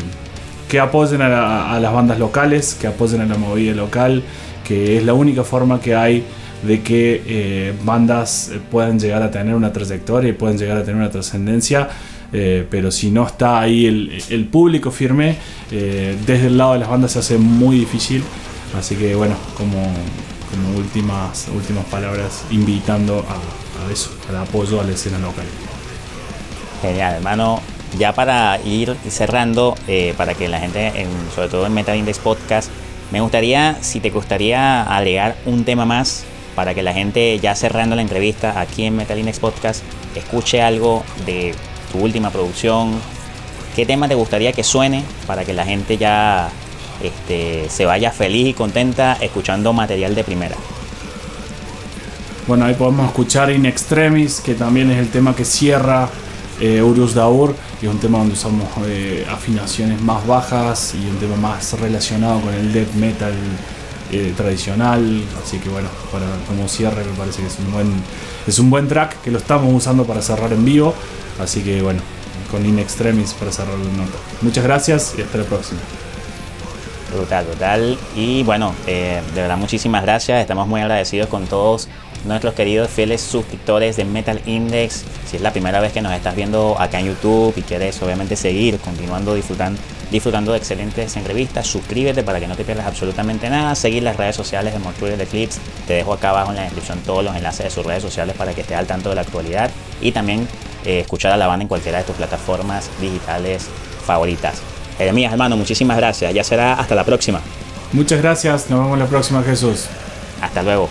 que 0.68 0.78
apoyen 0.80 1.22
a, 1.22 1.28
la- 1.28 1.72
a 1.72 1.80
las 1.80 1.92
bandas 1.92 2.18
locales, 2.18 2.76
que 2.80 2.86
apoyen 2.86 3.20
a 3.20 3.26
la 3.26 3.36
movida 3.36 3.74
local, 3.74 4.22
que 4.66 4.98
es 4.98 5.04
la 5.04 5.14
única 5.14 5.44
forma 5.44 5.80
que 5.80 5.94
hay 5.94 6.24
de 6.62 6.82
que 6.82 7.22
eh, 7.26 7.72
bandas 7.84 8.50
puedan 8.70 8.98
llegar 8.98 9.22
a 9.22 9.30
tener 9.30 9.54
una 9.54 9.72
trayectoria 9.72 10.30
y 10.30 10.32
puedan 10.32 10.58
llegar 10.58 10.76
a 10.78 10.80
tener 10.82 10.96
una 10.96 11.10
trascendencia. 11.10 11.88
Eh, 12.32 12.66
pero 12.70 12.90
si 12.90 13.10
no 13.10 13.26
está 13.26 13.60
ahí 13.60 13.86
el, 13.86 14.44
público 14.46 14.90
firme, 14.90 15.36
desde 15.70 16.46
el 16.48 16.58
lado 16.58 16.74
de 16.74 16.80
las 16.80 16.88
bandas 16.90 17.12
se 17.12 17.20
hace 17.20 17.38
muy 17.38 17.78
difícil. 17.78 18.22
Así 18.78 18.96
que 18.96 19.14
bueno, 19.14 19.34
como, 19.56 19.80
como 20.50 20.76
últimas, 20.78 21.48
últimas 21.54 21.86
palabras, 21.86 22.44
invitando 22.50 23.24
a, 23.26 23.88
a 23.88 23.92
eso, 23.92 24.10
al 24.28 24.36
apoyo 24.36 24.80
a 24.80 24.84
la 24.84 24.92
escena 24.92 25.18
local. 25.18 25.46
Genial, 26.82 27.14
hermano. 27.14 27.60
Ya 27.96 28.12
para 28.12 28.60
ir 28.64 28.96
cerrando, 29.08 29.76
eh, 29.86 30.14
para 30.16 30.34
que 30.34 30.48
la 30.48 30.60
gente, 30.60 31.06
sobre 31.34 31.48
todo 31.48 31.66
en 31.66 31.72
Metal 31.72 31.96
Index 31.96 32.18
Podcast, 32.18 32.70
me 33.10 33.20
gustaría, 33.20 33.78
si 33.80 34.00
te 34.00 34.10
gustaría 34.10 34.82
agregar 34.82 35.36
un 35.46 35.64
tema 35.64 35.86
más 35.86 36.24
para 36.54 36.74
que 36.74 36.82
la 36.82 36.92
gente, 36.92 37.38
ya 37.38 37.54
cerrando 37.54 37.96
la 37.96 38.02
entrevista 38.02 38.60
aquí 38.60 38.84
en 38.84 38.96
Metal 38.96 39.18
Index 39.18 39.38
Podcast, 39.38 39.82
escuche 40.14 40.60
algo 40.60 41.04
de 41.24 41.54
tu 41.90 41.98
última 41.98 42.30
producción. 42.30 43.00
¿Qué 43.74 43.86
tema 43.86 44.08
te 44.08 44.14
gustaría 44.14 44.52
que 44.52 44.64
suene 44.64 45.04
para 45.26 45.44
que 45.44 45.54
la 45.54 45.64
gente 45.64 45.96
ya 45.96 46.50
este, 47.02 47.70
se 47.70 47.86
vaya 47.86 48.10
feliz 48.10 48.48
y 48.48 48.54
contenta 48.54 49.16
escuchando 49.20 49.72
material 49.72 50.14
de 50.14 50.24
primera? 50.24 50.56
Bueno, 52.46 52.64
ahí 52.64 52.74
podemos 52.74 53.06
escuchar 53.06 53.50
In 53.50 53.66
Extremis, 53.66 54.40
que 54.40 54.54
también 54.54 54.90
es 54.90 54.98
el 54.98 55.10
tema 55.10 55.36
que 55.36 55.44
cierra 55.44 56.08
eh, 56.60 56.82
Urus 56.82 57.14
Daur, 57.14 57.54
es 57.80 57.88
un 57.88 57.98
tema 57.98 58.18
donde 58.18 58.34
usamos 58.34 58.66
eh, 58.86 59.24
afinaciones 59.30 60.00
más 60.00 60.26
bajas 60.26 60.94
y 60.94 61.06
un 61.06 61.16
tema 61.18 61.36
más 61.36 61.78
relacionado 61.78 62.40
con 62.40 62.52
el 62.52 62.72
death 62.72 62.92
metal 62.94 63.32
eh, 64.10 64.32
tradicional. 64.36 65.22
Así 65.44 65.58
que 65.58 65.68
bueno, 65.68 65.88
para 66.10 66.26
como 66.48 66.66
cierre 66.68 67.04
me 67.04 67.16
parece 67.16 67.42
que 67.42 67.48
es 67.48 67.58
un 67.58 67.72
buen 67.72 67.92
es 68.46 68.58
un 68.58 68.70
buen 68.70 68.88
track 68.88 69.22
que 69.22 69.30
lo 69.30 69.38
estamos 69.38 69.72
usando 69.72 70.04
para 70.04 70.20
cerrar 70.20 70.52
en 70.52 70.64
vivo. 70.64 70.94
Así 71.40 71.62
que 71.62 71.80
bueno, 71.80 72.00
con 72.50 72.66
In 72.66 72.78
Extremis 72.80 73.34
para 73.34 73.52
cerrar 73.52 73.78
la 73.78 73.92
nota. 74.04 74.18
Muchas 74.42 74.64
gracias 74.64 75.14
y 75.16 75.22
hasta 75.22 75.38
la 75.38 75.44
próxima. 75.44 75.80
Brutal, 77.14 77.46
brutal. 77.46 77.98
Y 78.16 78.42
bueno, 78.42 78.74
de 78.84 79.22
verdad 79.34 79.56
muchísimas 79.56 80.02
gracias. 80.02 80.40
Estamos 80.40 80.66
muy 80.66 80.80
agradecidos 80.80 81.28
con 81.28 81.46
todos 81.46 81.88
nuestros 82.24 82.54
queridos 82.54 82.90
fieles 82.90 83.20
suscriptores 83.20 83.96
de 83.96 84.04
Metal 84.04 84.40
Index. 84.46 85.04
Si 85.26 85.36
es 85.36 85.42
la 85.42 85.52
primera 85.52 85.80
vez 85.80 85.92
que 85.92 86.00
nos 86.00 86.12
estás 86.12 86.34
viendo 86.34 86.76
acá 86.78 87.00
en 87.00 87.06
YouTube 87.06 87.54
y 87.56 87.62
quieres 87.62 88.00
obviamente 88.02 88.36
seguir 88.36 88.78
continuando 88.78 89.34
disfrutando, 89.34 89.80
disfrutando 90.10 90.52
de 90.52 90.58
excelentes 90.58 91.16
entrevistas, 91.16 91.66
suscríbete 91.66 92.22
para 92.22 92.40
que 92.40 92.46
no 92.46 92.56
te 92.56 92.64
pierdas 92.64 92.86
absolutamente 92.86 93.48
nada. 93.50 93.74
Seguir 93.74 94.02
las 94.02 94.16
redes 94.16 94.36
sociales 94.36 94.72
de 94.72 94.78
Mortuary 94.78 95.16
de 95.16 95.26
Clips. 95.26 95.58
Te 95.86 95.94
dejo 95.94 96.12
acá 96.12 96.30
abajo 96.30 96.50
en 96.50 96.56
la 96.56 96.62
descripción 96.62 96.98
todos 97.04 97.24
los 97.24 97.36
enlaces 97.36 97.64
de 97.64 97.70
sus 97.70 97.84
redes 97.84 98.02
sociales 98.02 98.36
para 98.36 98.54
que 98.54 98.62
estés 98.62 98.76
al 98.76 98.86
tanto 98.86 99.08
de 99.08 99.14
la 99.14 99.22
actualidad 99.22 99.70
y 100.00 100.12
también 100.12 100.48
eh, 100.84 101.00
escuchar 101.00 101.32
a 101.32 101.36
la 101.36 101.46
banda 101.46 101.62
en 101.62 101.68
cualquiera 101.68 101.98
de 101.98 102.04
tus 102.04 102.16
plataformas 102.16 102.90
digitales 103.00 103.66
favoritas. 104.04 104.60
Jeremías, 104.96 105.32
hermano, 105.32 105.56
muchísimas 105.56 105.96
gracias. 105.96 106.34
Ya 106.34 106.42
será 106.42 106.74
hasta 106.74 106.94
la 106.94 107.04
próxima. 107.04 107.40
Muchas 107.92 108.20
gracias. 108.20 108.68
Nos 108.68 108.80
vemos 108.80 108.98
la 108.98 109.06
próxima, 109.06 109.42
Jesús. 109.42 109.86
Hasta 110.40 110.62
luego. 110.62 110.88